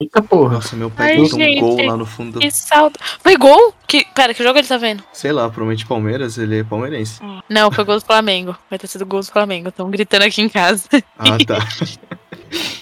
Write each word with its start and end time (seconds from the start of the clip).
Eita 0.00 0.22
porra. 0.22 0.54
Nossa, 0.54 0.76
meu 0.76 0.90
pai 0.90 1.12
Ai, 1.12 1.16
botou 1.16 1.40
um 1.40 1.60
gol 1.60 1.86
lá 1.86 1.96
no 1.96 2.06
fundo. 2.06 2.38
Que 2.38 2.50
saldo. 2.50 2.98
Foi 3.20 3.36
gol? 3.36 3.74
Que... 3.86 4.04
Pera, 4.14 4.34
que 4.34 4.42
jogo 4.42 4.58
ele 4.58 4.66
tá 4.66 4.76
vendo? 4.76 5.02
Sei 5.12 5.32
lá, 5.32 5.42
provavelmente 5.48 5.86
Palmeiras, 5.86 6.38
ele 6.38 6.60
é 6.60 6.64
palmeirense. 6.64 7.20
Não, 7.48 7.70
foi 7.70 7.84
gol 7.84 7.96
do 7.96 8.04
Flamengo. 8.04 8.56
Vai 8.68 8.78
ter 8.78 8.86
sido 8.86 9.06
gol 9.06 9.20
do 9.20 9.26
Flamengo. 9.26 9.68
Estão 9.68 9.90
gritando 9.90 10.22
aqui 10.22 10.42
em 10.42 10.48
casa. 10.48 10.88
Ah, 11.18 11.38
tá. 11.46 11.58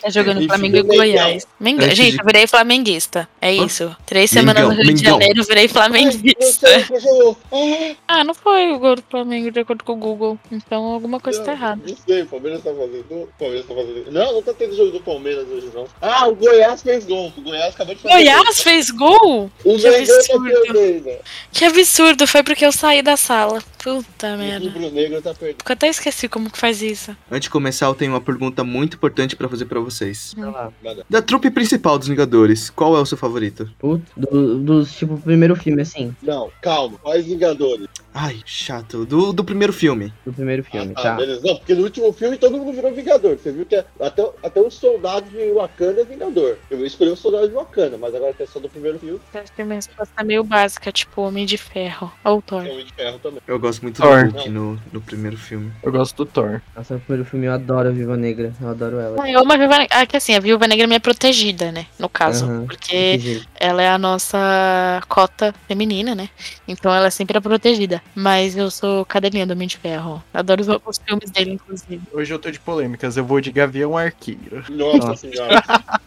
Tá 0.01 0.11
jogando 0.11 0.39
Enfim, 0.39 0.49
Flamengo 0.49 0.77
e. 0.77 0.83
Goiás. 0.83 1.47
Mengão. 1.59 1.85
Antes 1.87 1.97
Gente, 1.97 2.13
de- 2.13 2.21
eu 2.21 2.25
virei 2.27 2.47
flamenguista. 2.47 3.29
É 3.41 3.49
Hã? 3.51 3.65
isso. 3.65 3.97
Três 4.05 4.31
semanas 4.31 4.63
Mengão, 4.63 4.77
no 4.77 4.83
Rio 4.83 4.95
de 4.95 5.03
Mengão. 5.03 5.13
Janeiro, 5.21 5.41
eu 5.41 5.45
virei 5.45 5.69
flamenguista. 5.69 6.69
Você, 6.85 7.97
ah, 8.07 8.23
não 8.25 8.35
foi 8.35 8.71
o 8.73 8.79
gol 8.79 8.97
do 8.97 9.05
Flamengo 9.11 9.51
de 9.51 9.61
acordo 9.61 9.83
com 9.85 9.93
o 9.93 9.97
Google. 9.97 10.39
Então 10.53 10.85
alguma 10.85 11.19
coisa 11.21 11.43
tá 11.43 11.53
errada. 11.53 11.81
Não 11.87 11.97
sei, 12.07 12.23
o 12.23 12.27
Palmeiras 12.27 12.63
tá 12.63 12.71
fazendo. 12.71 13.05
O 13.11 13.29
Palmeiras 13.39 13.67
tá 13.67 13.75
fazendo. 13.75 14.13
Não, 14.13 14.33
não 14.35 14.43
tá 14.43 14.53
tendo 14.53 14.77
jogo 14.77 14.91
do 14.93 15.01
Palmeiras 15.01 15.47
hoje, 15.49 15.71
não. 15.75 15.87
Ah, 16.03 16.27
o 16.29 16.35
Goiás 16.35 16.83
fez 16.83 17.05
gol. 17.07 17.33
O 17.37 17.41
Goiás 17.41 17.75
acabou 17.75 17.95
de 17.95 18.03
fazer. 18.03 18.15
Goiás 18.15 18.63
fez 18.63 18.91
gol? 18.91 19.51
O 19.65 19.77
Que 19.79 19.89
Mengão 19.91 20.07
tá 20.07 20.35
absurdo. 20.35 21.11
Que 21.53 21.65
absurdo. 21.65 22.27
Foi 22.27 22.43
porque 22.43 22.65
eu 22.67 22.73
saí 22.73 23.01
da 23.03 23.17
sala. 23.17 23.63
Puta 23.85 24.35
O 24.35 24.39
merda. 24.39 24.71
Rubro 24.71 24.91
Negro 24.91 25.21
tá 25.21 25.35
perdendo. 25.35 25.59
Eu 25.69 25.73
até 25.73 25.89
esqueci 25.89 26.27
como 26.27 26.51
que 26.51 26.57
faz 26.57 26.81
isso. 26.81 27.15
Antes 27.31 27.43
de 27.43 27.51
começar, 27.51 27.85
eu 27.85 27.95
tenho 27.95 28.13
uma 28.13 28.21
pergunta 28.21 28.65
muito 28.65 28.97
importante 28.97 29.37
pra 29.37 29.47
fazer 29.47 29.67
pra 29.67 29.79
vocês. 29.79 30.35
Lá. 30.39 30.73
Da 31.09 31.21
trupe 31.21 31.51
principal 31.51 31.99
dos 31.99 32.09
Vingadores, 32.09 32.71
qual 32.71 32.97
é 32.97 33.01
o 33.01 33.05
seu 33.05 33.19
favorito? 33.19 33.71
Putz, 33.79 34.03
do, 34.17 34.59
dos, 34.59 34.95
tipo, 34.95 35.19
primeiro 35.19 35.55
filme, 35.55 35.83
assim. 35.83 36.17
Não, 36.23 36.51
calma. 36.63 36.97
Quais 37.03 37.27
Vingadores? 37.27 37.87
Ai, 38.17 38.41
chato. 38.47 39.05
Do, 39.05 39.33
do 39.33 39.43
primeiro 39.43 39.73
filme. 39.73 40.13
Do 40.25 40.33
primeiro 40.33 40.63
filme, 40.63 40.93
Ah, 40.97 41.03
tá? 41.03 41.15
beleza. 41.17 41.41
Não, 41.45 41.57
porque 41.57 41.75
no 41.75 41.83
último 41.83 42.13
filme 42.13 42.37
todo 42.39 42.57
mundo 42.57 42.73
virou 42.73 42.95
Vingador. 42.95 43.37
Você 43.37 43.51
viu 43.51 43.67
que 43.67 43.75
até, 43.75 44.31
até 44.41 44.61
o 44.61 44.71
soldado 44.71 45.29
de 45.31 45.51
Wakanda 45.53 46.01
é 46.01 46.05
Vingador. 46.05 46.57
Eu 46.71 46.77
vou 46.79 46.87
escolher 46.87 47.11
o 47.11 47.17
soldado 47.17 47.49
de 47.49 47.55
Wakanda, 47.55 47.99
mas 47.99 48.15
agora 48.15 48.33
que 48.33 48.45
é 48.45 48.47
só 48.47 48.61
do 48.61 48.69
primeiro 48.69 49.01
filme, 49.01 49.21
Acho 49.35 49.53
que 49.53 49.65
minha 49.65 49.75
resposta 49.75 50.15
é 50.17 50.23
meio 50.23 50.45
básica, 50.45 50.93
tipo 50.93 51.23
Homem 51.23 51.45
de 51.45 51.59
Ferro. 51.59 52.13
Ou 52.25 52.41
Thor. 52.41 52.65
é 52.65 52.69
o 52.69 52.73
Homem 52.75 52.85
de 52.87 52.93
Ferro 52.93 53.19
também. 53.19 53.41
Eu 53.49 53.59
gosto 53.59 53.83
muito 53.83 54.01
Thor. 54.01 54.29
do 54.29 54.31
Hulk 54.31 54.49
no, 54.49 54.81
no 54.93 55.01
primeiro 55.01 55.37
filme. 55.37 55.73
Eu 55.83 55.91
gosto 55.91 56.17
do 56.25 56.25
Thor. 56.27 56.63
Nossa, 56.77 56.95
no 56.95 57.01
primeiro 57.01 57.29
filme 57.29 57.47
eu 57.47 57.53
adoro 57.53 57.89
a 57.89 57.93
Viva 57.93 58.17
Negra. 58.17 58.53
Eu 58.61 58.69
adoro 58.69 59.01
ela. 59.01 59.21
Ah, 59.25 59.29
eu 59.29 59.41
amo 59.41 59.53
a 59.53 59.57
Viúva 59.57 59.77
Negra. 59.79 59.97
Ah, 59.99 60.07
que 60.07 60.17
assim, 60.17 60.37
a 60.37 60.41
Viúva 60.41 60.69
Negra 60.69 60.85
é 60.85 60.87
minha 60.87 61.01
protegida, 61.01 61.73
né? 61.73 61.87
No 61.99 62.09
caso. 62.09 62.45
Aham, 62.45 62.65
Porque 62.67 63.43
ela 63.59 63.83
é 63.83 63.89
a 63.89 63.99
nossa 63.99 65.03
cota 65.09 65.53
feminina, 65.67 66.15
né? 66.15 66.29
Então 66.69 66.95
ela 66.95 67.09
é 67.09 67.11
sempre 67.11 67.37
a 67.37 67.41
protegida. 67.41 68.04
Mas 68.15 68.57
eu 68.57 68.71
sou 68.71 69.05
cadelinha 69.05 69.47
do 69.47 69.53
Homem 69.53 69.69
de 69.69 69.77
Ferro. 69.77 70.23
Adoro 70.33 70.61
os, 70.61 70.69
os 70.69 71.01
filmes 71.05 71.31
dele, 71.31 71.53
inclusive. 71.53 72.01
Hoje 72.13 72.33
eu 72.33 72.39
tô 72.39 72.51
de 72.51 72.61
polêmicas, 72.61 73.17
eu 73.17 73.25
vou 73.25 73.41
de 73.41 73.51
Gavião 73.51 73.97
Arqueiro. 73.97 74.65
Nossa, 74.69 75.09
Nossa. 75.09 75.31
senhora. 75.31 75.63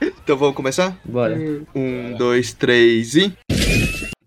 Então 0.00 0.36
vamos 0.36 0.54
começar? 0.54 0.94
Bora. 1.04 1.38
Um, 1.74 2.14
dois, 2.16 2.52
três 2.52 3.14
e. 3.14 3.32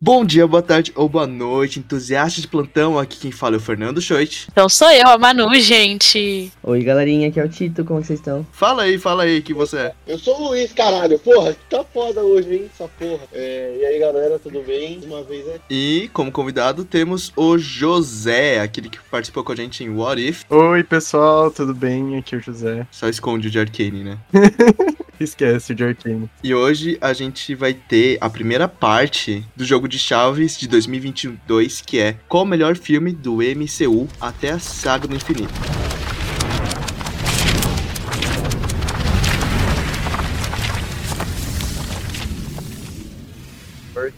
Bom 0.03 0.25
dia, 0.25 0.47
boa 0.47 0.63
tarde 0.63 0.91
ou 0.95 1.07
boa 1.07 1.27
noite, 1.27 1.77
entusiastas 1.77 2.41
de 2.41 2.47
plantão. 2.47 2.97
Aqui 2.97 3.19
quem 3.19 3.31
fala 3.31 3.55
é 3.55 3.57
o 3.57 3.59
Fernando 3.59 4.01
Schoit. 4.01 4.47
Então 4.51 4.67
sou 4.67 4.89
eu, 4.89 5.07
a 5.07 5.15
Manu, 5.15 5.53
gente. 5.59 6.51
Oi, 6.63 6.83
galerinha, 6.83 7.27
aqui 7.27 7.39
é 7.39 7.45
o 7.45 7.47
Tito, 7.47 7.85
como 7.85 8.03
vocês 8.03 8.17
estão? 8.17 8.43
Fala 8.51 8.81
aí, 8.81 8.97
fala 8.97 9.21
aí 9.21 9.43
que 9.43 9.53
você 9.53 9.77
é. 9.77 9.93
Eu 10.07 10.17
sou 10.17 10.41
o 10.41 10.47
Luiz, 10.47 10.73
caralho. 10.73 11.19
Porra, 11.19 11.55
tá 11.69 11.83
foda 11.83 12.19
hoje, 12.23 12.51
hein? 12.51 12.65
Essa 12.73 12.87
porra. 12.87 13.19
É, 13.31 13.77
e 13.79 13.85
aí, 13.85 13.99
galera, 13.99 14.39
tudo 14.39 14.63
bem? 14.63 14.99
Uma 15.05 15.21
vez 15.21 15.47
é. 15.47 15.59
E 15.69 16.09
como 16.11 16.31
convidado 16.31 16.83
temos 16.83 17.31
o 17.35 17.59
José, 17.59 18.59
aquele 18.59 18.89
que 18.89 18.97
participou 19.11 19.43
com 19.43 19.51
a 19.51 19.55
gente 19.55 19.83
em 19.83 19.91
What 19.91 20.19
If. 20.19 20.45
Oi, 20.49 20.83
pessoal, 20.83 21.51
tudo 21.51 21.75
bem? 21.75 22.17
Aqui 22.17 22.33
é 22.33 22.39
o 22.39 22.41
José. 22.41 22.87
Só 22.89 23.07
esconde 23.07 23.49
o 23.49 23.51
de 23.51 23.59
Arcane, 23.59 24.03
né? 24.03 24.17
Esquece 25.19 25.75
de 25.75 25.83
Arcane. 25.83 26.27
E 26.43 26.55
hoje 26.55 26.97
a 26.99 27.13
gente 27.13 27.53
vai 27.53 27.75
ter 27.75 28.17
a 28.19 28.27
primeira 28.27 28.67
parte 28.67 29.45
do 29.55 29.63
jogo 29.63 29.90
de 29.91 29.99
chaves 29.99 30.57
de 30.57 30.69
2022, 30.69 31.81
que 31.81 31.99
é 31.99 32.13
qual 32.29 32.43
o 32.43 32.47
melhor 32.47 32.77
filme 32.77 33.11
do 33.11 33.39
MCU 33.39 34.07
até 34.21 34.51
a 34.51 34.59
Saga 34.59 35.05
do 35.05 35.15
Infinito. 35.15 35.53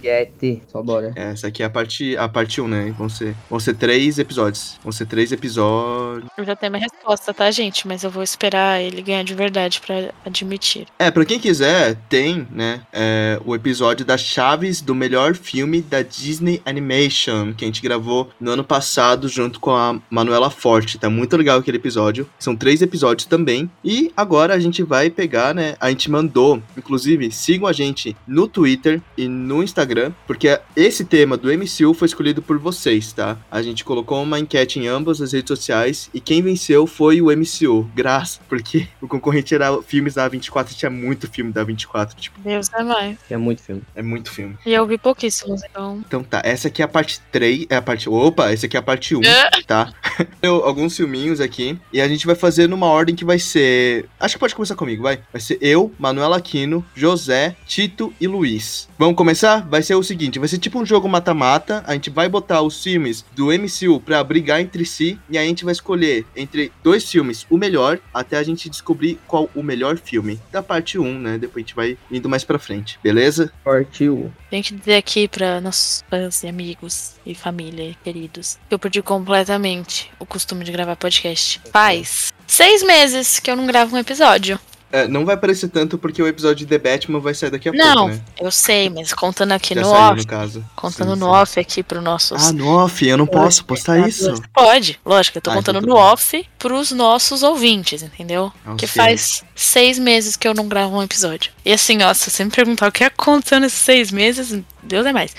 Forget. 0.03 0.61
Só 0.67 0.83
bora. 0.83 1.13
Essa 1.15 1.47
aqui 1.47 1.63
é 1.63 1.65
a 1.65 1.69
parte, 1.69 2.17
a 2.17 2.27
parte 2.27 2.59
1, 2.59 2.67
né? 2.67 2.93
Vão 2.97 3.07
ser, 3.07 3.33
vão 3.49 3.59
ser 3.59 3.75
três 3.75 4.19
episódios. 4.19 4.77
Vão 4.83 4.91
ser 4.91 5.05
três 5.05 5.31
episódios. 5.31 6.29
Eu 6.37 6.43
já 6.43 6.55
tenho 6.55 6.73
minha 6.73 6.83
resposta, 6.83 7.33
tá, 7.33 7.49
gente? 7.49 7.87
Mas 7.87 8.03
eu 8.03 8.11
vou 8.11 8.21
esperar 8.21 8.81
ele 8.81 9.01
ganhar 9.01 9.23
de 9.23 9.33
verdade 9.33 9.79
pra 9.79 10.11
admitir. 10.25 10.87
É, 10.99 11.09
pra 11.09 11.23
quem 11.23 11.39
quiser, 11.39 11.95
tem, 12.09 12.45
né, 12.51 12.81
é, 12.91 13.39
o 13.45 13.55
episódio 13.55 14.05
das 14.05 14.21
chaves 14.21 14.81
do 14.81 14.93
melhor 14.93 15.35
filme 15.35 15.81
da 15.81 16.01
Disney 16.01 16.61
Animation, 16.65 17.53
que 17.53 17.63
a 17.63 17.67
gente 17.67 17.81
gravou 17.81 18.29
no 18.39 18.51
ano 18.51 18.63
passado 18.63 19.29
junto 19.29 19.59
com 19.59 19.71
a 19.71 19.99
Manuela 20.09 20.49
Forte. 20.49 20.97
Tá 20.97 21.09
muito 21.09 21.37
legal 21.37 21.59
aquele 21.59 21.77
episódio. 21.77 22.29
São 22.37 22.55
três 22.55 22.81
episódios 22.81 23.25
também. 23.25 23.71
E 23.83 24.11
agora 24.17 24.53
a 24.53 24.59
gente 24.59 24.83
vai 24.83 25.09
pegar, 25.09 25.55
né, 25.55 25.75
a 25.79 25.89
gente 25.89 26.11
mandou, 26.11 26.61
inclusive, 26.77 27.31
sigam 27.31 27.67
a 27.67 27.73
gente 27.73 28.15
no 28.27 28.47
Twitter 28.47 29.01
e 29.17 29.27
no 29.27 29.63
Instagram, 29.63 29.92
porque 30.25 30.59
esse 30.75 31.05
tema 31.05 31.37
do 31.37 31.49
MCU 31.49 31.93
foi 31.93 32.07
escolhido 32.07 32.41
por 32.41 32.57
vocês, 32.57 33.13
tá? 33.13 33.37
A 33.49 33.61
gente 33.61 33.83
colocou 33.83 34.21
uma 34.21 34.39
enquete 34.39 34.79
em 34.79 34.87
ambas 34.87 35.21
as 35.21 35.33
redes 35.33 35.47
sociais 35.47 36.09
e 36.13 36.19
quem 36.19 36.41
venceu 36.41 36.87
foi 36.87 37.21
o 37.21 37.25
MCU. 37.25 37.89
Graças, 37.95 38.39
porque 38.47 38.87
o 39.01 39.07
concorrente 39.07 39.53
era 39.53 39.81
filmes 39.81 40.15
da 40.15 40.27
24 40.27 40.75
tinha 40.75 40.89
muito 40.89 41.29
filme 41.29 41.51
da 41.51 41.63
24, 41.63 42.15
tipo, 42.15 42.39
Deus 42.41 42.69
é 42.73 42.83
mais. 42.83 43.17
É 43.29 43.37
muito 43.37 43.61
filme. 43.61 43.81
é 43.95 44.01
muito 44.01 44.31
filme. 44.31 44.57
E 44.65 44.73
eu 44.73 44.85
vi 44.87 44.97
pouquíssimos, 44.97 45.61
então. 45.63 46.01
Então 46.05 46.23
tá, 46.23 46.41
essa 46.43 46.67
aqui 46.67 46.81
é 46.81 46.85
a 46.85 46.87
parte 46.87 47.21
3, 47.31 47.67
é 47.69 47.75
a 47.75 47.81
parte, 47.81 48.09
opa, 48.09 48.51
essa 48.51 48.65
aqui 48.65 48.75
é 48.75 48.79
a 48.79 48.83
parte 48.83 49.15
1, 49.15 49.21
tá? 49.67 49.93
Eu, 50.41 50.63
alguns 50.65 50.95
filminhos 50.95 51.39
aqui 51.39 51.79
e 51.91 52.01
a 52.01 52.07
gente 52.07 52.25
vai 52.25 52.35
fazer 52.35 52.67
numa 52.67 52.87
ordem 52.87 53.15
que 53.15 53.25
vai 53.25 53.39
ser, 53.39 54.07
acho 54.19 54.35
que 54.35 54.39
pode 54.39 54.53
começar 54.53 54.75
comigo, 54.75 55.03
vai. 55.03 55.19
Vai 55.31 55.41
ser 55.41 55.57
eu, 55.61 55.91
Manuela 55.97 56.37
Aquino, 56.37 56.85
José, 56.95 57.55
Tito 57.65 58.13
e 58.19 58.27
Luiz. 58.27 58.87
Vamos 58.97 59.15
começar? 59.15 59.67
Vai 59.67 59.82
ser 59.83 59.95
o 59.95 60.03
seguinte, 60.03 60.39
vai 60.39 60.47
ser 60.47 60.57
tipo 60.57 60.79
um 60.79 60.85
jogo 60.85 61.07
mata-mata, 61.07 61.83
a 61.85 61.93
gente 61.93 62.09
vai 62.09 62.27
botar 62.27 62.61
os 62.61 62.81
filmes 62.81 63.25
do 63.35 63.47
MCU 63.47 63.99
pra 63.99 64.23
brigar 64.23 64.61
entre 64.61 64.85
si 64.85 65.19
e 65.29 65.37
aí 65.37 65.45
a 65.45 65.47
gente 65.47 65.65
vai 65.65 65.71
escolher 65.71 66.25
entre 66.35 66.71
dois 66.83 67.09
filmes 67.09 67.45
o 67.49 67.57
melhor 67.57 67.99
até 68.13 68.37
a 68.37 68.43
gente 68.43 68.69
descobrir 68.69 69.19
qual 69.27 69.49
o 69.55 69.61
melhor 69.61 69.97
filme 69.97 70.39
da 70.51 70.63
parte 70.63 70.97
1, 70.97 71.19
né? 71.19 71.37
Depois 71.37 71.57
a 71.57 71.67
gente 71.67 71.75
vai 71.75 71.97
indo 72.11 72.29
mais 72.29 72.43
pra 72.43 72.57
frente, 72.57 72.99
beleza? 73.03 73.51
Partiu. 73.63 74.31
Tem 74.49 74.61
que 74.61 74.73
dizer 74.73 74.95
aqui 74.95 75.27
pra 75.27 75.61
nossos 75.61 76.03
fãs 76.09 76.43
e 76.43 76.47
amigos 76.47 77.15
e 77.25 77.35
família 77.35 77.95
queridos 78.03 78.57
que 78.67 78.73
eu 78.73 78.79
perdi 78.79 79.01
completamente 79.01 80.11
o 80.19 80.25
costume 80.25 80.63
de 80.63 80.71
gravar 80.71 80.95
podcast. 80.95 81.61
Faz 81.71 82.33
seis 82.47 82.83
meses 82.83 83.39
que 83.39 83.49
eu 83.49 83.55
não 83.55 83.65
gravo 83.65 83.95
um 83.95 83.99
episódio. 83.99 84.59
É, 84.93 85.07
não 85.07 85.25
vai 85.25 85.33
aparecer 85.33 85.69
tanto 85.69 85.97
porque 85.97 86.21
o 86.21 86.27
episódio 86.27 86.57
de 86.57 86.67
The 86.67 86.77
Batman 86.77 87.19
vai 87.19 87.33
sair 87.33 87.49
daqui 87.49 87.67
a 87.67 87.71
Não, 87.73 87.95
pouco, 88.09 88.13
né? 88.13 88.21
eu 88.39 88.51
sei, 88.51 88.91
mas 88.91 89.11
contando 89.11 89.51
aqui 89.53 89.73
Já 89.73 89.81
no 89.81 89.89
saiu, 89.89 90.01
off, 90.11 90.17
no 90.21 90.27
caso. 90.27 90.65
contando 90.75 91.13
Sim, 91.15 91.19
no 91.19 91.25
sim. 91.25 91.31
off 91.31 91.59
aqui 91.59 91.81
pro 91.81 91.99
nossos. 91.99 92.47
Ah, 92.47 92.51
no 92.53 92.67
off, 92.67 93.03
eu 93.07 93.17
não 93.17 93.25
posso 93.25 93.65
postar 93.65 94.07
isso. 94.07 94.31
Pode, 94.53 94.99
lógico, 95.03 95.39
eu 95.39 95.41
tô 95.41 95.49
Ah, 95.49 95.55
contando 95.55 95.77
então 95.79 95.89
no 95.89 95.95
tudo 95.95 96.03
bem. 96.03 96.13
off 96.13 96.49
pros 96.59 96.91
nossos 96.91 97.41
ouvintes, 97.41 98.03
entendeu? 98.03 98.53
Ah, 98.63 98.75
Que 98.75 98.85
faz 98.85 99.43
seis 99.55 99.97
meses 99.97 100.37
que 100.37 100.47
eu 100.47 100.53
não 100.53 100.67
gravo 100.67 100.95
um 100.95 101.01
episódio. 101.01 101.51
E 101.65 101.73
assim, 101.73 102.03
ó, 102.03 102.13
se 102.13 102.29
você 102.29 102.45
me 102.45 102.51
perguntar 102.51 102.87
o 102.87 102.91
que 102.91 103.03
aconteceu 103.03 103.59
nesses 103.59 103.79
seis 103.79 104.11
meses, 104.11 104.61
Deus 104.83 105.07
é 105.07 105.11
mais. 105.11 105.35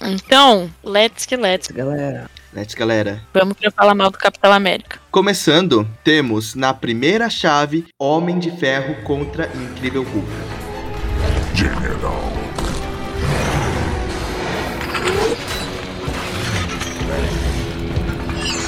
Então, 0.00 0.70
let's 0.82 1.26
que 1.26 1.36
let's. 1.36 1.68
Galera, 1.68 2.28
Let's, 2.54 2.72
galera. 2.72 3.20
Vamos 3.34 3.56
pra 3.56 3.68
falar 3.72 3.96
mal 3.96 4.12
do 4.12 4.18
Capitão 4.18 4.52
América. 4.52 5.00
Começando, 5.10 5.88
temos 6.04 6.54
na 6.54 6.72
primeira 6.72 7.28
chave 7.28 7.84
Homem 7.98 8.38
de 8.38 8.52
Ferro 8.52 9.02
contra 9.02 9.50
Incrível 9.56 10.04
Hulk. 10.04 10.28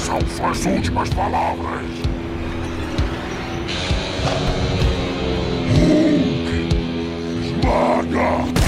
São 0.04 0.20
suas 0.36 0.66
últimas 0.66 1.08
palavras. 1.10 1.86
Hulk, 5.76 6.68
esmaga! 7.44 8.65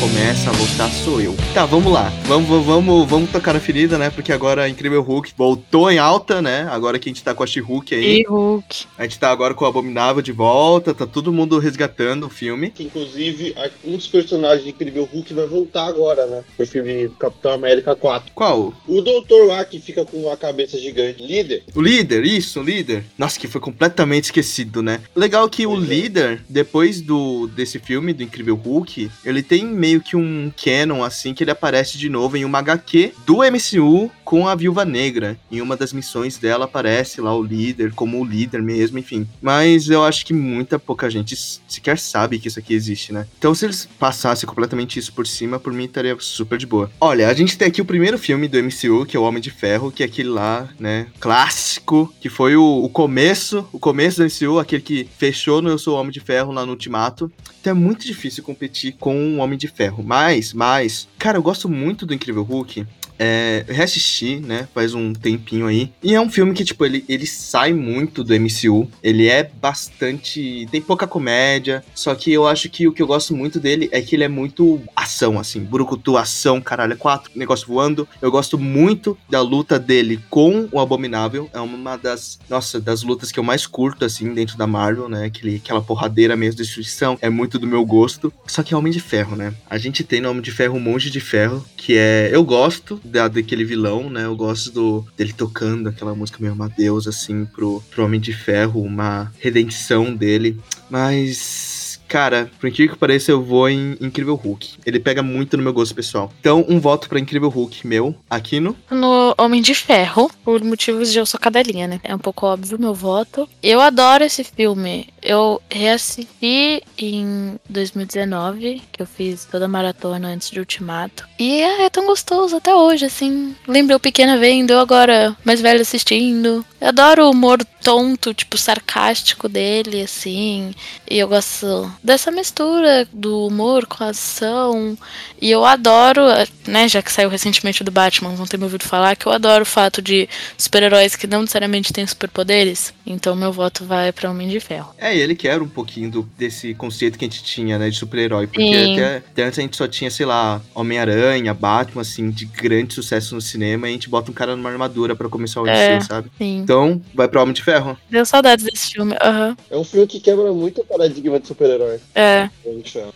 Começa 0.00 0.50
a 0.50 0.52
luta 0.52 0.66
gostar 0.66 0.90
sou 0.90 1.20
eu. 1.20 1.34
Tá, 1.54 1.64
vamos 1.64 1.92
lá. 1.92 2.12
Vamos, 2.26 2.48
vamos, 2.48 2.66
vamos, 2.66 3.08
vamos 3.08 3.30
tocar 3.30 3.54
na 3.54 3.60
ferida, 3.60 3.96
né? 3.96 4.10
Porque 4.10 4.32
agora 4.32 4.64
a 4.64 4.68
Incrível 4.68 5.00
Hulk 5.00 5.32
voltou 5.36 5.90
em 5.90 5.98
alta, 5.98 6.42
né? 6.42 6.66
Agora 6.70 6.98
que 6.98 7.08
a 7.08 7.10
gente 7.12 7.22
tá 7.22 7.32
com 7.34 7.42
a 7.44 7.46
She-Hulk 7.46 7.94
aí. 7.94 8.20
E 8.20 8.26
Hulk. 8.26 8.86
A 8.98 9.04
gente 9.04 9.18
tá 9.18 9.30
agora 9.30 9.54
com 9.54 9.64
o 9.64 9.68
Abominável 9.68 10.20
de 10.20 10.32
volta, 10.32 10.92
tá 10.92 11.06
todo 11.06 11.32
mundo 11.32 11.58
resgatando 11.60 12.26
o 12.26 12.28
filme. 12.28 12.70
Que, 12.70 12.82
inclusive, 12.82 13.54
a- 13.56 13.70
um 13.84 13.96
dos 13.96 14.08
personagens 14.08 14.64
de 14.64 14.70
Incrível 14.70 15.08
Hulk 15.10 15.32
vai 15.32 15.46
voltar 15.46 15.86
agora, 15.86 16.26
né? 16.26 16.42
Pro 16.56 16.66
filme 16.66 17.08
Capitão 17.18 17.52
América 17.52 17.94
4. 17.94 18.32
Qual? 18.34 18.74
O 18.88 19.00
doutor 19.00 19.46
lá 19.46 19.64
que 19.64 19.78
fica 19.78 20.04
com 20.04 20.28
a 20.30 20.36
cabeça 20.36 20.78
gigante, 20.78 21.22
líder, 21.24 21.62
O 21.74 21.80
líder, 21.80 22.24
isso, 22.24 22.60
o 22.60 22.62
líder. 22.64 23.04
Nossa, 23.16 23.38
que 23.38 23.46
foi 23.46 23.60
completamente 23.60 24.24
esquecido, 24.24 24.82
né? 24.82 25.00
Legal 25.14 25.48
que 25.48 25.64
o 25.66 25.76
é. 25.76 25.80
líder, 25.80 26.42
depois 26.48 27.00
do 27.00 27.46
desse 27.46 27.78
filme, 27.78 28.12
do 28.12 28.22
Incrível 28.24 28.56
Hulk, 28.56 29.10
ele 29.24 29.42
tem 29.42 29.64
meio 29.64 29.85
que 30.00 30.16
um 30.16 30.52
canon, 30.56 31.02
assim, 31.02 31.32
que 31.32 31.44
ele 31.44 31.50
aparece 31.50 31.98
de 31.98 32.08
novo 32.08 32.36
em 32.36 32.44
uma 32.44 32.58
HQ 32.58 33.12
do 33.24 33.38
MCU 33.38 34.10
com 34.24 34.48
a 34.48 34.54
Viúva 34.56 34.84
Negra. 34.84 35.38
Em 35.50 35.60
uma 35.60 35.76
das 35.76 35.92
missões 35.92 36.36
dela 36.36 36.64
aparece 36.64 37.20
lá 37.20 37.34
o 37.34 37.42
líder, 37.42 37.92
como 37.92 38.20
o 38.20 38.24
líder 38.24 38.60
mesmo, 38.60 38.98
enfim. 38.98 39.26
Mas 39.40 39.88
eu 39.88 40.02
acho 40.02 40.26
que 40.26 40.34
muita 40.34 40.80
pouca 40.80 41.08
gente 41.08 41.36
sequer 41.68 41.96
sabe 41.96 42.40
que 42.40 42.48
isso 42.48 42.58
aqui 42.58 42.74
existe, 42.74 43.12
né? 43.12 43.26
Então 43.38 43.54
se 43.54 43.64
eles 43.64 43.88
passassem 43.98 44.48
completamente 44.48 44.98
isso 44.98 45.12
por 45.12 45.26
cima, 45.26 45.60
por 45.60 45.72
mim 45.72 45.84
estaria 45.84 46.16
super 46.18 46.58
de 46.58 46.66
boa. 46.66 46.90
Olha, 47.00 47.28
a 47.28 47.34
gente 47.34 47.56
tem 47.56 47.68
aqui 47.68 47.80
o 47.80 47.84
primeiro 47.84 48.18
filme 48.18 48.48
do 48.48 48.60
MCU, 48.60 49.06
que 49.06 49.16
é 49.16 49.20
o 49.20 49.22
Homem 49.22 49.40
de 49.40 49.50
Ferro, 49.50 49.92
que 49.92 50.02
é 50.02 50.06
aquele 50.06 50.28
lá, 50.28 50.68
né, 50.78 51.06
clássico, 51.20 52.12
que 52.20 52.28
foi 52.28 52.56
o, 52.56 52.82
o 52.82 52.88
começo, 52.88 53.68
o 53.72 53.78
começo 53.78 54.20
do 54.20 54.26
MCU, 54.26 54.58
aquele 54.58 54.82
que 54.82 55.08
fechou 55.16 55.62
no 55.62 55.68
Eu 55.68 55.78
Sou 55.78 55.96
o 55.96 56.00
Homem 56.00 56.12
de 56.12 56.20
Ferro 56.20 56.52
lá 56.52 56.66
no 56.66 56.72
Ultimato. 56.72 57.30
Então 57.60 57.70
é 57.70 57.74
muito 57.74 58.04
difícil 58.06 58.42
competir 58.42 58.96
com 58.98 59.36
o 59.36 59.38
Homem 59.38 59.58
de 59.58 59.68
Ferro. 59.76 60.02
Mas, 60.02 60.54
mas, 60.54 61.06
cara, 61.18 61.36
eu 61.36 61.42
gosto 61.42 61.68
muito 61.68 62.06
do 62.06 62.14
Incrível 62.14 62.42
Hulk. 62.42 62.86
É, 63.18 63.64
reassisti, 63.68 64.36
né, 64.36 64.68
faz 64.74 64.94
um 64.94 65.12
tempinho 65.12 65.66
aí. 65.66 65.90
E 66.02 66.14
é 66.14 66.20
um 66.20 66.30
filme 66.30 66.54
que, 66.54 66.64
tipo, 66.64 66.84
ele, 66.84 67.04
ele 67.08 67.26
sai 67.26 67.72
muito 67.72 68.22
do 68.22 68.34
MCU. 68.34 68.88
Ele 69.02 69.28
é 69.28 69.42
bastante. 69.42 70.66
tem 70.70 70.80
pouca 70.80 71.06
comédia. 71.06 71.84
Só 71.94 72.14
que 72.14 72.32
eu 72.32 72.46
acho 72.46 72.68
que 72.68 72.86
o 72.86 72.92
que 72.92 73.02
eu 73.02 73.06
gosto 73.06 73.34
muito 73.34 73.58
dele 73.58 73.88
é 73.92 74.00
que 74.00 74.16
ele 74.16 74.24
é 74.24 74.28
muito 74.28 74.80
ação, 74.94 75.38
assim. 75.38 75.60
Burucutu, 75.60 76.16
ação, 76.16 76.60
caralho, 76.60 76.92
é 76.92 76.96
quatro, 76.96 77.30
negócio 77.34 77.66
voando. 77.66 78.08
Eu 78.20 78.30
gosto 78.30 78.58
muito 78.58 79.16
da 79.28 79.40
luta 79.40 79.78
dele 79.78 80.20
com 80.30 80.68
o 80.70 80.80
Abominável. 80.80 81.50
É 81.52 81.60
uma 81.60 81.96
das, 81.96 82.38
nossa, 82.48 82.80
das 82.80 83.02
lutas 83.02 83.32
que 83.32 83.38
eu 83.38 83.44
mais 83.44 83.66
curto, 83.66 84.04
assim, 84.04 84.32
dentro 84.34 84.56
da 84.56 84.66
Marvel, 84.66 85.08
né? 85.08 85.26
Aquele, 85.26 85.56
aquela 85.56 85.80
porradeira 85.80 86.36
mesmo, 86.36 86.58
destruição. 86.58 87.18
É 87.20 87.30
muito 87.30 87.58
do 87.58 87.66
meu 87.66 87.84
gosto. 87.84 88.32
Só 88.46 88.62
que 88.62 88.74
é 88.74 88.76
Homem 88.76 88.92
de 88.92 89.00
Ferro, 89.00 89.36
né? 89.36 89.54
A 89.68 89.78
gente 89.78 90.04
tem 90.04 90.20
no 90.20 90.30
Homem 90.30 90.42
de 90.42 90.50
Ferro 90.50 90.76
um 90.76 90.80
monge 90.80 91.10
de 91.10 91.20
ferro, 91.20 91.64
que 91.76 91.96
é. 91.96 92.30
Eu 92.32 92.44
gosto 92.44 93.00
da, 93.06 93.28
daquele 93.28 93.64
vilão, 93.64 94.10
né? 94.10 94.24
Eu 94.24 94.36
gosto 94.36 94.70
do, 94.70 95.06
dele 95.16 95.32
tocando 95.32 95.88
aquela 95.88 96.14
música 96.14 96.38
meio 96.40 96.52
Amadeus, 96.52 97.06
assim, 97.06 97.44
pro, 97.44 97.82
pro 97.90 98.04
Homem 98.04 98.20
de 98.20 98.32
Ferro, 98.32 98.82
uma 98.82 99.32
redenção 99.38 100.14
dele. 100.14 100.58
Mas. 100.90 101.86
Cara, 102.08 102.48
por 102.60 102.68
incrível 102.68 102.94
que 102.94 103.00
pareça, 103.00 103.32
eu 103.32 103.42
vou 103.42 103.68
em 103.68 103.96
Incrível 104.00 104.36
Hulk. 104.36 104.78
Ele 104.86 105.00
pega 105.00 105.24
muito 105.24 105.56
no 105.56 105.62
meu 105.62 105.72
gosto 105.72 105.92
pessoal. 105.92 106.32
Então, 106.38 106.64
um 106.68 106.78
voto 106.78 107.08
pra 107.08 107.18
Incrível 107.18 107.48
Hulk 107.48 107.84
meu, 107.84 108.14
Aquino. 108.30 108.76
No 108.88 109.34
Homem 109.36 109.60
de 109.60 109.74
Ferro, 109.74 110.30
por 110.44 110.62
motivos 110.62 111.12
de 111.12 111.18
eu 111.18 111.26
sou 111.26 111.40
cadelinha, 111.40 111.88
né? 111.88 112.00
É 112.04 112.14
um 112.14 112.18
pouco 112.18 112.46
óbvio 112.46 112.78
o 112.78 112.80
meu 112.80 112.94
voto. 112.94 113.48
Eu 113.60 113.80
adoro 113.80 114.22
esse 114.22 114.44
filme. 114.44 115.08
Eu 115.28 115.60
reassisti 115.68 116.80
em 116.96 117.58
2019, 117.68 118.80
que 118.92 119.02
eu 119.02 119.06
fiz 119.06 119.44
toda 119.44 119.64
a 119.64 119.68
maratona 119.68 120.28
antes 120.28 120.48
de 120.48 120.60
Ultimato. 120.60 121.26
E 121.36 121.62
é, 121.62 121.86
é 121.86 121.90
tão 121.90 122.06
gostoso 122.06 122.54
até 122.54 122.72
hoje, 122.72 123.06
assim. 123.06 123.56
Lembro 123.66 123.94
eu 123.94 123.98
pequena 123.98 124.38
vendo, 124.38 124.70
eu 124.70 124.78
agora 124.78 125.36
mais 125.44 125.60
velha 125.60 125.82
assistindo. 125.82 126.64
Eu 126.80 126.88
adoro 126.88 127.24
o 127.24 127.30
humor 127.32 127.58
tonto, 127.82 128.32
tipo, 128.32 128.56
sarcástico 128.56 129.48
dele, 129.48 130.02
assim. 130.02 130.72
E 131.10 131.18
eu 131.18 131.26
gosto 131.26 131.90
dessa 132.04 132.30
mistura 132.30 133.08
do 133.12 133.48
humor 133.48 133.84
com 133.84 134.04
a 134.04 134.10
ação. 134.10 134.96
E 135.42 135.50
eu 135.50 135.64
adoro, 135.64 136.22
né, 136.66 136.88
já 136.88 137.02
que 137.02 137.12
saiu 137.12 137.28
recentemente 137.28 137.82
do 137.84 137.90
Batman, 137.90 138.34
vão 138.34 138.46
ter 138.46 138.56
me 138.56 138.64
ouvido 138.64 138.84
falar, 138.84 139.16
que 139.16 139.26
eu 139.26 139.32
adoro 139.32 139.62
o 139.62 139.66
fato 139.66 140.00
de 140.02 140.28
super-heróis 140.56 141.16
que 141.16 141.26
não 141.26 141.40
necessariamente 141.40 141.92
têm 141.92 142.06
superpoderes. 142.06 142.92
Então 143.06 143.36
meu 143.36 143.52
voto 143.52 143.84
vai 143.84 144.12
pra 144.12 144.30
Homem 144.30 144.48
de 144.48 144.60
Ferro. 144.60 144.94
É, 144.98 145.16
ele 145.16 145.34
quebra 145.34 145.62
um 145.62 145.68
pouquinho 145.68 146.10
do, 146.10 146.22
desse 146.36 146.74
conceito 146.74 147.18
que 147.18 147.24
a 147.24 147.28
gente 147.28 147.42
tinha, 147.42 147.78
né, 147.78 147.90
de 147.90 147.96
super-herói. 147.96 148.46
Porque 148.46 148.92
até, 148.92 149.16
até 149.16 149.44
antes 149.44 149.58
a 149.58 149.62
gente 149.62 149.76
só 149.76 149.86
tinha, 149.86 150.10
sei 150.10 150.26
lá, 150.26 150.60
Homem-Aranha, 150.74 151.54
Batman, 151.54 152.02
assim, 152.02 152.30
de 152.30 152.46
grande 152.46 152.94
sucesso 152.94 153.34
no 153.34 153.40
cinema. 153.40 153.86
E 153.86 153.90
a 153.90 153.92
gente 153.92 154.08
bota 154.08 154.30
um 154.30 154.34
cara 154.34 154.56
numa 154.56 154.70
armadura 154.70 155.14
pra 155.14 155.28
começar 155.28 155.62
o 155.62 155.66
É. 155.66 156.00
Sabe? 156.00 156.30
Sim. 156.38 156.58
Então, 156.58 157.00
vai 157.14 157.28
pra 157.28 157.42
Homem 157.42 157.54
de 157.54 157.62
Ferro. 157.62 157.96
Deu 158.10 158.24
saudades 158.24 158.64
desse 158.64 158.92
filme. 158.92 159.14
Aham. 159.20 159.56
é 159.70 159.76
um 159.76 159.84
filme 159.84 160.06
que 160.06 160.20
quebra 160.20 160.52
muito 160.52 160.80
o 160.80 160.84
paradigma 160.84 161.38
de 161.38 161.46
super-herói. 161.46 161.98
É. 162.14 162.48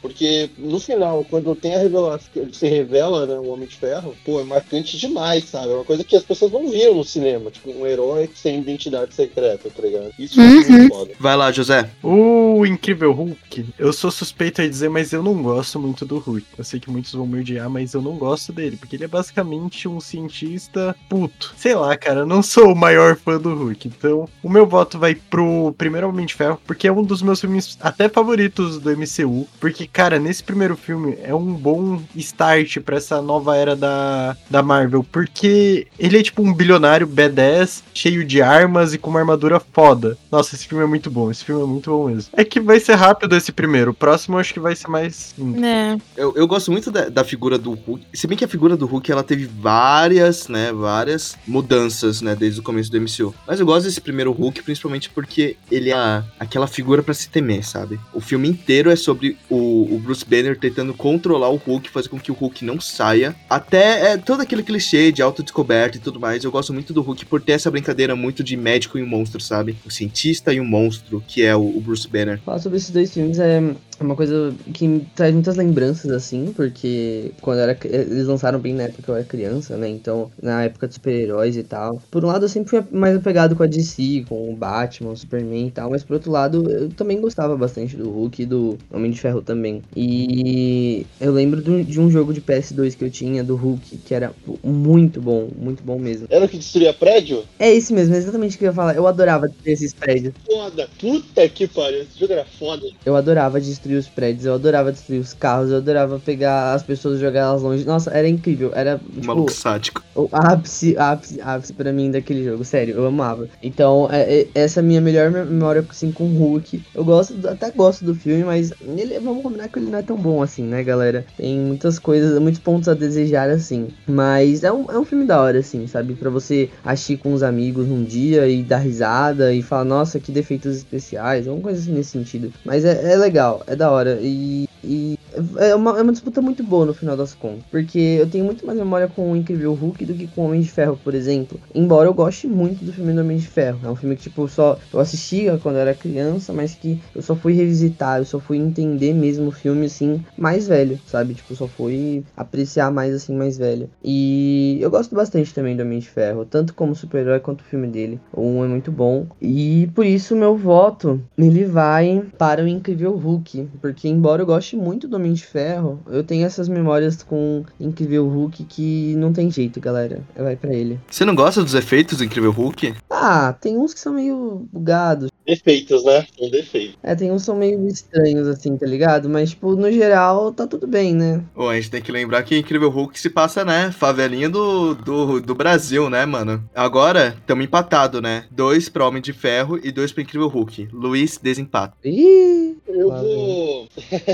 Porque 0.01 0.51
no 0.59 0.79
final, 0.79 1.25
quando 1.29 1.55
tem 1.55 1.75
a 1.75 1.79
revelação, 1.79 2.29
ele 2.37 2.55
se 2.55 2.69
revela, 2.69 3.27
né, 3.27 3.40
o 3.41 3.49
Homem 3.53 3.67
de 3.67 3.77
Ferro, 3.77 4.15
pô, 4.25 4.41
é 4.41 4.45
marcante 4.45 4.97
demais, 4.99 5.45
sabe? 5.45 5.71
É 5.71 5.75
uma 5.75 5.85
coisa 5.85 6.05
que 6.05 6.17
as 6.17 6.23
pessoas 6.23 6.53
não 6.53 6.69
viram 6.71 6.95
no 6.95 7.05
cinema. 7.05 7.51
Tipo, 7.51 7.71
um 7.71 7.87
herói 7.87 8.29
sem 8.35 8.59
identidade 8.61 9.15
secreta, 9.15 9.69
tá 9.71 9.83
ligado? 9.83 10.13
Isso 10.19 10.41
é 10.41 10.45
Uhum. 10.45 10.55
muito 10.71 10.95
foda. 10.95 11.11
Vai 11.19 11.37
lá, 11.37 11.51
José. 11.53 11.91
O 12.03 12.65
Incrível 12.67 13.13
Hulk, 13.13 13.67
eu 13.79 13.93
sou 13.93 14.11
suspeito 14.11 14.61
a 14.63 14.69
dizer, 14.69 14.89
mas 14.91 15.13
eu 15.13 15.23
não 15.23 15.43
gosto 15.43 15.79
muito 15.79 16.05
do 16.05 16.19
Hulk. 16.19 16.45
Eu 16.59 16.65
sei 16.65 16.79
que 16.81 16.91
muitos 16.91 17.13
vão 17.13 17.27
me 17.27 17.41
odiar, 17.41 17.69
mas 17.71 17.95
eu 17.95 18.03
não 18.03 18.17
gosto 18.17 18.53
dele, 18.53 18.77
porque 18.77 18.97
ele 18.97 19.05
é 19.05 19.09
basicamente 19.09 19.89
um 19.89 20.01
cientista 20.01 20.95
puto. 21.09 21.53
Sei 21.57 21.75
lá, 21.75 21.97
cara, 21.97 22.21
eu 22.21 22.27
não 22.27 22.43
sou 22.43 22.73
o 22.73 22.77
maior 22.77 23.17
fã 23.17 23.39
do 23.39 23.55
Hulk. 23.55 23.89
Então, 23.89 24.29
o 24.43 24.49
meu 24.49 24.67
voto 24.67 24.99
vai 24.99 25.15
pro 25.15 25.73
primeiro 25.77 26.09
Homem 26.09 26.27
de 26.27 26.35
Ferro, 26.35 26.61
porque 26.67 26.87
é 26.89 26.93
um 26.93 27.03
dos 27.03 27.23
meus 27.23 27.41
filmes 27.41 27.77
até 27.81 28.09
favoritos 28.09 28.79
do 28.79 28.91
MCU. 28.97 29.47
Porque, 29.59 29.87
cara, 29.87 30.19
nesse 30.19 30.43
primeiro 30.43 30.77
filme 30.77 31.17
é 31.23 31.35
um 31.35 31.53
bom 31.53 32.01
start 32.17 32.79
pra 32.81 32.97
essa 32.97 33.21
nova 33.31 33.57
era 33.57 33.77
da, 33.77 34.37
da 34.49 34.63
Marvel. 34.63 35.05
Porque 35.05 35.87
ele 35.99 36.19
é 36.19 36.23
tipo 36.23 36.43
um 36.43 36.53
bilionário 36.53 37.07
B10, 37.07 37.83
cheio 37.95 38.25
de 38.25 38.43
armas 38.43 38.93
e 38.95 38.99
com 38.99 39.11
uma 39.11 39.21
armadura 39.21 39.61
foda. 39.73 40.17
Nossa, 40.31 40.55
esse 40.55 40.67
filme 40.67 40.83
é 40.85 40.87
muito 40.87 41.11
bom. 41.11 41.31
Esse 41.31 41.45
filme 41.45 41.63
é 41.63 41.67
muito 41.67 41.91
bom 41.91 42.09
mesmo. 42.09 42.31
É 42.37 42.45
que 42.45 42.59
vai 42.61 42.81
ser 42.81 42.95
rápido 42.95 43.37
esse 43.37 43.53
primeiro. 43.53 43.93
O 43.93 43.95
próximo 43.95 44.37
eu 44.37 44.41
acho 44.41 44.53
que 44.55 44.61
vai 44.61 44.75
ser 44.75 44.89
mais. 44.89 45.35
É. 45.63 45.97
Eu, 46.17 46.33
eu 46.37 46.47
gosto 46.47 46.71
muito 46.73 46.91
da, 46.91 47.09
da 47.09 47.25
figura 47.25 47.57
do 47.59 47.73
Hulk. 47.75 48.05
Se 48.15 48.27
bem 48.27 48.37
que 48.37 48.45
a 48.45 48.49
figura 48.49 48.77
do 48.77 48.87
Hulk 48.87 49.11
ela 49.13 49.23
teve 49.23 49.47
várias, 49.47 50.49
né, 50.49 50.73
várias 50.73 51.37
mudanças, 51.47 52.21
né, 52.23 52.35
desde 52.35 52.61
o 52.61 52.63
começo 52.63 52.91
do 52.91 53.01
MCU. 53.01 53.35
Mas 53.47 53.61
eu 53.61 53.67
gosto 53.67 53.85
desse 53.87 54.01
primeiro 54.01 54.33
Hulk 54.33 54.63
principalmente 54.63 55.11
porque 55.11 55.57
ele 55.71 55.91
é 55.91 55.95
a- 55.95 56.25
aquela 56.39 56.67
figura 56.67 57.03
pra 57.03 57.15
se 57.15 57.29
temer, 57.29 57.65
sabe? 57.67 57.99
O 58.13 58.21
filme 58.21 58.49
inteiro 58.49 58.91
é 58.91 58.97
sobre 58.97 59.37
o, 59.49 59.95
o 59.95 59.99
Bruce 60.03 60.25
Banner 60.25 60.59
tentando 60.59 60.95
controlar 60.95 61.49
o 61.51 61.57
Hulk, 61.57 61.91
fazer 61.91 62.09
com 62.09 62.19
que 62.19 62.31
o 62.33 62.35
Hulk 62.35 62.65
não 62.65 62.81
saia. 62.81 63.20
Até 63.49 64.13
é, 64.13 64.17
todo 64.17 64.41
aquele 64.41 64.63
clichê 64.63 65.13
de 65.13 65.23
autodescoberta 65.23 65.97
e 65.97 66.01
tudo 66.01 66.21
mais. 66.21 66.45
Eu 66.45 66.51
gosto 66.51 66.73
muito 66.73 66.93
do 66.93 67.03
Hulk 67.03 67.27
por 67.27 67.41
ter 67.41 67.53
essa 67.53 67.71
brincadeira 67.71 68.17
muito 68.17 68.43
de 68.43 68.57
médico 68.57 68.99
e 68.99 69.03
um 69.03 69.07
monstro, 69.07 69.41
sabe? 69.41 69.77
O 69.87 69.91
cientista 69.91 70.53
e 70.53 70.61
um 70.61 70.65
monstro, 70.65 71.23
que 71.27 71.43
é 71.43 71.55
o, 71.55 71.61
o 71.61 71.81
Bruce 71.81 72.09
Banner. 72.09 72.41
Falar 72.41 72.59
sobre 72.59 72.79
esses 72.79 72.91
dois 72.91 73.13
filmes 73.13 73.39
é 73.39 73.61
uma 74.05 74.17
coisa 74.17 74.55
que 74.73 74.87
me 74.87 75.01
traz 75.15 75.33
muitas 75.33 75.57
lembranças, 75.57 76.11
assim, 76.11 76.53
porque 76.55 77.33
quando 77.41 77.59
era, 77.59 77.77
eles 77.85 78.27
lançaram 78.27 78.59
bem 78.59 78.75
na 78.75 78.85
época 78.85 79.03
que 79.03 79.09
eu 79.09 79.15
era 79.15 79.25
criança, 79.25 79.77
né? 79.77 79.89
Então, 79.89 80.31
na 80.43 80.65
época 80.65 80.89
de 80.89 80.95
super-heróis 80.95 81.57
e 81.57 81.63
tal. 81.63 82.01
Por 82.11 82.25
um 82.25 82.29
lado, 82.29 82.45
eu 82.45 82.49
sempre 82.49 82.71
fui 82.71 82.83
mais 82.91 83.17
apegado 83.17 83.55
com 83.55 83.63
a 83.63 83.67
DC, 83.67 84.25
com 84.29 84.51
o 84.51 84.57
Batman, 84.57 85.11
o 85.11 85.17
Superman 85.17 85.69
e 85.69 85.71
tal, 85.71 85.91
mas 85.91 86.03
por 86.03 86.15
outro 86.15 86.31
lado, 86.31 86.71
eu 86.71 86.89
também 86.91 87.21
gostava 87.21 87.57
bastante 87.57 87.97
do 87.97 88.11
Hulk 88.11 88.43
e 88.43 88.47
do 88.47 88.79
Homem 88.91 89.11
de 89.11 89.21
Ferro 89.21 89.43
também. 89.43 89.83
E 89.95 91.07
eu 91.21 91.33
lembro 91.33 91.61
de 91.61 92.01
um 92.01 92.11
jogo 92.11 92.33
de 92.33 92.41
PS2 92.41 92.97
que 92.97 93.05
eu 93.05 93.11
tinha, 93.11 93.45
do 93.45 93.57
Hulk, 93.57 93.99
que 93.99 94.15
era 94.15 94.33
muito 94.65 95.21
bom, 95.21 95.49
muito 95.57 95.83
bom 95.83 95.99
mesmo. 95.99 96.27
Era 96.31 96.45
o 96.45 96.49
que 96.49 96.59
destruía 96.59 96.93
prédio? 96.95 97.45
É 97.59 97.71
esse 97.71 97.93
mesmo, 97.93 98.15
é 98.15 98.19
exatamente 98.19 98.57
o 98.57 98.59
que 98.59 98.65
eu 98.65 98.71
ia 98.71 98.75
falar. 98.75 98.97
Eu 98.97 99.07
adorava 99.07 99.49
ter 99.63 99.73
esses 99.73 99.93
prédios. 99.93 100.35
Foda. 100.47 100.89
Puta 100.99 101.49
que 101.49 101.67
pariu. 101.69 102.03
Esse 102.03 102.19
jogo 102.19 102.33
era 102.33 102.45
foda. 102.45 102.87
Eu 103.05 103.15
adorava 103.17 103.61
destruir 103.61 103.90
os 103.99 104.09
prédios, 104.09 104.45
eu 104.47 104.55
adorava 104.55 104.93
destruir 104.93 105.21
os 105.21 105.33
carros, 105.35 105.71
eu 105.71 105.77
adorava 105.79 106.19
pegar 106.19 106.75
as 106.75 106.83
pessoas 106.83 107.19
e 107.19 107.21
jogar 107.21 107.41
elas 107.41 107.63
longe. 107.63 107.85
Nossa, 107.85 108.11
era 108.11 108.29
incrível. 108.29 108.71
Era, 108.75 108.99
tipo, 108.99 109.27
maluco 109.27 109.51
sádico. 109.51 110.03
o 110.15 110.29
ápice, 110.33 110.97
ápice, 110.99 111.41
ápice 111.41 111.73
pra 111.73 111.93
mim 111.93 112.11
daquele 112.11 112.45
jogo. 112.45 112.65
Sério, 112.65 112.95
eu 112.97 113.07
amava. 113.07 113.49
Então, 113.63 114.09
é, 114.11 114.41
é- 114.41 114.49
essa 114.55 114.81
é 114.81 114.83
a 114.83 114.85
minha 114.85 115.01
melhor 115.01 115.31
memória, 115.31 115.85
assim, 115.89 116.13
com 116.13 116.25
o 116.25 116.37
Hulk. 116.37 116.83
Eu 116.95 117.05
gosto, 117.05 117.47
até 117.49 117.71
gosto 117.71 118.05
do 118.05 118.15
filme, 118.15 118.45
mas 118.45 118.73
ele, 118.97 119.19
vamos 119.21 119.43
combinar 119.43 119.69
que 119.69 119.79
ele 119.79 119.91
não 119.91 119.99
é 119.99 120.03
tão 120.03 120.17
bom 120.17 120.43
assim, 120.43 120.63
né, 120.65 120.83
galera? 120.83 121.25
Tem 121.37 121.59
muitas 121.59 121.99
coisas, 121.99 122.39
muitos 122.41 122.61
pontos 122.61 122.89
a 122.89 122.95
desejar, 122.95 123.49
assim. 123.51 123.89
Mas 124.07 124.65
é 124.65 124.73
um, 124.73 124.91
é 124.91 124.99
um 124.99 125.05
filme 125.05 125.25
da 125.25 125.41
hora, 125.41 125.59
assim, 125.59 125.87
sabe? 125.87 126.15
Pra 126.15 126.31
você 126.31 126.69
assistir 126.85 127.17
com 127.19 127.33
os 127.33 127.43
amigos 127.43 127.87
num 127.87 128.03
dia 128.05 128.47
e 128.49 128.63
dar 128.63 128.79
risada 128.79 129.53
e 129.55 129.63
falar, 129.63 129.85
nossa, 129.85 130.19
que 130.21 130.33
defeitos 130.33 130.77
especiais, 130.77 131.47
alguma 131.47 131.65
coisa 131.65 131.81
assim 131.81 131.93
nesse 131.93 132.11
sentido. 132.11 132.53
Mas 132.65 132.85
é, 132.85 133.13
é 133.13 133.17
legal, 133.17 133.63
é 133.67 133.75
da 133.81 133.91
hora. 133.91 134.19
E, 134.21 134.69
e 134.85 135.19
é 135.59 135.75
uma, 135.75 135.99
é 135.99 136.03
uma 136.03 136.13
disputa 136.13 136.41
muito 136.41 136.63
boa 136.63 136.87
no 136.87 136.95
final 136.95 137.17
das 137.17 137.35
contas. 137.35 137.65
Porque 137.71 137.99
eu 137.99 138.29
tenho 138.29 138.45
muito 138.45 138.67
mais 138.67 138.79
memória 138.79 139.09
com 139.09 139.33
o 139.33 139.37
Incrível 139.37 139.75
Hulk 139.75 140.05
do 140.05 140.15
que 140.15 140.27
com 140.29 140.43
o 140.43 140.47
Homem 140.47 140.61
de 140.61 140.71
Ferro, 140.71 140.99
por 141.03 141.15
exemplo. 141.15 141.61
Embora 141.75 142.09
eu 142.09 142.15
goste 142.15 142.47
muito 142.47 142.85
do 142.85 142.93
filme 142.93 143.13
do 143.13 143.21
Homem 143.21 143.37
de 143.37 143.47
Ferro. 143.47 143.81
É 143.85 143.89
um 143.89 143.97
filme 143.97 144.17
que, 144.17 144.23
tipo, 144.23 144.49
só 144.49 144.79
eu 144.93 145.01
assistia 145.01 145.59
quando 145.59 145.77
eu 145.77 145.83
era 145.83 145.95
criança, 145.95 146.53
mas 146.53 146.75
que 146.75 147.01
eu 147.15 147.23
só 147.23 147.35
fui 147.35 147.53
revisitar, 147.53 148.19
eu 148.19 148.25
só 148.25 148.39
fui 148.39 148.57
entender 148.59 149.15
mesmo 149.15 149.49
o 149.49 149.53
filme, 149.53 149.87
assim, 149.87 150.23
mais 150.37 150.67
velho, 150.67 150.99
sabe? 151.07 151.35
Tipo, 151.35 151.55
só 151.55 151.67
fui 151.67 152.25
apreciar 152.37 152.91
mais, 152.91 153.15
assim, 153.15 153.35
mais 153.35 153.57
velho. 153.57 153.89
E 154.03 154.79
eu 154.81 154.91
gosto 154.91 155.15
bastante 155.15 155.55
também 155.55 155.77
do 155.77 155.83
Homem 155.83 155.99
de 155.99 156.09
Ferro, 156.09 156.45
tanto 156.45 156.75
como 156.75 156.95
super-herói 156.95 157.41
quanto 157.41 157.61
o 157.61 157.65
filme 157.65 157.87
dele. 157.87 158.21
Um 158.37 158.65
é 158.65 158.69
muito 158.69 158.91
bom. 158.91 159.27
E 159.41 159.89
por 159.95 160.05
isso 160.05 160.37
meu 160.37 160.57
voto, 160.57 161.21
ele 161.37 161.65
vai 161.65 162.25
para 162.39 162.63
o 162.65 162.69
Incrível 162.69 163.17
Hulk. 163.17 163.69
Porque 163.81 164.09
embora 164.09 164.43
eu 164.43 164.47
goste 164.47 164.77
muito 164.77 165.07
do 165.07 165.20
Homem 165.21 165.35
de 165.35 165.45
Ferro, 165.45 166.01
eu 166.07 166.25
tenho 166.25 166.47
essas 166.47 166.67
memórias 166.69 167.23
com 167.23 167.63
Incrível 167.79 168.27
Hulk 168.27 168.65
que 168.65 169.15
não 169.17 169.33
tem 169.33 169.51
jeito, 169.51 169.79
galera. 169.79 170.23
Vai 170.35 170.57
para 170.57 170.73
ele. 170.73 170.99
Você 171.11 171.25
não 171.27 171.35
gosta 171.35 171.63
dos 171.63 171.75
efeitos 171.75 172.19
do 172.19 172.25
Incrível 172.25 172.51
Hulk? 172.51 172.95
Ah, 173.11 173.55
tem 173.61 173.77
uns 173.77 173.93
que 173.93 174.01
são 174.01 174.15
meio 174.15 174.67
bugados. 174.73 175.30
Defeitos, 175.51 176.05
né? 176.05 176.25
Um 176.41 176.49
defeito. 176.49 176.97
É, 177.03 177.15
tem 177.17 177.33
uns 177.33 177.43
são 177.43 177.57
meio 177.57 177.89
estranhos, 177.89 178.47
assim, 178.47 178.77
tá 178.77 178.87
ligado? 178.87 179.29
Mas, 179.29 179.51
tipo, 179.51 179.75
no 179.75 179.91
geral, 179.91 180.53
tá 180.53 180.65
tudo 180.65 180.87
bem, 180.87 181.13
né? 181.13 181.43
Pô, 181.53 181.69
a 181.69 181.75
gente 181.75 181.91
tem 181.91 182.01
que 182.01 182.13
lembrar 182.13 182.45
que 182.45 182.57
Incrível 182.57 182.89
Hulk 182.89 183.19
se 183.19 183.29
passa, 183.29 183.65
né? 183.65 183.91
Favelinha 183.91 184.49
do, 184.49 184.95
do, 184.95 185.41
do 185.41 185.55
Brasil, 185.55 186.09
né, 186.09 186.25
mano? 186.25 186.63
Agora, 186.73 187.37
tamo 187.47 187.63
empatado, 187.63 188.23
né? 188.23 188.45
Dois 188.49 188.89
pra 188.89 189.09
Homem 189.09 189.21
de 189.21 189.33
Ferro 189.33 189.81
e 189.83 189.91
dois 189.91 190.13
pra 190.13 190.23
Incrível 190.23 190.47
Hulk. 190.47 190.89
Luiz 190.93 191.37
desempata. 191.37 191.97
Ih! 192.05 192.77
Eu 192.87 193.09
vou. 193.09 193.89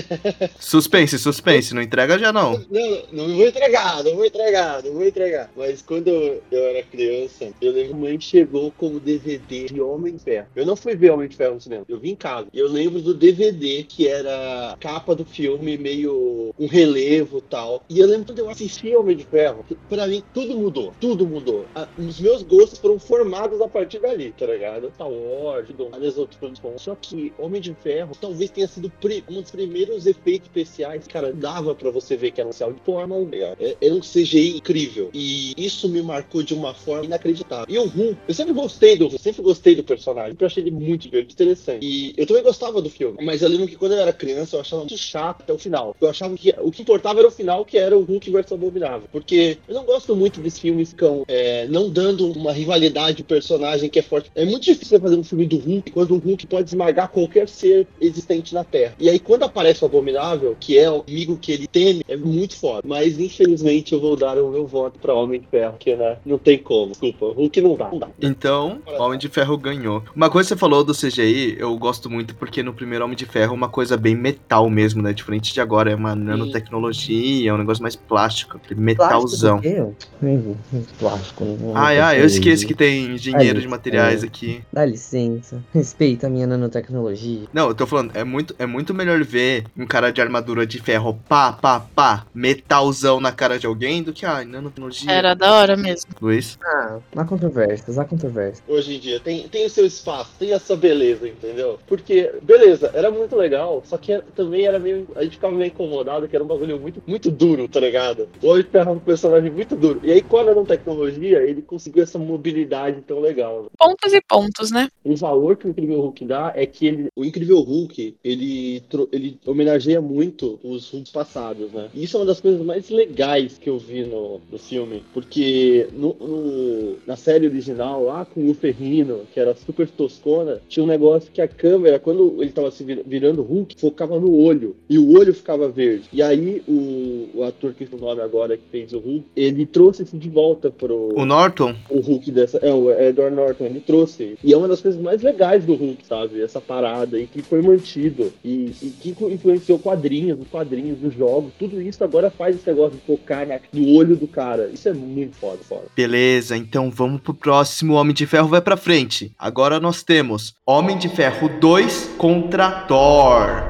Suspense, 0.59 1.19
suspense. 1.19 1.75
Não 1.75 1.83
entrega 1.83 2.19
já, 2.19 2.33
não. 2.33 2.53
Não, 2.71 3.03
não 3.13 3.37
vou 3.37 3.47
entregar, 3.47 4.03
não 4.03 4.15
vou 4.15 4.25
entregar, 4.25 4.83
não 4.83 4.93
vou 4.93 5.07
entregar. 5.07 5.51
Mas 5.57 5.83
quando 5.83 6.09
eu 6.09 6.43
era 6.51 6.83
criança, 6.83 7.49
eu 7.61 7.73
lembro 7.73 7.95
que 7.95 8.01
mãe 8.01 8.21
chegou 8.21 8.73
com 8.73 8.89
o 8.89 9.01
DVD 9.01 9.67
de 9.67 9.81
Homem 9.81 10.17
de 10.17 10.23
Ferro. 10.23 10.47
Eu 10.57 10.67
não 10.67 10.77
fui 10.77 10.97
ver 10.97 11.06
Homem 11.11 11.29
de 11.29 11.37
Ferro 11.37 11.55
no 11.55 11.61
cinema, 11.61 11.85
eu 11.89 11.99
vim 11.99 12.11
em 12.11 12.17
casa. 12.17 12.47
Eu 12.53 12.69
lembro 12.69 13.01
do 13.01 13.15
DVD 13.15 13.83
que 13.85 14.07
era 14.09 14.77
capa 14.81 15.15
do 15.15 15.25
filme, 15.25 15.77
meio 15.79 16.53
um 16.59 16.67
relevo 16.67 17.39
e 17.39 17.43
tal. 17.43 17.85
E 17.89 17.99
eu 17.99 18.07
lembro 18.07 18.27
quando 18.27 18.39
eu 18.41 18.49
assisti 18.51 18.95
Homem 18.97 19.17
de 19.17 19.25
Ferro, 19.25 19.65
que 19.67 19.75
pra 19.89 20.07
mim 20.07 20.23
tudo 20.33 20.57
mudou, 20.57 20.93
tudo 21.01 21.27
mudou. 21.27 21.67
A- 21.75 21.89
os 21.99 22.21
meus 22.21 22.43
gostos 22.43 22.79
foram 22.79 22.99
formados 22.99 23.61
a 23.61 23.69
partir 23.69 23.99
dali, 24.01 24.33
tá 24.37 24.47
ligado? 24.47 24.91
Star 24.95 25.09
Wars, 25.11 25.69
várias 25.91 26.17
outras 26.19 26.39
coisas. 26.59 26.83
Só 26.83 26.95
que 26.95 27.33
Homem 27.39 27.61
de 27.61 27.75
Ferro 27.75 28.13
talvez 28.21 28.51
tenha 28.51 28.67
sido 28.69 28.91
um 29.29 29.41
dos 29.41 29.51
primeiros 29.51 30.07
efeitos 30.07 30.49
especiais, 30.49 31.07
cara, 31.07 31.33
dava 31.33 31.75
pra 31.75 31.91
você 31.91 32.17
ver 32.17 32.31
que 32.31 32.41
era 32.41 32.49
um 32.49 32.53
céu 32.53 32.73
de 32.73 32.81
forma, 32.81 33.17
ligado? 33.19 33.57
É- 33.61 33.77
Era 33.81 33.95
um 33.95 34.01
CGI 34.01 34.57
incrível. 34.57 35.11
E 35.13 35.53
isso 35.57 35.89
me 35.89 36.03
marcou 36.03 36.43
de 36.43 36.55
uma 36.55 36.75
forma 36.75 37.05
inacreditável. 37.05 37.67
E 37.69 37.79
o 37.79 37.87
Hulk, 37.87 38.17
eu 38.29 38.35
sempre 38.35 38.53
gostei 38.53 38.97
do 38.97 39.05
Hulk, 39.07 39.21
sempre 39.23 39.43
gostei 39.43 39.75
do 39.75 39.85
personagem, 39.85 40.33
sempre 40.33 40.47
achei 40.47 40.63
ele 40.63 40.71
muito 40.71 40.96
divertido, 41.03 41.43
interessante. 41.43 41.85
E 41.85 42.15
eu 42.17 42.27
também 42.27 42.43
gostava 42.43 42.81
do 42.83 42.91
filme, 42.91 43.19
mas 43.25 43.43
eu 43.43 43.49
lembro 43.49 43.67
que 43.67 43.77
quando 43.77 43.93
eu 43.93 43.99
era 43.99 44.13
criança 44.13 44.57
eu 44.57 44.61
achava 44.61 44.83
muito 44.83 44.99
chato 44.99 45.43
até 45.43 45.53
o 45.53 45.59
final. 45.59 45.95
Eu 46.01 46.09
achava 46.09 46.35
que 46.37 46.55
o 46.59 46.71
que 46.71 46.83
importava 46.83 47.19
era 47.21 47.29
o 47.29 47.31
final, 47.31 47.65
que 47.65 47.79
era 47.79 47.97
o 47.97 48.03
Hulk 48.03 48.31
versus 48.31 48.53
Abominável. 48.53 49.09
Porque 49.11 49.59
eu 49.69 49.75
não 49.75 49.85
gosto 49.85 50.15
muito 50.15 50.41
desses 50.41 50.59
filmes 50.59 50.91
ficam 50.91 51.25
é, 51.29 51.67
não 51.69 51.91
dando 51.91 52.31
uma 52.33 52.53
rivalidade 52.53 53.19
de 53.19 53.23
personagem 53.23 53.89
que 53.89 53.99
é 53.99 54.03
forte. 54.03 54.31
É 54.35 54.45
muito 54.45 54.65
difícil 54.65 55.01
fazer 55.01 55.17
um 55.17 55.25
filme 55.25 55.47
do 55.47 55.59
Hulk 55.59 55.91
quando 55.91 56.15
o 56.15 56.19
Hulk 56.19 56.47
pode 56.47 56.69
esmagar 56.69 57.09
qualquer 57.09 57.49
ser 57.49 57.87
existente 58.01 58.55
na 58.55 58.65
Terra. 58.65 58.95
E 58.99 59.09
aí 59.09 59.19
quando 59.19 59.45
aparece 59.45 59.83
o 59.83 59.87
Abominável, 59.87 60.57
que 60.59 60.79
é 60.79 60.91
o 60.91 61.05
amigo 61.07 61.37
que 61.37 61.53
ele 61.53 61.67
teme, 61.67 62.03
é 62.09 62.17
muito 62.17 62.57
foda. 62.57 62.83
Mas 62.85 63.19
infelizmente 63.19 63.93
eu 63.93 64.01
vou 64.01 64.17
dar 64.17 64.39
o 64.39 64.51
meu 64.51 64.67
voto 64.67 64.99
pra 64.99 65.15
Homem 65.15 65.41
de 65.41 65.47
Ferro, 65.47 65.77
que 65.79 65.95
né, 65.95 66.19
não 66.25 66.39
tem 66.39 66.59
como. 66.59 66.91
Desculpa, 66.91 67.27
Hulk 67.27 67.61
não 67.61 67.77
dá. 67.77 67.91
Não 67.91 67.99
dá. 67.99 68.09
Então, 68.21 68.81
Homem 68.99 69.19
de 69.19 69.29
Ferro 69.29 69.57
ganhou. 69.57 70.03
Uma 70.15 70.31
coisa 70.31 70.49
que 70.49 70.55
você 70.55 70.61
falou 70.61 70.76
do 70.83 70.93
CGI, 70.95 71.57
eu 71.59 71.77
gosto 71.79 72.09
muito 72.11 72.35
porque 72.35 72.63
no 72.63 72.73
primeiro 72.73 73.05
Homem 73.05 73.17
de 73.17 73.27
Ferro 73.27 73.53
é 73.53 73.57
uma 73.57 73.69
coisa 73.69 73.97
bem 73.97 74.15
metal 74.15 74.69
mesmo, 74.71 75.03
né? 75.03 75.13
Diferente 75.13 75.53
de 75.53 75.61
agora, 75.61 75.91
é 75.91 75.95
uma 75.95 76.15
nanotecnologia, 76.15 77.51
é 77.51 77.53
um 77.53 77.59
negócio 77.59 77.83
mais 77.83 77.97
plástico, 77.97 78.61
metalzão. 78.77 79.61
Plástico, 79.61 80.57
Plástico. 80.99 81.45
não- 81.45 81.77
Ai, 81.77 81.99
não 81.99 82.05
ai, 82.05 82.21
eu 82.21 82.27
esqueço 82.27 82.67
que 82.67 82.75
tem 82.75 83.13
engenheiro 83.15 83.57
Ai, 83.59 83.63
de 83.63 83.69
materiais 83.69 84.23
é. 84.23 84.27
aqui. 84.27 84.63
Dá 84.73 84.85
licença. 84.85 85.63
Respeita 85.73 86.27
a 86.27 86.31
minha 86.31 86.47
nanotecnologia. 86.47 87.47
Não, 87.53 87.69
eu 87.69 87.75
tô 87.75 87.87
falando, 87.87 88.13
é 88.15 88.25
muito, 88.25 88.55
é 88.59 88.67
muito 88.67 88.95
melhor 88.95 89.23
ver 89.25 89.65
um 89.77 89.87
cara 89.87 90.11
de 90.11 90.21
armadura 90.21 90.67
de 90.67 90.81
ferro, 90.81 91.19
pá, 91.29 91.53
pá, 91.53 91.81
pá, 91.81 92.27
metalzão 92.35 93.21
na 93.21 93.33
cara 93.33 93.59
de 93.59 93.67
alguém 93.67 94.03
do 94.03 94.13
que, 94.13 94.25
ai, 94.27 94.45
nanotecnologia. 94.45 95.11
Era 95.11 95.35
da 95.35 95.53
hora 95.55 95.77
mesmo. 95.77 96.11
Luiz? 96.21 96.59
Ah, 96.65 96.99
há 97.17 97.25
controvérsias, 97.25 97.99
há 97.99 98.05
controvérsias. 98.05 98.63
hoje 98.69 98.97
em 98.97 99.01
dia. 99.01 99.21
Tem, 99.21 99.49
tem 99.49 99.67
o 99.67 99.71
seu 99.71 99.87
espaço, 99.87 100.31
tem 100.39 100.53
a 100.53 100.59
sua 100.67 100.77
beleza, 100.77 101.29
entendeu? 101.29 101.79
Porque, 101.87 102.31
beleza, 102.43 102.91
era 102.95 103.11
muito 103.11 103.37
legal, 103.37 103.83
só 103.85 103.97
que 103.97 104.21
também 104.35 104.67
era 104.67 104.79
meio. 104.79 105.07
A 105.15 105.23
gente 105.23 105.35
ficava 105.35 105.55
meio 105.55 105.69
incomodado, 105.69 106.27
que 106.29 106.35
era 106.35 106.45
um 106.45 106.49
bagulho 106.49 106.79
muito, 106.81 107.03
muito 107.07 107.31
duro, 107.31 107.69
tá 107.69 107.81
ligado? 107.81 108.29
O 108.43 108.49
Homem 108.49 108.63
de 108.65 108.71
Ferro 108.71 108.93
um 108.93 108.99
personagem 108.99 109.51
muito 109.51 109.77
duro. 109.77 110.01
E 110.03 110.11
aí, 110.13 110.23
com 110.23 110.39
a 110.39 110.45
nanotecnologia, 110.45 111.39
ele 111.43 111.63
conseguiu 111.63 112.03
essa 112.03 112.19
mobilidade 112.19 113.01
tão 113.03 113.21
legal. 113.21 113.63
né? 113.65 113.69
Pontos 113.79 114.13
e 114.13 114.21
pontos, 114.21 114.71
né? 114.71 114.89
O 115.05 115.15
valor 115.17 115.57
que 115.57 115.67
o 115.67 115.71
Incrível 115.71 116.01
Hulk 116.01 116.25
dá 116.25 116.53
é 116.55 116.67
que 116.67 116.87
ele, 116.87 117.09
o 117.15 117.25
Incrível 117.25 117.61
Hulk, 117.61 118.17
ele, 118.25 118.83
ele 119.13 119.39
homenageia 119.47 120.01
muito 120.01 120.59
os 120.63 120.91
Hulks 120.93 121.13
passados, 121.13 121.71
né? 121.73 121.89
E 121.95 122.05
isso 122.05 122.17
é 122.17 122.21
uma 122.21 122.27
das 122.27 122.41
coisas 122.41 122.61
mais 122.63 122.89
legais 122.91 123.59
que 123.59 123.69
eu 123.71 123.79
vi 123.79 124.05
no, 124.05 124.41
no 124.51 124.59
filme, 124.59 125.03
porque 125.15 125.89
no, 125.93 126.15
no- 126.21 126.97
na 127.07 127.17
série 127.17 127.47
original, 127.47 128.05
lá 128.05 128.25
com 128.25 128.49
o 128.51 128.55
Ferrino, 128.55 129.21
que 129.33 129.39
era 129.41 129.55
super 129.55 129.89
toscona, 129.89 130.56
tinha 130.69 130.85
um 130.85 130.87
negócio 130.87 131.31
que 131.33 131.41
a 131.41 131.49
câmera, 131.49 131.99
quando 131.99 132.43
ele 132.43 132.53
tava 132.53 132.71
se 132.71 132.83
vir- 132.85 133.03
virando 133.07 133.43
Hulk, 133.43 133.77
focava 133.81 134.19
no 134.19 134.33
olho, 134.35 134.77
e 134.89 134.99
o 134.99 135.13
olho 135.19 135.33
ficava 135.35 135.69
verde. 135.69 136.05
E 136.13 136.23
aí 136.23 136.63
o, 136.69 137.29
o 137.35 137.45
ator 137.45 137.73
que 137.75 137.85
o 137.93 137.99
nome 137.99 138.21
agora 138.21 138.57
que 138.57 138.63
fez 138.71 138.93
o 138.93 138.99
Hulk, 138.99 139.25
ele 139.37 139.67
trouxe 139.67 140.03
isso 140.03 140.17
de 140.17 140.29
volta 140.29 140.71
pro 140.71 141.11
O 141.17 141.25
Norton? 141.25 141.75
o 141.91 142.01
Hulk 142.01 142.31
dessa. 142.31 142.59
É, 142.59 142.73
o 142.73 142.91
Edward 142.91 143.35
Norton, 143.35 143.65
ele 143.65 143.81
trouxe. 143.81 144.37
E 144.43 144.53
é 144.53 144.57
uma 144.57 144.69
das 144.69 144.81
coisas 144.81 145.01
mais 145.01 145.23
legais 145.23 145.65
do 145.65 145.75
Hulk, 145.75 146.07
sabe? 146.07 146.41
Essa 146.41 146.61
parada 146.61 147.19
e 147.19 147.27
que 147.27 147.43
foi 147.43 147.63
mantido. 147.63 148.33
E, 148.45 148.73
e 148.83 148.91
que 149.01 149.11
influ- 149.11 149.31
influenciou 149.31 149.79
quadrinhos, 149.79 150.41
os 150.41 150.49
quadrinhos, 150.49 151.03
os 151.03 151.15
jogos. 151.15 151.53
Tudo 151.59 151.81
isso 151.81 152.03
agora 152.03 152.31
faz 152.31 152.57
esse 152.57 152.67
negócio 152.69 152.99
de 152.99 153.05
focar 153.05 153.47
na- 153.47 153.61
no 153.73 153.95
olho 153.95 154.17
do 154.17 154.27
cara. 154.27 154.69
Isso 154.73 154.89
é 154.89 154.93
muito 154.93 155.37
foda, 155.37 155.59
foda. 155.63 155.85
Beleza, 155.95 156.57
então 156.57 156.91
vamos 156.91 157.21
pro 157.21 157.35
próximo 157.35 157.95
Homem 157.95 158.15
de 158.15 158.27
Ferro 158.27 158.49
vai 158.49 158.61
pra 158.61 158.77
frente. 158.77 159.33
Agora 159.39 159.79
nós 159.81 160.03
temos 160.03 160.46
Homem 160.67 160.99
de 160.99 161.09
Ferro 161.09 161.49
2 161.49 162.11
contra 162.19 162.71
Thor. 162.83 163.65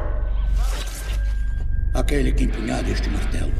Aquele 1.94 2.32
que 2.32 2.44
empunhar 2.44 2.86
este 2.88 3.08
martelo. 3.08 3.52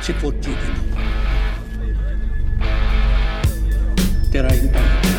Se 0.00 0.12
for 0.12 0.32
digno, 0.34 0.74
terá 4.30 4.48
então 4.54 5.13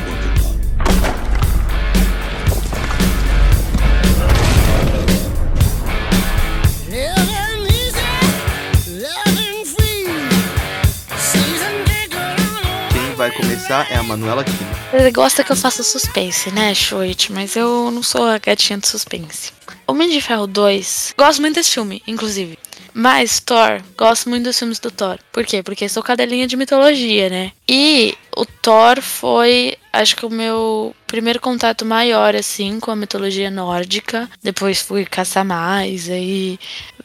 vai 13.25 13.31
começar 13.31 13.91
é 13.91 13.95
a 13.95 14.03
Manuela 14.03 14.43
Kino. 14.43 14.59
Você 14.91 15.09
gosta 15.09 15.43
que 15.43 15.51
eu 15.51 15.55
faça 15.55 15.81
suspense, 15.81 16.51
né, 16.51 16.75
Shoit? 16.75 17.31
Mas 17.31 17.55
eu 17.55 17.89
não 17.89 18.03
sou 18.03 18.23
a 18.23 18.37
gatinha 18.37 18.77
do 18.77 18.85
suspense. 18.85 19.51
Homem 19.87 20.09
de 20.09 20.21
Ferro 20.21 20.45
2. 20.45 21.15
Gosto 21.17 21.41
muito 21.41 21.55
desse 21.55 21.71
filme, 21.71 22.03
inclusive. 22.05 22.59
Mas 22.93 23.39
Thor, 23.39 23.81
gosto 23.97 24.29
muito 24.29 24.43
dos 24.43 24.59
filmes 24.59 24.77
do 24.77 24.91
Thor. 24.91 25.17
Por 25.31 25.43
quê? 25.43 25.63
Porque 25.63 25.89
sou 25.89 26.03
cadelinha 26.03 26.45
de 26.45 26.55
mitologia, 26.55 27.27
né? 27.27 27.51
E 27.67 28.15
o 28.37 28.45
Thor 28.45 29.01
foi, 29.01 29.75
acho 29.91 30.15
que 30.15 30.25
o 30.25 30.29
meu 30.29 30.95
primeiro 31.07 31.39
contato 31.39 31.85
maior, 31.85 32.35
assim, 32.35 32.79
com 32.79 32.91
a 32.91 32.95
mitologia 32.95 33.49
nórdica. 33.49 34.29
Depois 34.41 34.81
fui 34.81 35.05
caçar 35.05 35.45
mais, 35.45 36.09
aí 36.09 36.59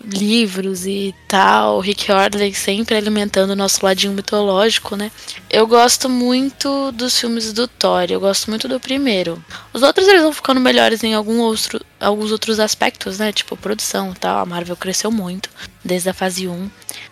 livros 0.04 0.86
e 0.86 1.14
tal. 1.28 1.80
Rick 1.80 2.10
Horley 2.10 2.54
sempre 2.54 2.96
alimentando 2.96 3.52
o 3.52 3.56
nosso 3.56 3.84
ladinho 3.84 4.12
mitológico, 4.12 4.96
né? 4.96 5.10
Eu 5.50 5.66
gosto 5.66 6.08
muito 6.08 6.90
dos 6.92 7.18
filmes 7.18 7.52
do 7.52 7.68
Thor, 7.68 8.06
eu 8.08 8.20
gosto 8.20 8.48
muito 8.48 8.66
do 8.66 8.80
primeiro. 8.80 9.42
Os 9.72 9.82
outros 9.82 10.08
eles 10.08 10.22
vão 10.22 10.32
ficando 10.32 10.60
melhores 10.60 11.04
em 11.04 11.14
algum 11.14 11.38
outro, 11.40 11.80
alguns 11.98 12.32
outros 12.32 12.58
aspectos, 12.58 13.18
né? 13.18 13.32
Tipo 13.32 13.56
produção 13.56 14.12
e 14.12 14.14
tal. 14.14 14.38
A 14.38 14.46
Marvel 14.46 14.76
cresceu 14.76 15.10
muito 15.10 15.50
desde 15.84 16.08
a 16.08 16.14
fase 16.14 16.46
1. 16.48 16.70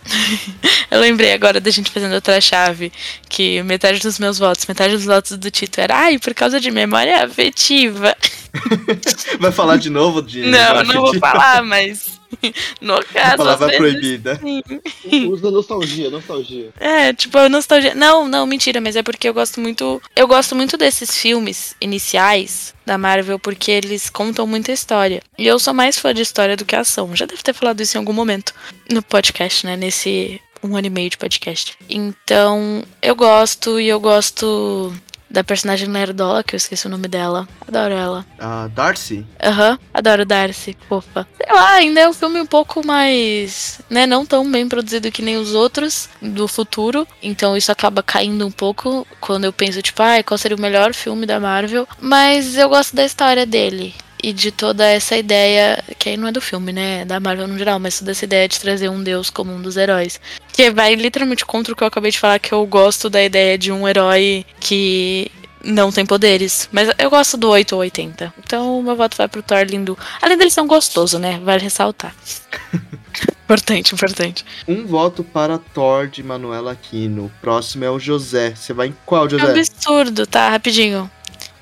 eu 0.91 1.01
lembrei 1.01 1.33
agora 1.33 1.61
da 1.61 1.71
gente 1.71 1.91
fazendo 1.91 2.15
outra 2.15 2.41
chave, 2.41 2.93
que 3.29 3.63
metade 3.63 4.01
dos 4.01 4.19
meus 4.19 4.39
votos, 4.39 4.67
metade 4.67 4.95
dos 4.95 5.05
votos 5.05 5.37
do 5.37 5.51
Tito 5.51 5.81
era, 5.81 5.97
ai, 5.97 6.19
por 6.19 6.35
causa 6.35 6.61
de 6.61 6.71
memória 6.79 7.25
afetiva. 7.25 8.17
Vai 9.41 9.53
falar 9.53 9.77
de 9.77 9.91
novo 9.91 10.23
de 10.23 10.43
Não, 10.43 10.83
não 10.85 11.03
vou 11.03 11.19
falar, 11.19 11.63
mas 11.63 12.19
no 12.81 12.95
A 12.95 13.05
caso, 13.05 13.31
às 13.31 13.37
palavra 13.37 13.67
vezes, 13.67 13.79
proibida. 13.79 14.41
sim. 15.03 15.27
Usa 15.29 15.51
nostalgia, 15.51 16.11
nostalgia. 16.11 16.71
É, 16.79 17.13
tipo, 17.13 17.37
a 17.39 17.49
nostalgia. 17.49 17.95
Não, 17.95 18.29
não, 18.29 18.47
mentira, 18.47 18.81
mas 18.81 18.97
é 18.97 19.03
porque 19.03 19.29
eu 19.29 19.35
gosto 19.35 19.61
muito. 19.61 20.01
Eu 20.15 20.27
gosto 20.27 20.55
muito 20.55 20.77
desses 20.77 21.17
filmes 21.17 21.75
iniciais 21.81 22.75
da 22.87 22.97
Marvel, 22.97 23.39
porque 23.39 23.71
eles 23.71 24.09
contam 24.09 24.47
muita 24.47 24.73
história. 24.73 25.23
E 25.37 25.47
eu 25.47 25.59
sou 25.59 25.75
mais 25.75 25.99
fã 25.99 26.15
de 26.15 26.23
história 26.23 26.57
do 26.57 26.65
que 26.65 26.77
ação. 26.77 27.15
Já 27.15 27.27
deve 27.27 27.43
ter 27.43 27.53
falado 27.53 27.81
isso 27.81 27.97
em 27.97 28.01
algum 28.01 28.13
momento 28.13 28.55
no 28.91 29.03
podcast, 29.03 29.67
né? 29.67 29.77
Nesse 29.77 30.41
um 30.63 30.77
ano 30.77 30.87
e 30.87 30.91
meio 30.91 31.11
de 31.11 31.17
podcast. 31.17 31.77
Então, 31.89 32.83
eu 33.01 33.15
gosto 33.15 33.79
e 33.81 33.89
eu 33.89 34.01
gosto 34.01 34.93
da 35.31 35.45
personagem 35.45 35.89
nerdola, 35.89 36.43
que 36.43 36.55
eu 36.55 36.57
esqueci 36.57 36.87
o 36.87 36.91
nome 36.91 37.09
dela. 37.09 37.47
Adoro 37.67 37.95
ela. 37.95 38.27
Ah, 38.39 38.69
Darcy? 38.75 39.27
Aham, 39.43 39.79
adoro 39.93 40.25
Darcy, 40.25 40.77
fofa. 40.89 41.27
Sei 41.37 41.55
lá, 41.55 41.73
ainda 41.73 42.01
é 42.01 42.09
um 42.09 42.13
filme 42.13 42.41
um 42.41 42.47
pouco 42.47 42.87
mais, 42.87 43.81
né, 43.91 44.07
não 44.07 44.25
tão 44.25 44.51
bem 44.51 44.69
produzido 44.69 45.13
que 45.13 45.23
nem 45.23 45.37
os 45.37 45.55
outros 45.55 46.09
do 46.21 46.49
futuro. 46.49 47.07
Então 47.23 47.57
isso 47.57 47.71
acaba 47.71 48.03
caindo 48.03 48.47
um 48.47 48.51
pouco 48.51 49.07
quando 49.21 49.45
eu 49.45 49.53
penso, 49.53 49.83
tipo, 49.83 50.03
ai, 50.03 50.23
qual 50.23 50.39
seria 50.39 50.57
o 50.57 50.61
melhor 50.61 50.95
filme 50.95 51.27
da 51.27 51.39
Marvel. 51.41 51.87
Mas 52.01 52.57
eu 52.57 52.69
gosto 52.69 52.95
da 52.97 53.05
história 53.05 53.45
dele. 53.45 53.95
E 54.23 54.33
de 54.33 54.51
toda 54.51 54.85
essa 54.87 55.17
ideia, 55.17 55.83
que 55.99 56.09
aí 56.09 56.17
não 56.17 56.29
é 56.29 56.33
do 56.33 56.41
filme, 56.41 56.73
né? 56.73 57.05
Da 57.05 57.21
Marvel 57.21 57.47
no 57.47 57.57
geral, 57.57 57.79
mas 57.79 57.99
toda 57.99 58.11
essa 58.11 58.25
ideia 58.25 58.49
de 58.49 58.59
trazer 58.59 58.89
um 58.89 59.03
deus 59.03 59.31
como 59.31 59.53
um 59.53 59.63
dos 59.63 59.77
heróis. 59.77 60.21
Que 60.53 60.71
vai 60.71 60.95
literalmente 60.95 61.47
contra 61.47 61.73
o 61.73 61.77
que 61.77 61.83
eu 61.83 61.89
acabei 61.89 62.11
de 62.11 62.19
falar, 62.19 62.39
que 62.41 62.53
eu 62.53 62.67
gosto 62.67 63.09
da 63.09 63.23
ideia 63.23 63.57
de 63.57 63.71
um 63.71 63.87
herói 63.87 64.45
que 64.59 65.31
não 65.63 65.93
tem 65.93 66.05
poderes. 66.05 66.69
Mas 66.73 66.91
eu 66.99 67.11
gosto 67.11 67.37
do 67.37 67.49
8 67.49 67.73
ou 67.75 67.81
80. 67.81 68.33
Então 68.45 68.81
o 68.81 68.83
meu 68.83 68.97
voto 68.97 69.17
vai 69.17 69.29
pro 69.29 69.43
Thor 69.43 69.63
lindo. 69.65 69.97
Além 70.21 70.37
dele 70.37 70.51
ser 70.51 70.61
um 70.61 70.67
gostoso, 70.67 71.19
né? 71.19 71.41
Vale 71.45 71.63
ressaltar. 71.63 72.15
importante, 73.45 73.95
importante. 73.95 74.45
Um 74.67 74.87
voto 74.87 75.23
para 75.25 75.59
Thor 75.59 76.07
de 76.09 76.23
Manuela 76.23 76.73
Aquino. 76.73 77.27
O 77.27 77.33
próximo 77.41 77.85
é 77.85 77.91
o 77.91 77.99
José. 77.99 78.55
Você 78.55 78.73
vai 78.73 78.89
em 78.89 78.97
qual, 79.07 79.25
É 79.25 79.27
um 79.27 79.31
José? 79.31 79.51
absurdo, 79.51 80.27
tá? 80.27 80.51
Rapidinho. 80.51 81.11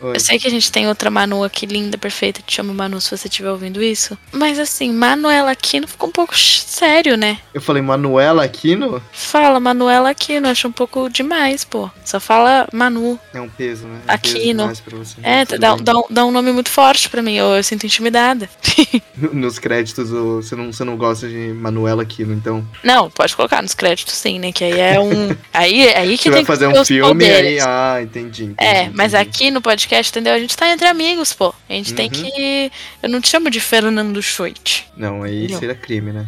Oi. 0.06 0.16
Eu 0.16 0.20
sei 0.20 0.38
que 0.38 0.46
a 0.46 0.50
gente 0.50 0.70
tem 0.70 0.86
outra 0.88 1.10
Manu 1.10 1.42
aqui, 1.44 1.66
linda, 1.66 1.96
perfeita. 1.98 2.40
Te 2.44 2.54
chamo 2.56 2.72
Manu 2.74 3.00
se 3.00 3.10
você 3.16 3.28
estiver 3.28 3.50
ouvindo 3.50 3.82
isso. 3.82 4.16
Mas 4.32 4.58
assim, 4.58 4.92
Manuela 4.92 5.50
Aquino 5.50 5.86
ficou 5.88 6.08
um 6.08 6.12
pouco 6.12 6.36
sério, 6.38 7.16
né? 7.16 7.38
Eu 7.54 7.60
falei 7.60 7.82
Manuela 7.82 8.44
Aquino? 8.44 9.02
Fala 9.12 9.58
Manuela 9.60 10.10
Aquino, 10.10 10.48
acho 10.48 10.68
um 10.68 10.72
pouco 10.72 11.08
demais, 11.08 11.64
pô. 11.64 11.90
Só 12.04 12.20
fala 12.20 12.68
Manu. 12.72 13.18
É 13.34 13.40
um 13.40 13.48
peso, 13.48 13.86
né? 13.86 14.00
É 14.06 14.12
um 14.12 14.14
Aquino. 14.14 14.60
demais 14.62 14.80
pra 14.80 14.96
você. 14.96 15.16
É, 15.22 15.44
dá, 15.44 15.76
dá, 15.76 15.96
um- 15.98 16.04
dá 16.10 16.24
um 16.24 16.30
nome 16.30 16.52
muito 16.52 16.70
forte 16.70 17.08
pra 17.08 17.22
mim, 17.22 17.34
eu, 17.34 17.46
eu 17.56 17.62
sinto 17.62 17.84
intimidada. 17.86 18.48
Nos 19.32 19.58
créditos, 19.58 20.10
você 20.10 20.54
não, 20.54 20.72
você 20.72 20.84
não 20.84 20.96
gosta 20.96 21.26
de 21.28 21.48
Manuela 21.54 22.02
Aquino, 22.02 22.32
então. 22.34 22.66
Não, 22.84 23.10
pode 23.10 23.34
colocar 23.34 23.62
nos 23.62 23.74
créditos 23.74 24.14
sim, 24.14 24.38
né? 24.38 24.52
Que 24.52 24.64
aí 24.64 24.78
é 24.78 25.00
um. 25.00 25.34
Aí, 25.52 25.88
aí 25.94 26.18
que 26.18 26.24
Você 26.24 26.30
tem 26.30 26.32
vai 26.32 26.40
que 26.42 26.46
fazer 26.46 26.70
ter 26.70 26.78
um 26.80 26.84
filme 26.84 27.24
aí. 27.24 27.58
Ah, 27.60 27.98
entendi. 28.02 28.44
entendi 28.44 28.54
É, 28.58 28.90
mas 28.92 29.14
entendi. 29.14 29.28
aqui 29.30 29.50
no 29.50 29.62
podcast, 29.62 29.95
entendeu? 30.10 30.34
A 30.34 30.38
gente 30.38 30.56
tá 30.56 30.68
entre 30.70 30.86
amigos, 30.86 31.32
pô. 31.32 31.54
A 31.68 31.72
gente 31.72 31.94
tem 31.94 32.06
Uhum. 32.06 32.12
que. 32.12 32.72
Eu 33.02 33.08
não 33.08 33.20
te 33.20 33.28
chamo 33.28 33.50
de 33.50 33.60
Fernando 33.60 34.22
Schultz. 34.22 34.84
Não, 34.96 35.22
aí 35.22 35.48
Não. 35.48 35.58
seria 35.58 35.74
crime, 35.74 36.12
né? 36.12 36.26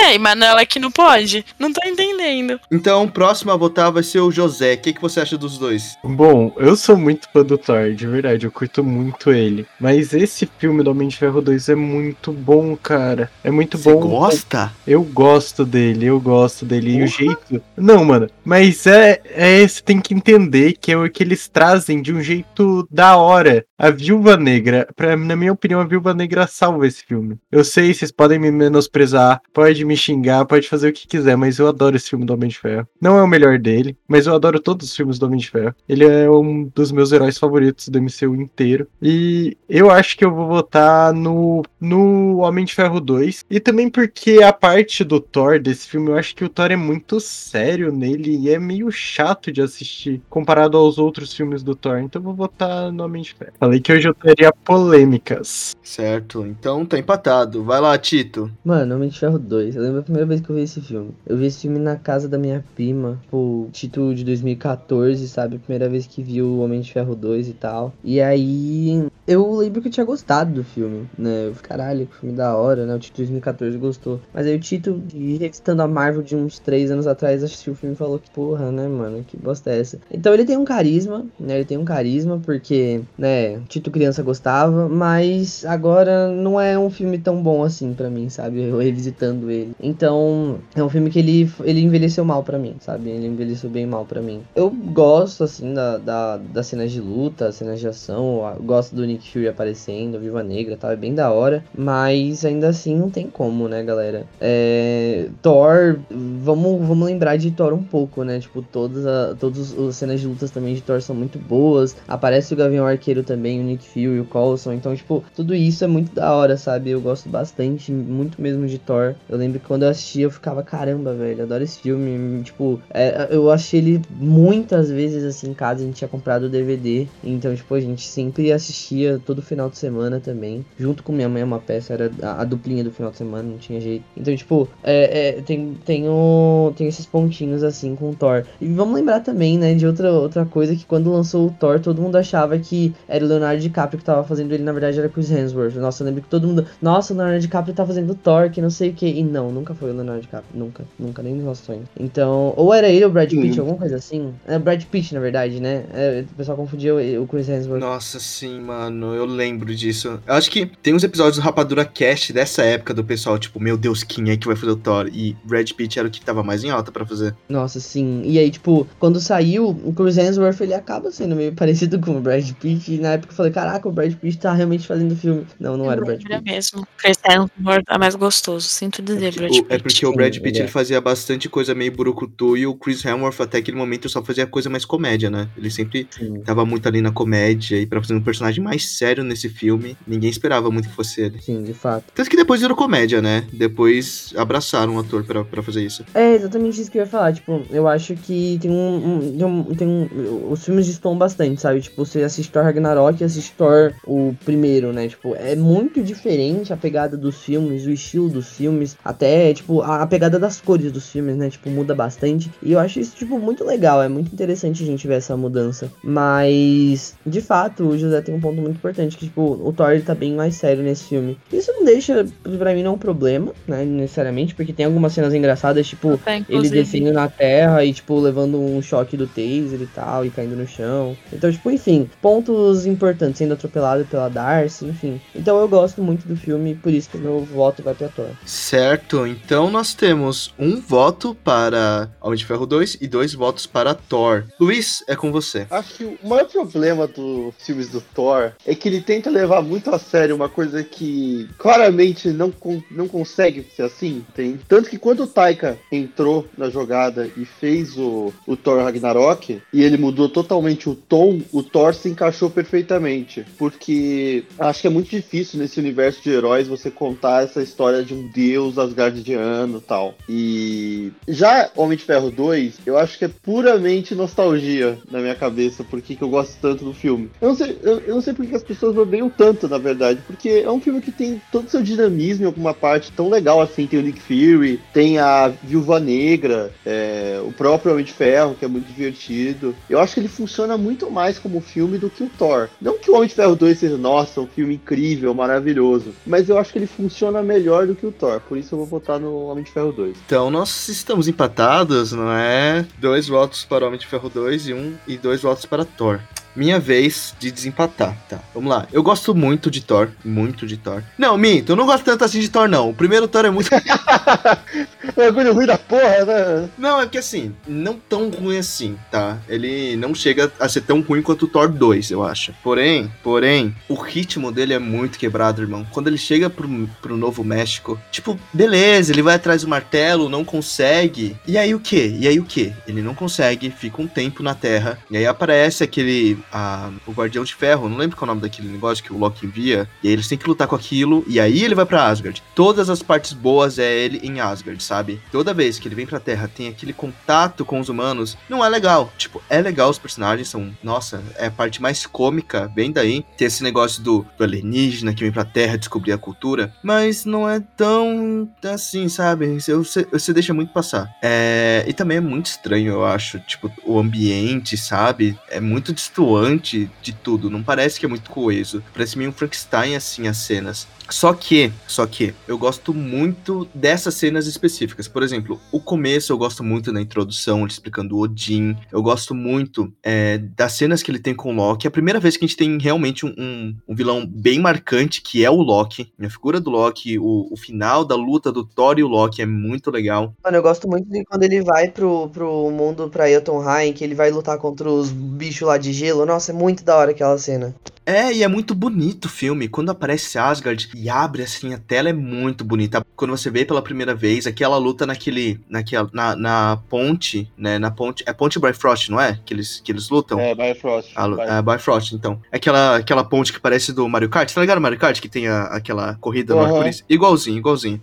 É, 0.00 0.14
e 0.14 0.18
Manuela 0.18 0.60
aqui 0.62 0.78
não 0.78 0.90
pode? 0.90 1.44
Não 1.58 1.72
tô 1.72 1.80
entendendo. 1.86 2.58
Então, 2.70 3.04
o 3.04 3.10
próximo 3.10 3.50
a 3.50 3.56
votar 3.56 3.90
vai 3.90 4.02
ser 4.02 4.20
o 4.20 4.30
José. 4.30 4.74
O 4.74 4.78
que, 4.78 4.92
que 4.92 5.00
você 5.00 5.20
acha 5.20 5.36
dos 5.36 5.58
dois? 5.58 5.96
Bom, 6.04 6.52
eu 6.56 6.76
sou 6.76 6.96
muito 6.96 7.28
fã 7.32 7.42
do 7.44 7.58
Thor, 7.58 7.92
de 7.92 8.06
verdade, 8.06 8.46
eu 8.46 8.50
curto 8.52 8.84
muito 8.84 9.32
ele. 9.32 9.66
Mas 9.80 10.12
esse 10.14 10.48
filme 10.58 10.82
do 10.82 10.90
Homem 10.90 11.08
de 11.08 11.16
Ferro 11.16 11.40
2 11.40 11.68
é 11.68 11.74
muito 11.74 12.32
bom, 12.32 12.76
cara. 12.76 13.30
É 13.42 13.50
muito 13.50 13.76
Você 13.76 13.92
bom. 13.92 14.00
gosta? 14.00 14.72
Eu 14.86 15.02
gosto 15.02 15.64
dele, 15.64 16.06
eu 16.06 16.20
gosto 16.20 16.64
dele. 16.64 16.96
E 16.96 17.02
o 17.02 17.06
jeito. 17.06 17.60
Não, 17.76 18.04
mano. 18.04 18.28
Mas 18.44 18.86
é, 18.86 19.20
é. 19.24 19.66
Você 19.66 19.82
tem 19.82 20.00
que 20.00 20.14
entender 20.14 20.74
que 20.80 20.92
é 20.92 20.96
o 20.96 21.10
que 21.10 21.22
eles 21.22 21.48
trazem 21.48 22.00
de 22.00 22.12
um 22.12 22.22
jeito 22.22 22.86
da 22.90 23.16
hora. 23.16 23.64
A 23.78 23.90
Viúva 23.90 24.36
Negra, 24.36 24.88
pra, 24.96 25.16
na 25.16 25.36
minha 25.36 25.52
opinião, 25.52 25.80
a 25.80 25.84
Viúva 25.84 26.14
Negra 26.14 26.46
salva 26.46 26.86
esse 26.86 27.04
filme. 27.04 27.36
Eu 27.50 27.62
sei, 27.64 27.92
vocês 27.92 28.10
podem 28.10 28.38
me 28.38 28.50
menosprezar, 28.50 29.40
pode 29.52 29.84
me 29.88 29.96
xingar, 29.96 30.44
pode 30.44 30.68
fazer 30.68 30.90
o 30.90 30.92
que 30.92 31.08
quiser, 31.08 31.36
mas 31.36 31.58
eu 31.58 31.66
adoro 31.66 31.96
esse 31.96 32.10
filme 32.10 32.24
do 32.24 32.34
Homem 32.34 32.48
de 32.48 32.58
Ferro. 32.58 32.86
Não 33.00 33.16
é 33.16 33.22
o 33.22 33.26
melhor 33.26 33.58
dele, 33.58 33.96
mas 34.06 34.26
eu 34.26 34.34
adoro 34.34 34.60
todos 34.60 34.86
os 34.86 34.96
filmes 34.96 35.18
do 35.18 35.26
Homem 35.26 35.38
de 35.38 35.50
Ferro. 35.50 35.74
Ele 35.88 36.04
é 36.04 36.30
um 36.30 36.70
dos 36.74 36.92
meus 36.92 37.10
heróis 37.10 37.38
favoritos 37.38 37.88
do 37.88 38.00
MCU 38.00 38.36
inteiro. 38.36 38.86
E 39.00 39.56
eu 39.68 39.90
acho 39.90 40.16
que 40.16 40.24
eu 40.24 40.34
vou 40.34 40.46
votar 40.46 41.12
no, 41.12 41.62
no 41.80 42.38
Homem 42.38 42.64
de 42.64 42.74
Ferro 42.74 43.00
2. 43.00 43.46
E 43.50 43.58
também 43.58 43.88
porque 43.88 44.42
a 44.42 44.52
parte 44.52 45.02
do 45.02 45.20
Thor 45.20 45.58
desse 45.58 45.88
filme, 45.88 46.10
eu 46.10 46.16
acho 46.16 46.36
que 46.36 46.44
o 46.44 46.48
Thor 46.48 46.70
é 46.70 46.76
muito 46.76 47.18
sério 47.20 47.90
nele 47.90 48.36
e 48.36 48.50
é 48.50 48.58
meio 48.58 48.90
chato 48.90 49.50
de 49.50 49.62
assistir 49.62 50.20
comparado 50.28 50.76
aos 50.76 50.98
outros 50.98 51.32
filmes 51.32 51.62
do 51.62 51.74
Thor. 51.74 51.98
Então 51.98 52.20
eu 52.20 52.24
vou 52.24 52.34
votar 52.34 52.92
no 52.92 53.04
Homem 53.04 53.22
de 53.22 53.34
Ferro. 53.34 53.52
Falei 53.58 53.80
que 53.80 53.92
hoje 53.92 54.08
eu 54.08 54.14
teria 54.14 54.52
polêmicas. 54.52 55.74
Certo, 55.82 56.46
então 56.46 56.84
tá 56.84 56.98
empatado. 56.98 57.64
Vai 57.64 57.80
lá, 57.80 57.96
Tito. 57.96 58.50
Mano, 58.64 58.96
Homem 58.96 59.08
de 59.08 59.18
Ferro 59.18 59.38
2. 59.38 59.76
Eu 59.78 59.84
lembro 59.84 60.00
a 60.00 60.02
primeira 60.02 60.26
vez 60.26 60.40
que 60.40 60.50
eu 60.50 60.56
vi 60.56 60.62
esse 60.62 60.80
filme. 60.80 61.12
Eu 61.24 61.36
vi 61.36 61.46
esse 61.46 61.60
filme 61.60 61.78
na 61.78 61.94
casa 61.94 62.28
da 62.28 62.36
minha 62.36 62.64
prima, 62.74 63.16
tipo, 63.22 63.68
título 63.70 64.12
de 64.12 64.24
2014, 64.24 65.28
sabe? 65.28 65.58
Primeira 65.58 65.88
vez 65.88 66.04
que 66.04 66.20
vi 66.20 66.42
o 66.42 66.58
Homem 66.58 66.80
de 66.80 66.92
Ferro 66.92 67.14
2 67.14 67.48
e 67.48 67.52
tal. 67.52 67.92
E 68.02 68.20
aí, 68.20 69.06
eu 69.24 69.54
lembro 69.54 69.80
que 69.80 69.86
eu 69.86 69.92
tinha 69.92 70.04
gostado 70.04 70.52
do 70.52 70.64
filme, 70.64 71.06
né? 71.16 71.46
Eu 71.46 71.54
caralho, 71.62 72.08
que 72.08 72.16
filme 72.16 72.34
da 72.34 72.56
hora, 72.56 72.86
né? 72.86 72.94
O 72.96 72.98
Tito 72.98 73.18
2014 73.18 73.78
gostou. 73.78 74.20
Mas 74.34 74.46
aí 74.46 74.56
o 74.56 74.58
Tito, 74.58 75.00
revistando 75.38 75.80
a 75.80 75.86
Marvel 75.86 76.22
de 76.22 76.34
uns 76.34 76.58
3 76.58 76.90
anos 76.90 77.06
atrás, 77.06 77.44
assistiu 77.44 77.72
o 77.72 77.76
filme 77.76 77.94
e 77.94 77.98
falou 77.98 78.18
que, 78.18 78.28
porra, 78.30 78.72
né, 78.72 78.88
mano? 78.88 79.22
Que 79.22 79.36
bosta 79.36 79.70
é 79.70 79.78
essa? 79.78 80.00
Então 80.10 80.34
ele 80.34 80.44
tem 80.44 80.56
um 80.56 80.64
carisma, 80.64 81.24
né? 81.38 81.54
Ele 81.54 81.64
tem 81.64 81.78
um 81.78 81.84
carisma 81.84 82.40
porque, 82.44 83.00
né, 83.16 83.60
Tito 83.68 83.92
criança 83.92 84.24
gostava, 84.24 84.88
mas 84.88 85.64
agora 85.64 86.32
não 86.32 86.60
é 86.60 86.76
um 86.76 86.90
filme 86.90 87.18
tão 87.18 87.40
bom 87.40 87.62
assim 87.62 87.94
pra 87.94 88.10
mim, 88.10 88.28
sabe? 88.28 88.62
Eu 88.62 88.78
revisitando 88.78 89.48
ele. 89.48 89.67
Então, 89.80 90.58
é 90.74 90.82
um 90.82 90.88
filme 90.88 91.10
que 91.10 91.18
ele, 91.18 91.50
ele 91.64 91.80
envelheceu 91.80 92.24
mal 92.24 92.42
pra 92.42 92.58
mim, 92.58 92.76
sabe? 92.80 93.10
Ele 93.10 93.26
envelheceu 93.26 93.70
bem 93.70 93.86
mal 93.86 94.04
pra 94.04 94.20
mim. 94.20 94.42
Eu 94.54 94.70
gosto, 94.70 95.44
assim, 95.44 95.74
da, 95.74 95.98
da, 95.98 96.36
das 96.36 96.66
cenas 96.66 96.90
de 96.90 97.00
luta, 97.00 97.52
cenas 97.52 97.80
de 97.80 97.88
ação, 97.88 98.52
eu 98.56 98.62
gosto 98.62 98.94
do 98.94 99.04
Nick 99.04 99.30
Fury 99.30 99.48
aparecendo, 99.48 100.18
Viva 100.18 100.42
Negra, 100.42 100.76
tal, 100.76 100.90
é 100.90 100.96
bem 100.96 101.14
da 101.14 101.30
hora, 101.30 101.64
mas 101.76 102.44
ainda 102.44 102.68
assim 102.68 102.96
não 102.96 103.10
tem 103.10 103.26
como, 103.26 103.68
né, 103.68 103.82
galera? 103.82 104.26
É, 104.40 105.28
Thor, 105.42 105.98
vamos, 106.10 106.86
vamos 106.86 107.06
lembrar 107.06 107.36
de 107.36 107.50
Thor 107.50 107.72
um 107.72 107.82
pouco, 107.82 108.24
né? 108.24 108.38
Tipo, 108.40 108.62
todas 108.62 109.06
a, 109.06 109.34
todas 109.34 109.76
as 109.78 109.96
cenas 109.96 110.20
de 110.20 110.26
lutas 110.26 110.50
também 110.50 110.74
de 110.74 110.80
Thor 110.80 111.00
são 111.00 111.14
muito 111.14 111.38
boas. 111.38 111.96
Aparece 112.06 112.54
o 112.54 112.56
Gavião 112.56 112.86
Arqueiro 112.86 113.22
também, 113.22 113.60
o 113.60 113.64
Nick 113.64 113.86
Fury, 113.86 114.20
o 114.20 114.24
Coulson. 114.24 114.72
Então, 114.72 114.94
tipo, 114.94 115.24
tudo 115.34 115.54
isso 115.54 115.84
é 115.84 115.86
muito 115.86 116.14
da 116.14 116.32
hora, 116.34 116.56
sabe? 116.56 116.90
Eu 116.90 117.00
gosto 117.00 117.28
bastante, 117.28 117.92
muito 117.92 118.40
mesmo 118.40 118.66
de 118.66 118.78
Thor. 118.78 119.14
Eu 119.28 119.36
lembro 119.38 119.57
que 119.58 119.66
quando 119.66 119.82
eu 119.84 119.88
assistia, 119.88 120.24
eu 120.24 120.30
ficava, 120.30 120.62
caramba, 120.62 121.14
velho, 121.14 121.42
adoro 121.42 121.62
esse 121.62 121.78
filme. 121.80 122.42
Tipo, 122.42 122.80
é, 122.90 123.28
eu 123.30 123.50
achei 123.50 123.80
ele 123.80 124.02
muitas 124.10 124.90
vezes 124.90 125.24
assim 125.24 125.50
em 125.50 125.54
casa, 125.54 125.82
a 125.82 125.86
gente 125.86 125.96
tinha 125.96 126.08
comprado 126.08 126.44
o 126.44 126.48
DVD. 126.48 127.06
Então, 127.22 127.54
tipo, 127.54 127.74
a 127.74 127.80
gente 127.80 128.06
sempre 128.06 128.52
assistia 128.52 129.20
todo 129.24 129.42
final 129.42 129.68
de 129.70 129.78
semana 129.78 130.20
também. 130.20 130.64
Junto 130.78 131.02
com 131.02 131.12
minha 131.12 131.28
mãe, 131.28 131.42
uma 131.42 131.58
peça, 131.58 131.92
era 131.92 132.10
a, 132.22 132.42
a 132.42 132.44
duplinha 132.44 132.84
do 132.84 132.90
final 132.90 133.10
de 133.10 133.18
semana, 133.18 133.42
não 133.42 133.58
tinha 133.58 133.80
jeito. 133.80 134.04
Então, 134.16 134.34
tipo, 134.34 134.68
é, 134.82 135.28
é, 135.28 135.42
tem, 135.42 135.76
tem, 135.84 136.08
o, 136.08 136.72
tem 136.76 136.86
esses 136.88 137.06
pontinhos 137.06 137.62
assim 137.62 137.94
com 137.94 138.10
o 138.10 138.14
Thor. 138.14 138.44
E 138.60 138.66
vamos 138.66 138.94
lembrar 138.94 139.20
também, 139.20 139.58
né, 139.58 139.74
de 139.74 139.86
outra, 139.86 140.12
outra 140.12 140.44
coisa 140.44 140.74
que 140.74 140.84
quando 140.84 141.10
lançou 141.10 141.46
o 141.46 141.50
Thor, 141.50 141.80
todo 141.80 142.02
mundo 142.02 142.16
achava 142.16 142.58
que 142.58 142.94
era 143.06 143.24
o 143.24 143.28
Leonardo 143.28 143.60
DiCaprio 143.60 143.98
que 143.98 144.04
tava 144.04 144.24
fazendo 144.24 144.52
ele, 144.52 144.62
na 144.62 144.72
verdade 144.72 144.98
era 144.98 145.08
Chris 145.08 145.30
Hemsworth. 145.30 145.74
Nossa, 145.76 146.02
eu 146.02 146.06
lembro 146.06 146.22
que 146.22 146.28
todo 146.28 146.46
mundo, 146.46 146.66
nossa, 146.80 147.12
o 147.12 147.16
Leonardo 147.16 147.40
DiCaprio 147.40 147.74
tá 147.74 147.86
fazendo 147.86 148.10
o 148.10 148.14
Thor, 148.14 148.50
que 148.50 148.60
não 148.60 148.70
sei 148.70 148.90
o 148.90 148.94
que. 148.94 149.06
E 149.06 149.22
não, 149.22 149.37
nunca 149.50 149.74
foi 149.74 149.90
o 149.90 149.94
Leonardo 149.94 150.22
DiCaprio, 150.22 150.58
nunca, 150.58 150.84
nunca, 150.98 151.22
nem 151.22 151.34
nos 151.34 151.44
nossos 151.44 151.64
sonhos. 151.64 151.86
Então, 151.98 152.52
ou 152.56 152.72
era 152.74 152.88
ele 152.88 153.04
ou 153.04 153.10
o 153.10 153.12
Brad 153.12 153.30
Pitt, 153.30 153.54
Sim. 153.54 153.60
alguma 153.60 153.78
coisa 153.78 153.96
assim. 153.96 154.34
É 154.46 154.58
Brad 154.58 154.82
Pitt, 154.84 155.14
na 155.14 155.20
verdade, 155.20 155.60
né? 155.60 155.84
É, 155.92 156.24
o 156.30 156.34
pessoal 156.34 156.56
confundia 156.56 156.94
o, 156.94 157.22
o 157.22 157.26
Chris 157.26 157.48
Hemsworth. 157.48 157.80
Nossa, 157.80 158.18
sim, 158.18 158.60
mano, 158.60 159.14
eu 159.14 159.24
lembro 159.24 159.74
disso. 159.74 160.20
Eu 160.26 160.34
acho 160.34 160.50
que 160.50 160.66
tem 160.82 160.94
uns 160.94 161.04
episódios 161.04 161.36
do 161.36 161.42
Rapadura 161.42 161.84
Cast 161.84 162.32
dessa 162.32 162.62
época 162.62 162.92
do 162.92 163.04
pessoal, 163.04 163.38
tipo, 163.38 163.60
meu 163.60 163.76
Deus, 163.76 164.02
quem 164.02 164.30
é 164.30 164.36
que 164.36 164.46
vai 164.46 164.56
fazer 164.56 164.72
o 164.72 164.76
Thor? 164.76 165.08
E 165.12 165.36
Brad 165.44 165.70
Pitt 165.72 165.98
era 165.98 166.08
o 166.08 166.10
que 166.10 166.20
tava 166.20 166.42
mais 166.42 166.64
em 166.64 166.70
alta 166.70 166.90
pra 166.90 167.06
fazer. 167.06 167.34
Nossa, 167.48 167.80
sim. 167.80 168.22
E 168.24 168.38
aí, 168.38 168.50
tipo, 168.50 168.86
quando 168.98 169.20
saiu, 169.20 169.68
o 169.68 169.92
Chris 169.92 170.16
Hemsworth, 170.16 170.60
ele 170.60 170.74
acaba 170.74 171.10
sendo 171.10 171.36
meio 171.36 171.52
parecido 171.56 171.98
com 171.98 172.16
o 172.16 172.20
Brad 172.20 172.50
Pitt. 172.52 172.94
E 172.94 172.98
na 172.98 173.12
época 173.12 173.32
eu 173.32 173.36
falei, 173.36 173.52
caraca, 173.52 173.88
o 173.88 173.92
Brad 173.92 174.14
Pitt 174.14 174.38
tá 174.38 174.52
realmente 174.52 174.86
fazendo 174.86 175.14
filme. 175.16 175.46
Não, 175.58 175.76
não 175.76 175.90
era 175.90 176.00
o 176.00 176.04
Brad 176.04 176.22
Pitt. 176.22 176.42
mesmo. 176.42 176.86
Chris 176.96 177.18
Hemsworth 177.24 177.84
é 177.88 177.98
mais 177.98 178.14
gostoso, 178.14 178.66
sinto 178.66 179.02
dizer. 179.02 179.27
Porque, 179.30 179.40
Brad 179.40 179.52
o, 179.52 179.58
é 179.58 179.76
Pitt. 179.78 179.82
porque 179.82 180.06
o 180.06 180.12
Brad 180.12 180.34
Pitt 180.34 180.48
ele 180.48 180.58
é. 180.58 180.60
ele 180.62 180.68
fazia 180.68 181.00
bastante 181.00 181.48
coisa 181.48 181.74
meio 181.74 181.92
burucutu 181.92 182.56
e 182.56 182.66
o 182.66 182.74
Chris 182.74 183.04
Hemsworth 183.04 183.40
até 183.40 183.58
aquele 183.58 183.76
momento 183.76 184.08
só 184.08 184.22
fazia 184.22 184.46
coisa 184.46 184.68
mais 184.70 184.84
comédia, 184.84 185.30
né? 185.30 185.48
Ele 185.56 185.70
sempre 185.70 186.06
Sim. 186.10 186.40
tava 186.44 186.64
muito 186.64 186.86
ali 186.88 187.00
na 187.00 187.10
comédia 187.12 187.76
e 187.80 187.86
pra 187.86 188.00
fazer 188.00 188.14
um 188.14 188.20
personagem 188.20 188.62
mais 188.62 188.86
sério 188.86 189.22
nesse 189.24 189.48
filme, 189.48 189.96
ninguém 190.06 190.30
esperava 190.30 190.70
muito 190.70 190.88
que 190.88 190.94
fosse 190.94 191.20
ele. 191.20 191.40
Sim, 191.40 191.62
de 191.62 191.74
fato. 191.74 192.04
Tanto 192.14 192.30
que 192.30 192.36
depois 192.36 192.60
virou 192.60 192.76
comédia, 192.76 193.20
né? 193.22 193.46
Depois 193.52 194.32
abraçaram 194.36 194.96
o 194.96 194.98
ator 195.00 195.24
pra, 195.24 195.44
pra 195.44 195.62
fazer 195.62 195.84
isso. 195.84 196.04
É 196.14 196.34
exatamente 196.34 196.80
isso 196.80 196.90
que 196.90 196.98
eu 196.98 197.02
ia 197.02 197.06
falar. 197.06 197.32
Tipo, 197.32 197.62
eu 197.70 197.86
acho 197.86 198.14
que 198.14 198.58
tem 198.60 198.70
um. 198.70 198.96
um- 199.18 199.36
tem 199.36 199.44
um, 199.46 199.64
tem 199.74 199.88
um- 199.88 200.50
os 200.50 200.64
filmes 200.64 200.86
destoam 200.86 201.16
bastante, 201.16 201.60
sabe? 201.60 201.80
Tipo, 201.80 202.04
você 202.04 202.22
assiste 202.22 202.50
Thor 202.50 202.62
Ragnarok 202.62 203.20
e 203.20 203.24
assiste 203.24 203.52
Thor 203.56 203.92
o 204.04 204.34
primeiro, 204.44 204.92
né? 204.92 205.08
Tipo, 205.08 205.34
é 205.34 205.54
muito 205.56 206.02
diferente 206.02 206.72
a 206.72 206.76
pegada 206.76 207.16
dos 207.16 207.36
filmes, 207.42 207.84
o 207.86 207.90
estilo 207.90 208.28
dos 208.28 208.48
filmes, 208.52 208.96
até, 209.18 209.52
tipo, 209.52 209.82
a, 209.82 210.02
a 210.02 210.06
pegada 210.06 210.38
das 210.38 210.60
cores 210.60 210.92
dos 210.92 211.10
filmes, 211.10 211.36
né? 211.36 211.50
Tipo, 211.50 211.68
muda 211.68 211.94
bastante. 211.94 212.50
E 212.62 212.72
eu 212.72 212.78
acho 212.78 213.00
isso, 213.00 213.16
tipo, 213.16 213.38
muito 213.38 213.64
legal. 213.64 214.00
É 214.00 214.08
muito 214.08 214.32
interessante 214.32 214.84
a 214.84 214.86
gente 214.86 215.06
ver 215.08 215.14
essa 215.14 215.36
mudança. 215.36 215.90
Mas, 216.02 217.14
de 217.26 217.40
fato, 217.40 217.84
o 217.84 217.98
José 217.98 218.20
tem 218.22 218.34
um 218.34 218.40
ponto 218.40 218.60
muito 218.60 218.76
importante, 218.76 219.16
que, 219.16 219.26
tipo, 219.26 219.42
o 219.42 219.72
Thor 219.72 219.90
ele 219.90 220.02
tá 220.02 220.14
bem 220.14 220.34
mais 220.34 220.54
sério 220.54 220.82
nesse 220.82 221.04
filme. 221.04 221.36
Isso 221.52 221.72
não 221.72 221.84
deixa, 221.84 222.24
pra 222.58 222.72
mim, 222.72 222.82
não 222.82 222.92
é 222.92 222.94
um 222.94 222.98
problema, 222.98 223.52
né? 223.66 223.84
Necessariamente, 223.84 224.54
porque 224.54 224.72
tem 224.72 224.86
algumas 224.86 225.12
cenas 225.12 225.34
engraçadas, 225.34 225.86
tipo, 225.86 226.20
ele 226.48 226.70
descendo 226.70 227.12
na 227.12 227.28
terra 227.28 227.84
e, 227.84 227.92
tipo, 227.92 228.18
levando 228.20 228.60
um 228.60 228.80
choque 228.80 229.16
do 229.16 229.26
taser 229.26 229.80
e 229.80 229.88
tal, 229.92 230.24
e 230.24 230.30
caindo 230.30 230.54
no 230.54 230.66
chão. 230.66 231.16
Então, 231.32 231.50
tipo, 231.50 231.70
enfim, 231.70 232.08
pontos 232.22 232.86
importantes, 232.86 233.38
sendo 233.38 233.54
atropelado 233.54 234.04
pela 234.04 234.28
Darcy, 234.28 234.84
enfim. 234.86 235.20
Então 235.34 235.58
eu 235.58 235.68
gosto 235.68 236.02
muito 236.02 236.26
do 236.26 236.36
filme, 236.36 236.74
por 236.74 236.92
isso 236.92 237.08
que 237.10 237.16
o 237.16 237.20
meu 237.20 237.40
voto 237.40 237.82
vai 237.82 237.94
pra 237.94 238.08
Thor. 238.08 238.30
Certo, 238.44 239.07
então 239.26 239.70
nós 239.70 239.94
temos 239.94 240.52
um 240.58 240.80
voto 240.80 241.34
para 241.34 242.10
Homem 242.20 242.38
de 242.38 242.44
Ferro 242.44 242.66
2 242.66 242.98
e 243.00 243.08
dois 243.08 243.32
votos 243.32 243.66
para 243.66 243.94
Thor. 243.94 244.44
Luiz, 244.60 245.02
é 245.08 245.16
com 245.16 245.32
você. 245.32 245.66
Acho 245.70 245.94
que 245.94 246.04
o 246.04 246.18
maior 246.28 246.46
problema 246.46 247.06
dos 247.06 247.54
filmes 247.58 247.88
do 247.88 248.00
Thor 248.00 248.52
é 248.66 248.74
que 248.74 248.88
ele 248.88 249.00
tenta 249.00 249.30
levar 249.30 249.62
muito 249.62 249.90
a 249.90 249.98
sério 249.98 250.36
uma 250.36 250.48
coisa 250.48 250.82
que 250.84 251.48
claramente 251.56 252.28
não, 252.28 252.52
não 252.90 253.08
consegue 253.08 253.66
ser 253.74 253.82
assim. 253.82 254.24
Tem. 254.34 254.58
Tanto 254.68 254.90
que 254.90 254.98
quando 254.98 255.22
o 255.22 255.26
Taika 255.26 255.78
entrou 255.90 256.46
na 256.56 256.68
jogada 256.68 257.30
e 257.36 257.44
fez 257.44 257.96
o, 257.96 258.32
o 258.46 258.56
Thor 258.56 258.82
Ragnarok, 258.82 259.62
e 259.72 259.82
ele 259.82 259.96
mudou 259.96 260.28
totalmente 260.28 260.88
o 260.88 260.94
tom, 260.94 261.40
o 261.52 261.62
Thor 261.62 261.94
se 261.94 262.08
encaixou 262.08 262.50
perfeitamente. 262.50 263.44
Porque 263.56 264.44
acho 264.58 264.82
que 264.82 264.86
é 264.86 264.90
muito 264.90 265.10
difícil 265.10 265.58
nesse 265.58 265.80
universo 265.80 266.22
de 266.22 266.30
heróis 266.30 266.68
você 266.68 266.90
contar 266.90 267.44
essa 267.44 267.62
história 267.62 268.02
de 268.02 268.12
um 268.12 268.28
deus 268.28 268.78
asgardiano 268.98 269.78
e 269.78 269.80
tal. 269.80 270.14
E 270.28 271.12
já 271.26 271.70
Homem 271.76 271.96
de 271.96 272.04
Ferro 272.04 272.30
2, 272.30 272.80
eu 272.84 272.98
acho 272.98 273.18
que 273.18 273.24
é 273.24 273.28
puramente 273.28 274.14
nostalgia 274.14 274.98
na 275.10 275.20
minha 275.20 275.34
cabeça, 275.34 275.84
porque 275.84 276.16
que 276.16 276.22
eu 276.22 276.28
gosto 276.28 276.58
tanto 276.60 276.84
do 276.84 276.92
filme. 276.92 277.30
Eu 277.40 277.48
não 277.48 277.54
sei, 277.54 277.78
eu, 277.82 277.98
eu 278.00 278.14
não 278.14 278.20
sei 278.20 278.34
porque 278.34 278.50
que 278.50 278.56
as 278.56 278.62
pessoas 278.62 278.96
odeiam 278.96 279.28
tanto, 279.28 279.68
na 279.68 279.78
verdade, 279.78 280.20
porque 280.26 280.62
é 280.64 280.70
um 280.70 280.80
filme 280.80 281.00
que 281.00 281.12
tem 281.12 281.40
todo 281.52 281.66
o 281.66 281.70
seu 281.70 281.82
dinamismo 281.82 282.44
em 282.44 282.46
alguma 282.46 282.74
parte 282.74 283.12
tão 283.12 283.28
legal 283.28 283.60
assim. 283.60 283.86
Tem 283.86 283.98
o 283.98 284.02
Nick 284.02 284.20
Fury, 284.20 284.80
tem 284.92 285.18
a 285.18 285.48
Viúva 285.62 286.00
Negra, 286.00 286.72
é, 286.84 287.40
o 287.44 287.52
próprio 287.52 287.92
Homem 287.92 288.04
de 288.04 288.12
Ferro, 288.12 288.54
que 288.54 288.64
é 288.64 288.68
muito 288.68 288.86
divertido. 288.86 289.74
Eu 289.88 290.00
acho 290.00 290.14
que 290.14 290.20
ele 290.20 290.28
funciona 290.28 290.76
muito 290.76 291.10
mais 291.10 291.38
como 291.38 291.60
filme 291.60 291.98
do 291.98 292.10
que 292.10 292.24
o 292.24 292.30
Thor. 292.38 292.68
Não 292.80 292.98
que 292.98 293.10
o 293.10 293.14
Homem 293.14 293.28
de 293.28 293.34
Ferro 293.34 293.54
2 293.54 293.78
seja, 293.78 293.96
nossa, 293.96 294.40
um 294.40 294.46
filme 294.46 294.74
incrível, 294.74 295.34
maravilhoso, 295.34 296.14
mas 296.26 296.48
eu 296.48 296.58
acho 296.58 296.72
que 296.72 296.78
ele 296.78 296.86
funciona 296.86 297.42
melhor 297.42 297.86
do 297.86 297.94
que 297.94 298.06
o 298.06 298.12
Thor, 298.12 298.40
por 298.40 298.56
isso 298.56 298.74
eu 298.74 298.78
vou 298.78 298.87
votar 298.88 299.20
no 299.20 299.46
Homem 299.46 299.62
de 299.62 299.70
Ferro 299.70 299.92
2. 299.92 300.16
Então 300.26 300.50
nós 300.50 300.88
estamos 300.88 301.28
empatados, 301.28 302.12
não 302.12 302.32
é? 302.32 302.86
Dois 302.98 303.28
votos 303.28 303.64
para 303.64 303.86
Homem 303.86 303.98
de 303.98 304.06
Ferro 304.06 304.28
2 304.28 304.68
e 304.68 304.74
um 304.74 304.96
e 305.06 305.16
dois 305.16 305.42
votos 305.42 305.64
para 305.66 305.84
Thor. 305.84 306.20
Minha 306.54 306.78
vez 306.78 307.34
de 307.38 307.50
desempatar, 307.50 308.16
tá? 308.28 308.40
Vamos 308.54 308.70
lá. 308.70 308.86
Eu 308.92 309.02
gosto 309.02 309.34
muito 309.34 309.70
de 309.70 309.80
Thor, 309.80 310.08
muito 310.24 310.66
de 310.66 310.76
Thor. 310.76 311.02
Não, 311.16 311.36
minto, 311.38 311.72
eu 311.72 311.76
não 311.76 311.86
gosto 311.86 312.04
tanto 312.04 312.24
assim 312.24 312.40
de 312.40 312.48
Thor, 312.48 312.68
não. 312.68 312.90
O 312.90 312.94
primeiro 312.94 313.28
Thor 313.28 313.44
é 313.44 313.50
muito 313.50 313.70
Bagulho 315.16 315.54
ruim 315.54 315.66
da 315.66 315.78
porra, 315.78 316.24
né? 316.24 316.68
Não, 316.76 317.00
é 317.00 317.06
que 317.06 317.18
assim, 317.18 317.54
não 317.66 317.94
tão 317.94 318.30
ruim 318.30 318.58
assim, 318.58 318.96
tá? 319.10 319.38
Ele 319.48 319.96
não 319.96 320.14
chega 320.14 320.52
a 320.58 320.68
ser 320.68 320.82
tão 320.82 321.00
ruim 321.00 321.22
quanto 321.22 321.44
o 321.44 321.48
Thor 321.48 321.68
2, 321.68 322.10
eu 322.10 322.24
acho. 322.24 322.52
Porém, 322.62 323.10
porém, 323.22 323.74
o 323.88 323.94
ritmo 323.94 324.52
dele 324.52 324.74
é 324.74 324.78
muito 324.78 325.18
quebrado, 325.18 325.62
irmão. 325.62 325.86
Quando 325.90 326.08
ele 326.08 326.18
chega 326.18 326.50
pro, 326.50 326.68
pro 327.00 327.16
Novo 327.16 327.42
México, 327.44 327.98
tipo, 328.10 328.38
beleza, 328.52 329.12
ele 329.12 329.22
vai 329.22 329.36
atrás 329.36 329.62
do 329.62 329.68
martelo, 329.68 330.28
não 330.28 330.44
consegue. 330.44 331.36
E 331.46 331.56
aí 331.56 331.74
o 331.74 331.80
que? 331.80 332.16
E 332.20 332.28
aí 332.28 332.38
o 332.38 332.44
que? 332.44 332.72
Ele 332.86 333.02
não 333.02 333.14
consegue, 333.14 333.70
fica 333.70 334.00
um 334.02 334.06
tempo 334.06 334.42
na 334.42 334.54
Terra. 334.54 334.98
E 335.10 335.16
aí 335.16 335.26
aparece 335.26 335.82
aquele. 335.84 336.37
A- 336.52 336.90
o 337.06 337.12
Guardião 337.12 337.44
de 337.44 337.54
Ferro, 337.54 337.88
não 337.88 337.96
lembro 337.96 338.16
qual 338.16 338.26
é 338.28 338.30
o 338.30 338.34
nome 338.34 338.42
daquele 338.42 338.68
negócio 338.68 339.02
que 339.02 339.12
o 339.12 339.18
Loki 339.18 339.46
envia. 339.46 339.88
E 340.02 340.08
aí 340.08 340.12
eles 340.12 340.28
têm 340.28 340.38
que 340.38 340.46
lutar 340.48 340.66
com 340.68 340.76
aquilo. 340.76 341.24
E 341.26 341.38
aí 341.40 341.62
ele 341.64 341.74
vai 341.74 341.86
pra 341.86 342.06
Asgard. 342.06 342.42
Todas 342.54 342.88
as 342.90 343.02
partes 343.02 343.32
boas 343.32 343.78
é 343.78 343.92
ele 343.96 344.20
em 344.22 344.40
Asgard, 344.40 344.82
sabe? 344.82 345.20
Toda 345.32 345.54
vez 345.54 345.78
que 345.78 345.88
ele 345.88 345.94
vem 345.94 346.06
pra 346.06 346.20
Terra, 346.20 346.48
tem 346.48 346.68
aquele 346.68 346.92
contato 346.92 347.64
com 347.64 347.80
os 347.80 347.88
humanos, 347.88 348.36
não 348.48 348.64
é 348.64 348.68
legal. 348.68 349.12
Tipo, 349.16 349.42
é 349.48 349.60
legal 349.60 349.90
os 349.90 349.98
personagens, 349.98 350.48
são. 350.48 350.70
Nossa, 350.82 351.22
é 351.36 351.46
a 351.46 351.50
parte 351.50 351.80
mais 351.82 352.06
cômica, 352.06 352.68
bem 352.74 352.90
daí. 352.92 353.24
Tem 353.36 353.46
esse 353.46 353.62
negócio 353.62 354.02
do, 354.02 354.26
do 354.36 354.44
alienígena 354.44 355.14
que 355.14 355.22
vem 355.22 355.32
pra 355.32 355.44
Terra 355.44 355.76
descobrir 355.78 356.12
a 356.12 356.18
cultura. 356.18 356.72
Mas 356.82 357.24
não 357.24 357.48
é 357.48 357.60
tão 357.76 358.48
assim, 358.64 359.08
sabe? 359.08 359.60
Você, 359.60 360.04
você, 360.10 360.32
deixa 360.32 360.52
muito 360.54 360.72
passar. 360.72 361.08
É, 361.22 361.84
e 361.86 361.92
também 361.92 362.18
é 362.18 362.20
muito 362.20 362.46
estranho, 362.46 362.92
eu 362.92 363.04
acho. 363.06 363.38
Tipo, 363.40 363.70
o 363.84 363.98
ambiente, 363.98 364.76
sabe? 364.76 365.38
É 365.50 365.60
muito 365.60 365.92
distoante 366.28 366.90
de 367.02 367.12
tudo. 367.12 367.50
Não 367.50 367.62
parece 367.62 367.98
que 367.98 368.06
é 368.06 368.08
muito 368.08 368.30
coeso. 368.30 368.82
Parece 368.92 369.16
meio 369.16 369.30
um 369.30 369.32
Frankenstein, 369.32 369.94
assim, 369.96 370.28
as 370.28 370.36
cenas. 370.38 370.86
Só 371.10 371.32
que, 371.32 371.72
só 371.86 372.06
que, 372.06 372.34
eu 372.46 372.58
gosto 372.58 372.92
muito 372.92 373.66
dessas 373.74 374.14
cenas 374.14 374.46
específicas. 374.46 375.08
Por 375.08 375.22
exemplo, 375.22 375.58
o 375.72 375.80
começo 375.80 376.30
eu 376.32 376.36
gosto 376.36 376.62
muito 376.62 376.92
da 376.92 377.00
introdução, 377.00 377.60
ele 377.60 377.70
explicando 377.70 378.14
o 378.14 378.20
Odin. 378.20 378.76
Eu 378.92 379.02
gosto 379.02 379.34
muito 379.34 379.90
é, 380.02 380.36
das 380.36 380.72
cenas 380.72 381.02
que 381.02 381.10
ele 381.10 381.18
tem 381.18 381.34
com 381.34 381.50
o 381.50 381.56
Loki. 381.56 381.86
É 381.86 381.88
a 381.88 381.90
primeira 381.90 382.20
vez 382.20 382.36
que 382.36 382.44
a 382.44 382.48
gente 382.48 382.58
tem 382.58 382.76
realmente 382.78 383.24
um, 383.24 383.34
um- 383.38 383.74
um 383.88 383.94
vilão 383.94 384.26
bem 384.26 384.58
marcante, 384.58 385.22
que 385.22 385.42
é 385.42 385.50
o 385.50 385.62
Loki. 385.62 386.12
A 386.22 386.28
figura 386.28 386.60
do 386.60 386.68
Loki, 386.68 387.18
o, 387.18 387.48
o 387.50 387.56
final 387.56 388.04
da 388.04 388.14
luta 388.14 388.52
do 388.52 388.62
Thor 388.62 388.98
e 388.98 389.02
o 389.02 389.08
Loki 389.08 389.40
é 389.40 389.46
muito 389.46 389.90
legal. 389.90 390.34
Mano, 390.44 390.58
eu 390.58 390.62
gosto 390.62 390.86
muito 390.86 391.08
de 391.08 391.24
quando 391.24 391.42
ele 391.42 391.62
vai 391.62 391.88
pro, 391.90 392.28
pro 392.28 392.70
mundo 392.70 393.08
pra 393.08 393.30
Jotunheim, 393.32 393.94
que 393.94 394.04
ele 394.04 394.14
vai 394.14 394.30
lutar 394.30 394.58
contra 394.58 394.90
os 394.90 395.10
bichos 395.10 395.66
lá 395.66 395.78
de 395.78 395.90
gelo. 395.94 396.17
Nossa, 396.26 396.52
é 396.52 396.54
muito 396.54 396.84
da 396.84 396.96
hora 396.96 397.10
aquela 397.10 397.38
cena. 397.38 397.74
É, 398.08 398.32
e 398.32 398.42
é 398.42 398.48
muito 398.48 398.74
bonito 398.74 399.26
o 399.26 399.28
filme. 399.28 399.68
Quando 399.68 399.90
aparece 399.90 400.38
Asgard 400.38 400.88
e 400.94 401.10
abre 401.10 401.42
assim 401.42 401.74
a 401.74 401.78
tela, 401.78 402.08
é 402.08 402.12
muito 402.14 402.64
bonita. 402.64 403.04
Quando 403.14 403.32
você 403.36 403.50
vê 403.50 403.66
pela 403.66 403.82
primeira 403.82 404.14
vez 404.14 404.46
aquela 404.46 404.78
luta 404.78 405.04
naquele. 405.04 405.60
naquela, 405.68 406.08
na, 406.10 406.34
na 406.34 406.78
ponte, 406.88 407.52
né? 407.56 407.78
Na 407.78 407.90
ponte. 407.90 408.24
É 408.26 408.32
ponte 408.32 408.58
Bifrost, 408.58 409.10
não 409.10 409.20
é? 409.20 409.38
Que 409.44 409.52
eles, 409.52 409.80
que 409.84 409.92
eles 409.92 410.08
lutam? 410.08 410.40
É, 410.40 410.54
Bifrost. 410.54 411.12
A, 411.14 411.58
a 411.58 411.62
Bifrost, 411.62 412.12
então. 412.14 412.40
Aquela, 412.50 412.96
aquela 412.96 413.22
ponte 413.24 413.52
que 413.52 413.60
parece 413.60 413.92
do 413.92 414.08
Mario 414.08 414.30
Kart. 414.30 414.50
Tá 414.54 414.60
ligado 414.62 414.78
o 414.78 414.80
Mario 414.80 414.98
Kart? 414.98 415.20
Que 415.20 415.28
tem 415.28 415.46
a- 415.46 415.64
aquela 415.64 416.14
corrida 416.14 416.54
no 416.54 416.60
Aham. 416.60 416.68
arco-íris? 416.72 417.04
Igualzinho, 417.10 417.58
igualzinho. 417.58 418.00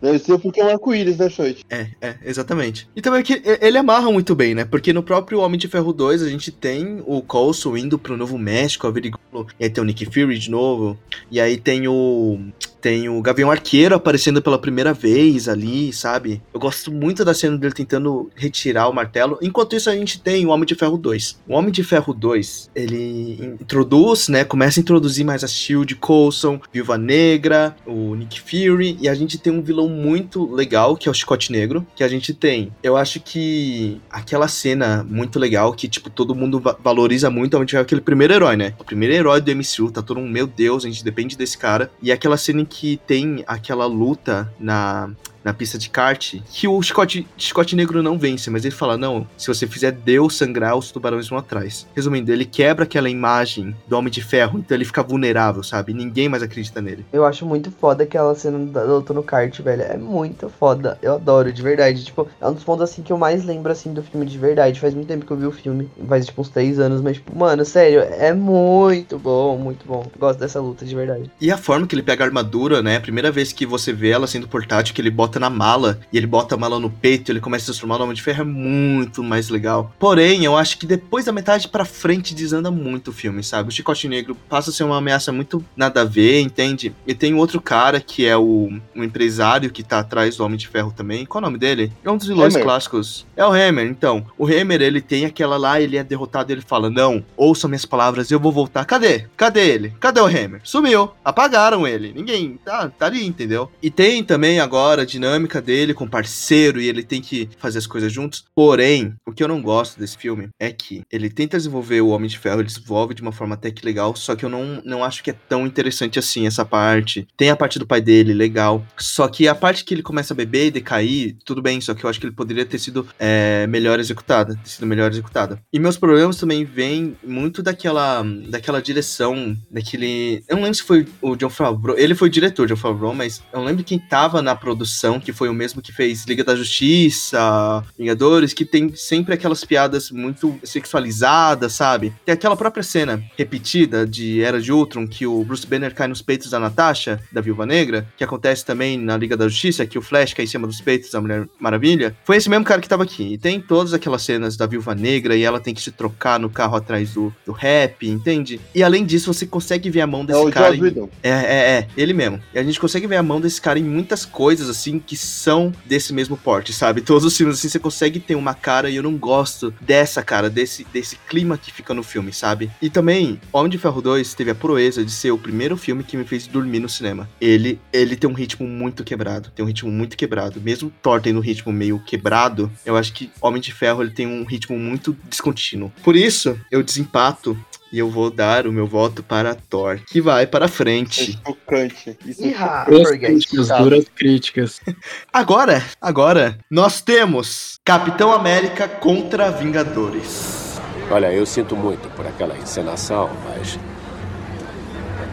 Deve 0.00 0.18
ser 0.18 0.38
porque 0.38 0.60
é 0.60 0.64
um 0.64 0.68
arco-íris, 0.70 1.16
né, 1.18 1.28
Shoit? 1.30 1.64
É, 1.70 1.88
é, 2.00 2.14
exatamente. 2.24 2.88
E 2.94 3.00
também 3.02 3.22
que 3.22 3.34
e- 3.34 3.58
ele 3.60 3.78
amarra 3.78 4.10
muito 4.10 4.34
bem, 4.34 4.54
né? 4.54 4.64
Porque 4.64 4.92
no 4.92 5.02
próprio 5.02 5.40
Homem 5.40 5.58
de 5.58 5.68
Ferro 5.68 5.92
2 5.92 6.22
a 6.22 6.28
gente 6.28 6.50
tem 6.50 7.02
o 7.06 7.22
Coulson 7.22 7.76
indo 7.76 7.98
pro 7.98 8.16
Novo 8.16 8.36
México, 8.38 8.53
averiguando. 8.86 9.46
E 9.58 9.64
aí 9.64 9.70
tem 9.70 9.82
o 9.82 9.86
Nick 9.86 10.04
Fury 10.06 10.38
de 10.38 10.50
novo. 10.50 10.98
E 11.30 11.40
aí 11.40 11.56
tem 11.56 11.88
o. 11.88 12.38
Tem 12.84 13.08
o 13.08 13.22
Gavião 13.22 13.50
Arqueiro 13.50 13.94
aparecendo 13.94 14.42
pela 14.42 14.58
primeira 14.58 14.92
vez 14.92 15.48
ali, 15.48 15.90
sabe? 15.90 16.42
Eu 16.52 16.60
gosto 16.60 16.92
muito 16.92 17.24
da 17.24 17.32
cena 17.32 17.56
dele 17.56 17.72
tentando 17.72 18.28
retirar 18.36 18.88
o 18.88 18.92
martelo. 18.92 19.38
Enquanto 19.40 19.74
isso, 19.74 19.88
a 19.88 19.96
gente 19.96 20.20
tem 20.20 20.44
o 20.44 20.50
Homem 20.50 20.66
de 20.66 20.74
Ferro 20.74 20.98
2. 20.98 21.38
O 21.48 21.54
Homem 21.54 21.72
de 21.72 21.82
Ferro 21.82 22.12
2, 22.12 22.70
ele 22.74 23.56
introduz, 23.58 24.28
né? 24.28 24.44
Começa 24.44 24.78
a 24.78 24.82
introduzir 24.82 25.24
mais 25.24 25.42
a 25.42 25.46
Shield, 25.48 25.94
Coulson, 25.94 26.60
Viúva 26.70 26.98
Negra, 26.98 27.74
o 27.86 28.14
Nick 28.14 28.38
Fury. 28.38 28.98
E 29.00 29.08
a 29.08 29.14
gente 29.14 29.38
tem 29.38 29.50
um 29.50 29.62
vilão 29.62 29.88
muito 29.88 30.44
legal, 30.52 30.94
que 30.94 31.08
é 31.08 31.10
o 31.10 31.14
Chicote 31.14 31.50
Negro. 31.50 31.86
Que 31.96 32.04
a 32.04 32.08
gente 32.08 32.34
tem. 32.34 32.70
Eu 32.82 32.98
acho 32.98 33.18
que 33.18 33.98
aquela 34.10 34.46
cena 34.46 35.02
muito 35.08 35.38
legal, 35.38 35.72
que, 35.72 35.88
tipo, 35.88 36.10
todo 36.10 36.34
mundo 36.34 36.60
va- 36.60 36.76
valoriza 36.84 37.30
muito, 37.30 37.56
é 37.56 37.60
onde 37.60 37.74
é 37.76 37.80
aquele 37.80 38.02
primeiro 38.02 38.34
herói, 38.34 38.56
né? 38.56 38.74
O 38.78 38.84
primeiro 38.84 39.14
herói 39.14 39.40
do 39.40 39.50
MCU, 39.50 39.90
tá 39.90 40.02
todo 40.02 40.20
mundo, 40.20 40.30
meu 40.30 40.46
Deus, 40.46 40.84
a 40.84 40.88
gente 40.90 41.02
depende 41.02 41.34
desse 41.34 41.56
cara. 41.56 41.90
E 42.02 42.12
aquela 42.12 42.36
cena 42.36 42.60
em 42.60 42.73
que 42.74 42.96
tem 43.06 43.44
aquela 43.46 43.86
luta 43.86 44.52
na 44.58 45.08
na 45.44 45.52
pista 45.52 45.78
de 45.78 45.90
kart, 45.90 46.36
que 46.50 46.66
o 46.66 46.80
chicote, 46.82 47.26
chicote 47.36 47.76
negro 47.76 48.02
não 48.02 48.18
vence, 48.18 48.50
mas 48.50 48.64
ele 48.64 48.74
fala: 48.74 48.96
não, 48.96 49.26
se 49.36 49.46
você 49.46 49.66
fizer 49.66 49.92
Deus 49.92 50.36
sangrar, 50.36 50.76
os 50.76 50.90
tubarões 50.90 51.28
vão 51.28 51.38
atrás. 51.38 51.86
Resumindo, 51.94 52.32
ele 52.32 52.44
quebra 52.44 52.84
aquela 52.84 53.10
imagem 53.10 53.76
do 53.86 53.96
Homem 53.96 54.10
de 54.10 54.22
Ferro, 54.22 54.58
então 54.58 54.76
ele 54.76 54.84
fica 54.84 55.02
vulnerável, 55.02 55.62
sabe? 55.62 55.92
Ninguém 55.92 56.28
mais 56.28 56.42
acredita 56.42 56.80
nele. 56.80 57.04
Eu 57.12 57.24
acho 57.24 57.44
muito 57.44 57.70
foda 57.70 58.04
aquela 58.04 58.34
cena 58.34 58.58
da 58.66 58.82
luta 58.82 59.12
no 59.12 59.22
kart, 59.22 59.60
velho. 59.60 59.82
É 59.82 59.96
muito 59.96 60.48
foda. 60.48 60.98
Eu 61.02 61.14
adoro, 61.14 61.52
de 61.52 61.62
verdade. 61.62 62.04
Tipo, 62.04 62.28
é 62.40 62.48
um 62.48 62.54
dos 62.54 62.64
pontos 62.64 62.90
assim 62.90 63.02
que 63.02 63.12
eu 63.12 63.18
mais 63.18 63.44
lembro 63.44 63.70
assim 63.70 63.92
do 63.92 64.02
filme 64.02 64.26
de 64.26 64.38
verdade. 64.38 64.80
Faz 64.80 64.94
muito 64.94 65.08
tempo 65.08 65.26
que 65.26 65.32
eu 65.32 65.36
vi 65.36 65.46
o 65.46 65.52
filme. 65.52 65.90
Faz 66.08 66.26
tipo 66.26 66.40
uns 66.40 66.48
três 66.48 66.78
anos, 66.78 67.00
mas, 67.00 67.16
tipo, 67.16 67.36
mano, 67.36 67.64
sério, 67.64 68.00
é 68.00 68.32
muito 68.32 69.18
bom, 69.18 69.58
muito 69.58 69.86
bom. 69.86 70.06
Gosto 70.18 70.38
dessa 70.38 70.60
luta 70.60 70.84
de 70.84 70.94
verdade. 70.94 71.30
E 71.40 71.50
a 71.50 71.58
forma 71.58 71.86
que 71.86 71.94
ele 71.94 72.02
pega 72.02 72.24
a 72.24 72.26
armadura, 72.26 72.82
né? 72.82 72.96
A 72.96 73.00
primeira 73.00 73.30
vez 73.30 73.52
que 73.52 73.66
você 73.66 73.92
vê 73.92 74.10
ela 74.10 74.26
sendo 74.26 74.48
portátil, 74.48 74.94
que 74.94 75.00
ele 75.00 75.10
bota 75.10 75.33
na 75.38 75.50
mala 75.50 76.00
e 76.12 76.16
ele 76.16 76.26
bota 76.26 76.54
a 76.54 76.58
mala 76.58 76.78
no 76.78 76.90
peito, 76.90 77.30
ele 77.30 77.40
começa 77.40 77.62
a 77.62 77.64
se 77.64 77.66
transformar 77.72 77.98
no 77.98 78.04
Homem 78.04 78.14
de 78.14 78.22
Ferro, 78.22 78.42
é 78.42 78.44
muito 78.44 79.22
mais 79.22 79.48
legal. 79.48 79.92
Porém, 79.98 80.44
eu 80.44 80.56
acho 80.56 80.78
que 80.78 80.86
depois 80.86 81.24
da 81.24 81.32
metade 81.32 81.68
pra 81.68 81.84
frente 81.84 82.34
desanda 82.34 82.70
muito 82.70 83.08
o 83.08 83.12
filme, 83.12 83.42
sabe? 83.42 83.68
O 83.68 83.72
Chicote 83.72 84.08
Negro 84.08 84.36
passa 84.48 84.70
a 84.70 84.72
ser 84.72 84.84
uma 84.84 84.98
ameaça 84.98 85.32
muito 85.32 85.64
nada 85.76 86.02
a 86.02 86.04
ver, 86.04 86.40
entende? 86.40 86.94
E 87.06 87.14
tem 87.14 87.34
outro 87.34 87.60
cara 87.60 88.00
que 88.00 88.26
é 88.26 88.36
o, 88.36 88.70
o 88.94 89.04
empresário 89.04 89.70
que 89.70 89.82
tá 89.82 90.00
atrás 90.00 90.36
do 90.36 90.44
Homem 90.44 90.58
de 90.58 90.68
Ferro 90.68 90.92
também. 90.94 91.26
Qual 91.26 91.42
é 91.42 91.44
o 91.44 91.48
nome 91.48 91.58
dele? 91.58 91.92
É 92.04 92.10
um 92.10 92.16
dos 92.16 92.26
vilões 92.26 92.54
Hammer. 92.54 92.64
clássicos. 92.64 93.26
É 93.36 93.44
o 93.44 93.52
Hammer, 93.52 93.86
então. 93.86 94.26
O 94.38 94.46
Hammer, 94.46 94.80
ele 94.80 95.00
tem 95.00 95.24
aquela 95.24 95.56
lá, 95.56 95.80
ele 95.80 95.96
é 95.96 96.04
derrotado, 96.04 96.52
ele 96.52 96.60
fala: 96.60 96.90
Não, 96.90 97.24
ouçam 97.36 97.68
minhas 97.68 97.84
palavras, 97.84 98.30
eu 98.30 98.40
vou 98.40 98.52
voltar. 98.52 98.84
Cadê? 98.84 99.26
Cadê 99.36 99.68
ele? 99.68 99.94
Cadê 100.00 100.20
o 100.20 100.26
Hammer? 100.26 100.60
Sumiu. 100.62 101.10
Apagaram 101.24 101.86
ele. 101.86 102.12
Ninguém. 102.12 102.58
Tá, 102.64 102.88
tá 102.88 103.06
ali, 103.06 103.24
entendeu? 103.24 103.70
E 103.82 103.90
tem 103.90 104.22
também 104.22 104.60
agora 104.60 105.02
a 105.02 105.06
dinâmica 105.24 105.62
dele 105.62 105.94
com 105.94 106.04
o 106.04 106.10
parceiro 106.10 106.78
e 106.80 106.88
ele 106.88 107.02
tem 107.02 107.20
que 107.22 107.48
fazer 107.58 107.78
as 107.78 107.86
coisas 107.86 108.12
juntos. 108.12 108.44
Porém, 108.54 109.14
o 109.26 109.32
que 109.32 109.42
eu 109.42 109.48
não 109.48 109.62
gosto 109.62 109.98
desse 109.98 110.18
filme 110.18 110.48
é 110.60 110.70
que 110.70 111.02
ele 111.10 111.30
tenta 111.30 111.56
desenvolver 111.56 112.02
o 112.02 112.08
Homem 112.08 112.28
de 112.28 112.38
Ferro, 112.38 112.60
ele 112.60 112.68
desenvolve 112.68 113.14
de 113.14 113.22
uma 113.22 113.32
forma 113.32 113.54
até 113.54 113.70
que 113.70 113.84
legal, 113.84 114.14
só 114.14 114.36
que 114.36 114.44
eu 114.44 114.50
não, 114.50 114.82
não 114.84 115.02
acho 115.02 115.22
que 115.22 115.30
é 115.30 115.36
tão 115.48 115.66
interessante 115.66 116.18
assim 116.18 116.46
essa 116.46 116.64
parte. 116.64 117.26
Tem 117.36 117.50
a 117.50 117.56
parte 117.56 117.78
do 117.78 117.86
pai 117.86 118.00
dele, 118.00 118.34
legal. 118.34 118.84
Só 118.98 119.26
que 119.28 119.48
a 119.48 119.54
parte 119.54 119.84
que 119.84 119.94
ele 119.94 120.02
começa 120.02 120.34
a 120.34 120.36
beber 120.36 120.66
e 120.66 120.70
decair, 120.70 121.36
tudo 121.44 121.62
bem, 121.62 121.80
só 121.80 121.94
que 121.94 122.04
eu 122.04 122.10
acho 122.10 122.20
que 122.20 122.26
ele 122.26 122.34
poderia 122.34 122.66
ter 122.66 122.78
sido 122.78 123.06
é, 123.18 123.66
melhor 123.66 123.98
executada. 123.98 124.54
Ter 124.62 124.68
sido 124.68 124.86
melhor 124.86 125.10
executada. 125.10 125.58
E 125.72 125.78
meus 125.78 125.96
problemas 125.96 126.36
também 126.36 126.64
vêm 126.64 127.16
muito 127.24 127.62
daquela, 127.62 128.22
daquela 128.48 128.82
direção, 128.82 129.56
daquele. 129.70 130.44
Eu 130.48 130.56
não 130.56 130.64
lembro 130.64 130.74
se 130.74 130.82
foi 130.82 131.06
o 131.22 131.34
John 131.36 131.50
Favreau. 131.50 131.96
Ele 131.96 132.14
foi 132.14 132.28
o 132.28 132.30
diretor, 132.30 132.66
John 132.66 132.76
Favreau, 132.76 133.14
mas 133.14 133.42
eu 133.52 133.62
lembro 133.62 133.84
quem 133.84 133.98
tava 133.98 134.42
na 134.42 134.54
produção, 134.54 135.13
que 135.20 135.32
foi 135.32 135.48
o 135.48 135.54
mesmo 135.54 135.80
que 135.82 135.92
fez 135.92 136.24
Liga 136.24 136.44
da 136.44 136.54
Justiça, 136.56 137.84
Vingadores, 137.98 138.52
que 138.52 138.64
tem 138.64 138.94
sempre 138.94 139.34
aquelas 139.34 139.64
piadas 139.64 140.10
muito 140.10 140.58
sexualizadas, 140.62 141.72
sabe? 141.72 142.12
Tem 142.24 142.32
aquela 142.32 142.56
própria 142.56 142.82
cena 142.82 143.22
repetida 143.36 144.06
de 144.06 144.40
Era 144.42 144.60
de 144.60 144.72
Ultron, 144.72 145.06
que 145.06 145.26
o 145.26 145.42
Bruce 145.44 145.66
Banner 145.66 145.94
cai 145.94 146.08
nos 146.08 146.22
peitos 146.22 146.50
da 146.50 146.58
Natasha, 146.58 147.20
da 147.32 147.40
Viúva 147.40 147.66
Negra, 147.66 148.06
que 148.16 148.24
acontece 148.24 148.64
também 148.64 148.98
na 148.98 149.16
Liga 149.16 149.36
da 149.36 149.48
Justiça, 149.48 149.86
que 149.86 149.98
o 149.98 150.02
Flash 150.02 150.34
cai 150.34 150.44
em 150.44 150.48
cima 150.48 150.66
dos 150.66 150.80
peitos 150.80 151.10
da 151.10 151.20
Mulher 151.20 151.48
Maravilha. 151.58 152.16
Foi 152.24 152.36
esse 152.36 152.48
mesmo 152.48 152.64
cara 152.64 152.80
que 152.80 152.88
tava 152.88 153.02
aqui. 153.02 153.34
E 153.34 153.38
tem 153.38 153.60
todas 153.60 153.92
aquelas 153.92 154.22
cenas 154.22 154.56
da 154.56 154.66
Viúva 154.66 154.94
Negra 154.94 155.36
e 155.36 155.42
ela 155.42 155.60
tem 155.60 155.74
que 155.74 155.82
se 155.82 155.90
trocar 155.90 156.38
no 156.38 156.48
carro 156.48 156.76
atrás 156.76 157.12
do, 157.12 157.34
do 157.44 157.52
rap, 157.52 158.06
entende? 158.06 158.60
E 158.74 158.82
além 158.82 159.04
disso, 159.04 159.32
você 159.32 159.46
consegue 159.46 159.90
ver 159.90 160.00
a 160.00 160.06
mão 160.06 160.22
É 160.22 160.26
desse 160.26 160.38
o 160.40 160.50
cara. 160.50 160.76
Em- 160.76 161.08
é, 161.22 161.30
é, 161.30 161.32
é, 161.78 161.88
ele 161.96 162.12
mesmo. 162.12 162.40
E 162.52 162.58
a 162.58 162.62
gente 162.62 162.78
consegue 162.80 163.06
ver 163.06 163.16
a 163.16 163.22
mão 163.22 163.40
desse 163.40 163.60
cara 163.60 163.78
em 163.78 163.84
muitas 163.84 164.24
coisas, 164.24 164.68
assim, 164.68 164.93
que 164.98 165.16
são 165.16 165.72
desse 165.84 166.12
mesmo 166.12 166.36
porte, 166.36 166.72
sabe? 166.72 167.00
Todos 167.00 167.24
os 167.24 167.36
filmes, 167.36 167.58
assim, 167.58 167.68
você 167.68 167.78
consegue 167.78 168.20
ter 168.20 168.34
uma 168.34 168.54
cara 168.54 168.90
e 168.90 168.96
eu 168.96 169.02
não 169.02 169.16
gosto 169.16 169.72
dessa 169.80 170.22
cara, 170.22 170.50
desse, 170.50 170.84
desse 170.92 171.16
clima 171.28 171.58
que 171.58 171.72
fica 171.72 171.94
no 171.94 172.02
filme, 172.02 172.32
sabe? 172.32 172.70
E 172.80 172.90
também, 172.90 173.40
Homem 173.52 173.70
de 173.70 173.78
Ferro 173.78 174.00
2 174.00 174.34
teve 174.34 174.50
a 174.50 174.54
proeza 174.54 175.04
de 175.04 175.10
ser 175.10 175.30
o 175.30 175.38
primeiro 175.38 175.76
filme 175.76 176.04
que 176.04 176.16
me 176.16 176.24
fez 176.24 176.46
dormir 176.46 176.80
no 176.80 176.88
cinema. 176.88 177.28
Ele, 177.40 177.80
ele 177.92 178.16
tem 178.16 178.28
um 178.28 178.34
ritmo 178.34 178.66
muito 178.66 179.04
quebrado, 179.04 179.50
tem 179.54 179.64
um 179.64 179.68
ritmo 179.68 179.90
muito 179.90 180.16
quebrado. 180.16 180.60
Mesmo 180.60 180.92
Thor 181.02 181.20
tendo 181.20 181.38
um 181.38 181.42
ritmo 181.42 181.72
meio 181.72 181.98
quebrado, 181.98 182.70
eu 182.84 182.96
acho 182.96 183.12
que 183.12 183.30
Homem 183.40 183.60
de 183.60 183.72
Ferro, 183.72 184.02
ele 184.02 184.10
tem 184.10 184.26
um 184.26 184.44
ritmo 184.44 184.78
muito 184.78 185.16
descontínuo. 185.28 185.92
Por 186.02 186.16
isso, 186.16 186.58
eu 186.70 186.82
desempato 186.82 187.56
e 187.94 187.98
eu 188.00 188.10
vou 188.10 188.28
dar 188.28 188.66
o 188.66 188.72
meu 188.72 188.88
voto 188.88 189.22
para 189.22 189.54
Thor, 189.54 190.00
que 190.08 190.20
vai 190.20 190.48
para 190.48 190.66
frente. 190.66 191.38
É 191.44 191.48
chocante. 191.48 192.18
Isso 192.26 192.42
é 192.44 193.16
críticas, 193.16 193.68
Chato. 193.68 193.82
duras 193.84 194.04
críticas. 194.12 194.80
Agora, 195.32 195.80
agora, 196.00 196.58
nós 196.68 197.00
temos 197.00 197.78
Capitão 197.84 198.32
América 198.32 198.88
contra 198.88 199.48
Vingadores. 199.52 200.80
Olha, 201.08 201.32
eu 201.32 201.46
sinto 201.46 201.76
muito 201.76 202.08
por 202.16 202.26
aquela 202.26 202.58
encenação, 202.58 203.30
mas. 203.48 203.78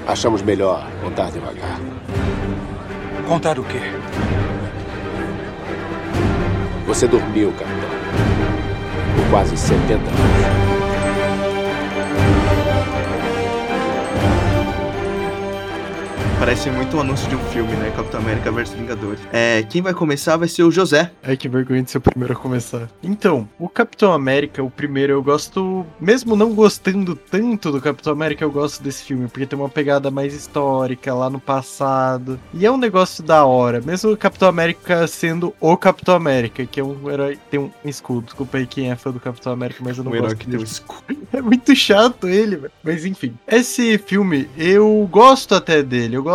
Achamos 0.06 0.44
melhor 0.44 0.88
contar 1.02 1.32
devagar. 1.32 1.80
Contar 3.28 3.58
o 3.58 3.64
quê? 3.64 3.80
Você 6.86 7.08
dormiu, 7.08 7.52
capitão. 7.54 7.90
Por 9.16 9.30
quase 9.32 9.58
70 9.58 9.94
anos. 9.94 10.61
Parece 16.42 16.72
muito 16.72 16.98
um 16.98 17.02
anúncio 17.02 17.30
de 17.30 17.36
um 17.36 17.40
filme, 17.50 17.72
né? 17.74 17.94
Capitão 17.96 18.20
América 18.20 18.52
versus 18.52 18.76
Vingadores. 18.76 19.20
É, 19.32 19.62
quem 19.62 19.80
vai 19.80 19.94
começar 19.94 20.38
vai 20.38 20.48
ser 20.48 20.64
o 20.64 20.72
José. 20.72 21.12
Ai, 21.22 21.38
que 21.38 21.48
vergonha 21.48 21.84
de 21.84 21.92
ser 21.92 22.00
o 22.00 22.02
primeiro 22.02 22.34
a 22.34 22.36
começar. 22.36 22.90
Então, 23.04 23.48
o 23.60 23.70
Capitão 23.70 24.12
América, 24.12 24.64
o 24.64 24.72
primeiro, 24.72 25.14
eu 25.14 25.22
gosto. 25.22 25.86
Mesmo 26.00 26.36
não 26.36 26.56
gostando 26.56 27.16
tanto 27.16 27.72
do 27.72 27.80
Capitão 27.80 28.12
América, 28.12 28.44
eu 28.44 28.50
gosto 28.52 28.82
desse 28.82 29.04
filme, 29.04 29.28
porque 29.28 29.46
tem 29.46 29.58
uma 29.58 29.70
pegada 29.70 30.10
mais 30.10 30.34
histórica 30.34 31.14
lá 31.14 31.30
no 31.30 31.40
passado. 31.40 32.40
E 32.56 32.66
é 32.66 32.72
um 32.72 32.78
negócio 32.78 33.24
da 33.24 33.46
hora. 33.46 33.80
Mesmo 33.80 34.12
o 34.12 34.18
Capitão 34.18 34.50
América 34.50 35.06
sendo 35.06 35.54
o 35.60 35.78
Capitão 35.78 36.16
América, 36.16 36.66
que 36.66 36.80
é 36.80 36.84
um 36.84 37.08
herói. 37.08 37.38
Tem 37.52 37.60
um 37.60 37.70
escudo. 37.86 38.26
Desculpa 38.26 38.58
aí 38.58 38.66
quem 38.66 38.90
é 38.90 38.96
fã 38.96 39.12
do 39.12 39.20
Capitão 39.20 39.54
América, 39.54 39.84
mas 39.86 40.00
eu 40.00 40.04
não 40.04 40.12
Um 40.12 40.16
herói 40.16 40.30
gosto 40.30 40.40
que 40.40 40.46
tem 40.48 40.56
um 40.56 40.58
dele. 40.58 40.72
escudo. 40.72 41.22
É 41.34 41.42
muito 41.42 41.74
chato 41.74 42.28
ele, 42.28 42.58
velho. 42.58 42.74
Mas 42.84 43.06
enfim. 43.06 43.34
Esse 43.48 43.98
filme, 43.98 44.50
eu 44.58 45.08
gosto 45.10 45.56
até 45.56 45.82
dele. 45.82 46.18
Eu 46.18 46.24
gosto 46.24 46.31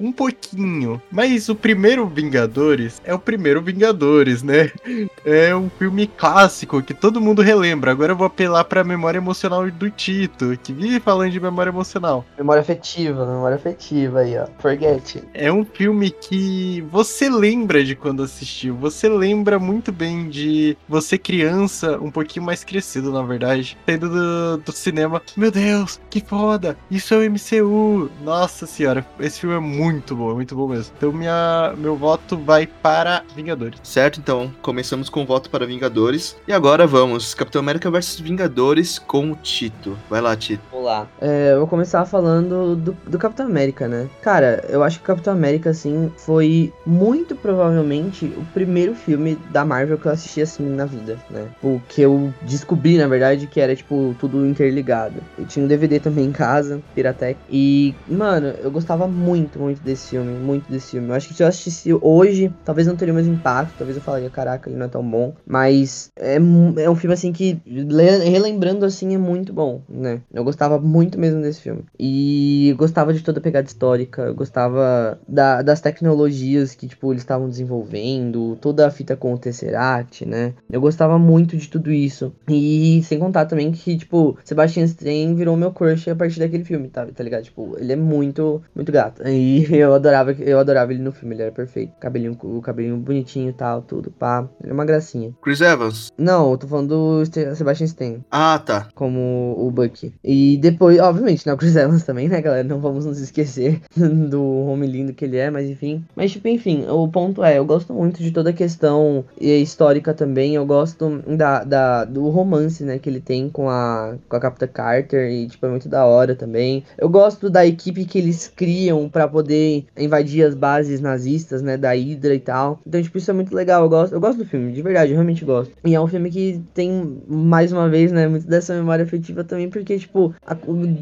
um 0.00 0.12
pouquinho. 0.12 1.00
Mas 1.10 1.48
o 1.48 1.54
primeiro 1.54 2.06
Vingadores 2.06 3.00
é 3.04 3.14
o 3.14 3.18
primeiro 3.18 3.62
Vingadores, 3.62 4.42
né? 4.42 4.70
É 5.24 5.54
um 5.54 5.68
filme 5.68 6.06
clássico 6.06 6.82
que 6.82 6.94
todo 6.94 7.20
mundo 7.20 7.42
relembra. 7.42 7.90
Agora 7.90 8.12
eu 8.12 8.16
vou 8.16 8.26
apelar 8.26 8.64
pra 8.64 8.82
memória 8.82 9.18
emocional 9.18 9.70
do 9.70 9.90
Tito, 9.90 10.58
que 10.62 10.72
vive 10.72 11.00
falando 11.00 11.30
de 11.30 11.40
memória 11.40 11.70
emocional. 11.70 12.24
Memória 12.38 12.62
afetiva, 12.62 13.26
memória 13.26 13.56
afetiva 13.56 14.20
aí, 14.20 14.38
ó. 14.38 14.46
Forget. 14.58 15.22
É 15.34 15.52
um 15.52 15.64
filme 15.64 16.10
que 16.10 16.80
você 16.90 17.28
lembra 17.28 17.84
de 17.84 17.94
quando 17.94 18.22
assistiu. 18.22 18.74
Você 18.76 19.08
lembra 19.08 19.58
muito 19.58 19.92
bem 19.92 20.28
de 20.28 20.76
você 20.88 21.18
criança, 21.18 21.98
um 22.00 22.10
pouquinho 22.10 22.46
mais 22.46 22.64
crescido, 22.64 23.12
na 23.12 23.22
verdade, 23.22 23.76
saindo 23.86 24.08
do, 24.08 24.56
do 24.58 24.72
cinema. 24.72 25.20
Meu 25.36 25.50
Deus, 25.50 26.00
que 26.08 26.20
foda! 26.20 26.76
Isso 26.90 27.12
é 27.12 27.18
o 27.18 27.30
MCU! 27.30 28.10
Nossa 28.22 28.66
senhora, 28.66 29.06
esse 29.28 29.40
filme 29.40 29.56
é 29.56 29.60
muito 29.60 30.16
bom, 30.16 30.30
é 30.32 30.34
muito 30.34 30.54
bom 30.54 30.66
mesmo. 30.66 30.92
Então 30.96 31.12
minha, 31.12 31.74
meu 31.76 31.96
voto 31.96 32.36
vai 32.36 32.66
para 32.66 33.22
Vingadores. 33.34 33.78
Certo, 33.82 34.18
então, 34.18 34.50
começamos 34.62 35.08
com 35.08 35.22
o 35.22 35.26
voto 35.26 35.48
para 35.50 35.66
Vingadores. 35.66 36.36
E 36.46 36.52
agora 36.52 36.86
vamos, 36.86 37.34
Capitão 37.34 37.60
América 37.60 37.90
versus 37.90 38.18
Vingadores 38.20 38.98
com 38.98 39.32
o 39.32 39.36
Tito. 39.36 39.96
Vai 40.10 40.20
lá, 40.20 40.36
Tito. 40.36 40.62
Vamos 40.70 40.86
lá. 40.86 41.06
É, 41.20 41.52
eu 41.52 41.58
vou 41.58 41.68
começar 41.68 42.04
falando 42.04 42.74
do, 42.74 42.96
do 43.06 43.18
Capitão 43.18 43.46
América, 43.46 43.86
né? 43.86 44.08
Cara, 44.22 44.64
eu 44.68 44.82
acho 44.82 44.98
que 44.98 45.04
o 45.04 45.06
Capitão 45.06 45.32
América, 45.32 45.70
assim, 45.70 46.10
foi 46.16 46.72
muito 46.86 47.36
provavelmente 47.36 48.24
o 48.24 48.44
primeiro 48.52 48.94
filme 48.94 49.38
da 49.50 49.64
Marvel 49.64 49.98
que 49.98 50.06
eu 50.06 50.12
assisti, 50.12 50.40
assim, 50.40 50.64
na 50.64 50.86
vida, 50.86 51.18
né? 51.30 51.46
O 51.62 51.80
que 51.88 52.00
eu 52.00 52.32
descobri, 52.42 52.96
na 52.96 53.06
verdade, 53.06 53.46
que 53.46 53.60
era, 53.60 53.76
tipo, 53.76 54.14
tudo 54.18 54.46
interligado. 54.46 55.16
Eu 55.38 55.46
tinha 55.46 55.64
um 55.64 55.68
DVD 55.68 56.00
também 56.00 56.26
em 56.26 56.32
casa, 56.32 56.80
Piratec. 56.94 57.38
E, 57.50 57.94
mano, 58.08 58.54
eu 58.62 58.70
gostava 58.70 59.06
muito, 59.06 59.17
muito 59.18 59.82
desse 59.82 60.10
filme, 60.10 60.34
muito 60.34 60.70
desse 60.70 60.92
filme. 60.92 61.08
Eu 61.08 61.14
acho 61.14 61.28
que 61.28 61.34
se 61.34 61.42
eu 61.42 61.46
assistisse 61.48 61.92
hoje, 62.00 62.54
talvez 62.64 62.86
não 62.86 62.96
teria 62.96 63.12
o 63.12 63.16
mesmo 63.16 63.34
impacto, 63.34 63.76
talvez 63.76 63.96
eu 63.96 64.02
falaria, 64.02 64.30
caraca, 64.30 64.68
ele 64.68 64.78
não 64.78 64.86
é 64.86 64.88
tão 64.88 65.08
bom. 65.08 65.34
Mas 65.46 66.10
é, 66.16 66.36
é 66.36 66.90
um 66.90 66.96
filme, 66.96 67.14
assim, 67.14 67.32
que, 67.32 67.60
le- 67.66 68.18
relembrando, 68.28 68.84
assim, 68.84 69.14
é 69.14 69.18
muito 69.18 69.52
bom, 69.52 69.82
né? 69.88 70.20
Eu 70.32 70.44
gostava 70.44 70.78
muito 70.80 71.18
mesmo 71.18 71.40
desse 71.42 71.60
filme. 71.60 71.84
E 71.98 72.74
gostava 72.78 73.12
de 73.12 73.22
toda 73.22 73.38
a 73.38 73.42
pegada 73.42 73.66
histórica, 73.66 74.32
gostava 74.32 75.20
da- 75.28 75.62
das 75.62 75.80
tecnologias 75.80 76.74
que, 76.74 76.88
tipo, 76.88 77.12
eles 77.12 77.22
estavam 77.22 77.48
desenvolvendo, 77.48 78.56
toda 78.60 78.86
a 78.86 78.90
fita 78.90 79.16
com 79.16 79.32
o 79.34 79.38
Tesseract, 79.38 80.24
né? 80.26 80.54
Eu 80.70 80.80
gostava 80.80 81.18
muito 81.18 81.56
de 81.56 81.68
tudo 81.68 81.90
isso. 81.92 82.32
E 82.48 83.02
sem 83.04 83.18
contar 83.18 83.46
também 83.46 83.72
que, 83.72 83.96
tipo, 83.96 84.36
Sebastian 84.44 84.84
Stan 84.84 85.34
virou 85.34 85.56
meu 85.56 85.72
crush 85.72 86.08
a 86.10 86.16
partir 86.16 86.38
daquele 86.40 86.64
filme, 86.64 86.88
tá, 86.88 87.06
tá 87.06 87.22
ligado? 87.24 87.44
Tipo, 87.44 87.76
ele 87.78 87.92
é 87.92 87.96
muito, 87.96 88.62
muito 88.74 88.90
gato. 88.92 89.07
Exato. 89.08 89.28
E 89.28 89.66
eu 89.74 89.94
adorava, 89.94 90.32
eu 90.32 90.58
adorava 90.58 90.92
ele 90.92 91.02
no 91.02 91.12
filme, 91.12 91.34
ele 91.34 91.42
era 91.42 91.52
perfeito. 91.52 91.92
Cabelinho, 92.00 92.36
o 92.42 92.60
cabelinho 92.60 92.96
bonitinho 92.96 93.50
e 93.50 93.52
tal, 93.52 93.82
tudo, 93.82 94.10
pá. 94.10 94.48
Ele 94.62 94.70
é 94.70 94.74
uma 94.74 94.84
gracinha. 94.84 95.32
Chris 95.42 95.60
Evans. 95.60 96.12
Não, 96.18 96.50
eu 96.52 96.58
tô 96.58 96.66
falando 96.66 96.88
do 97.22 97.54
Sebastian 97.54 97.86
Stan, 97.86 98.14
Ah, 98.30 98.60
tá. 98.64 98.88
como 98.94 99.54
o 99.58 99.70
Bucky. 99.70 100.12
E 100.22 100.56
depois, 100.58 100.98
obviamente, 100.98 101.46
né, 101.46 101.52
o 101.52 101.56
Chris 101.56 101.74
Evans 101.76 102.02
também, 102.04 102.28
né, 102.28 102.40
galera? 102.40 102.64
Não 102.66 102.80
vamos 102.80 103.04
nos 103.06 103.18
esquecer 103.20 103.80
do 103.96 104.42
homem 104.66 104.88
lindo 104.90 105.12
que 105.12 105.24
ele 105.24 105.36
é, 105.36 105.50
mas 105.50 105.68
enfim. 105.68 106.04
Mas, 106.14 106.32
tipo, 106.32 106.48
enfim, 106.48 106.86
o 106.88 107.08
ponto 107.08 107.42
é, 107.42 107.58
eu 107.58 107.64
gosto 107.64 107.92
muito 107.92 108.22
de 108.22 108.30
toda 108.30 108.50
a 108.50 108.52
questão 108.52 109.24
histórica 109.40 110.12
também. 110.14 110.54
Eu 110.54 110.66
gosto 110.66 111.22
da, 111.36 111.64
da, 111.64 112.04
do 112.04 112.28
romance, 112.28 112.82
né, 112.84 112.98
que 112.98 113.08
ele 113.08 113.20
tem 113.20 113.48
com 113.48 113.68
a, 113.68 114.16
com 114.28 114.36
a 114.36 114.40
Capitã 114.40 114.66
Carter. 114.66 115.30
E, 115.30 115.46
tipo, 115.48 115.64
é 115.66 115.68
muito 115.68 115.88
da 115.88 116.04
hora 116.04 116.34
também. 116.34 116.84
Eu 116.96 117.08
gosto 117.08 117.48
da 117.50 117.66
equipe 117.66 118.04
que 118.04 118.18
eles 118.18 118.48
criam 118.54 118.97
pra 119.06 119.28
poder 119.28 119.84
invadir 119.98 120.42
as 120.46 120.54
bases 120.54 120.98
nazistas, 121.02 121.60
né, 121.60 121.76
da 121.76 121.90
Hydra 121.92 122.34
e 122.34 122.40
tal. 122.40 122.80
Então, 122.86 123.02
tipo, 123.02 123.18
isso 123.18 123.30
é 123.30 123.34
muito 123.34 123.54
legal. 123.54 123.82
Eu 123.82 123.88
gosto, 123.90 124.14
eu 124.14 124.20
gosto 124.20 124.38
do 124.38 124.46
filme, 124.46 124.72
de 124.72 124.80
verdade, 124.80 125.10
eu 125.10 125.16
realmente 125.16 125.44
gosto. 125.44 125.72
E 125.84 125.94
é 125.94 126.00
um 126.00 126.06
filme 126.06 126.30
que 126.30 126.62
tem, 126.72 127.20
mais 127.28 127.70
uma 127.70 127.86
vez, 127.90 128.10
né, 128.10 128.26
muito 128.26 128.46
dessa 128.46 128.74
memória 128.74 129.04
afetiva 129.04 129.44
também, 129.44 129.68
porque, 129.68 129.98
tipo, 129.98 130.34
a- 130.46 130.56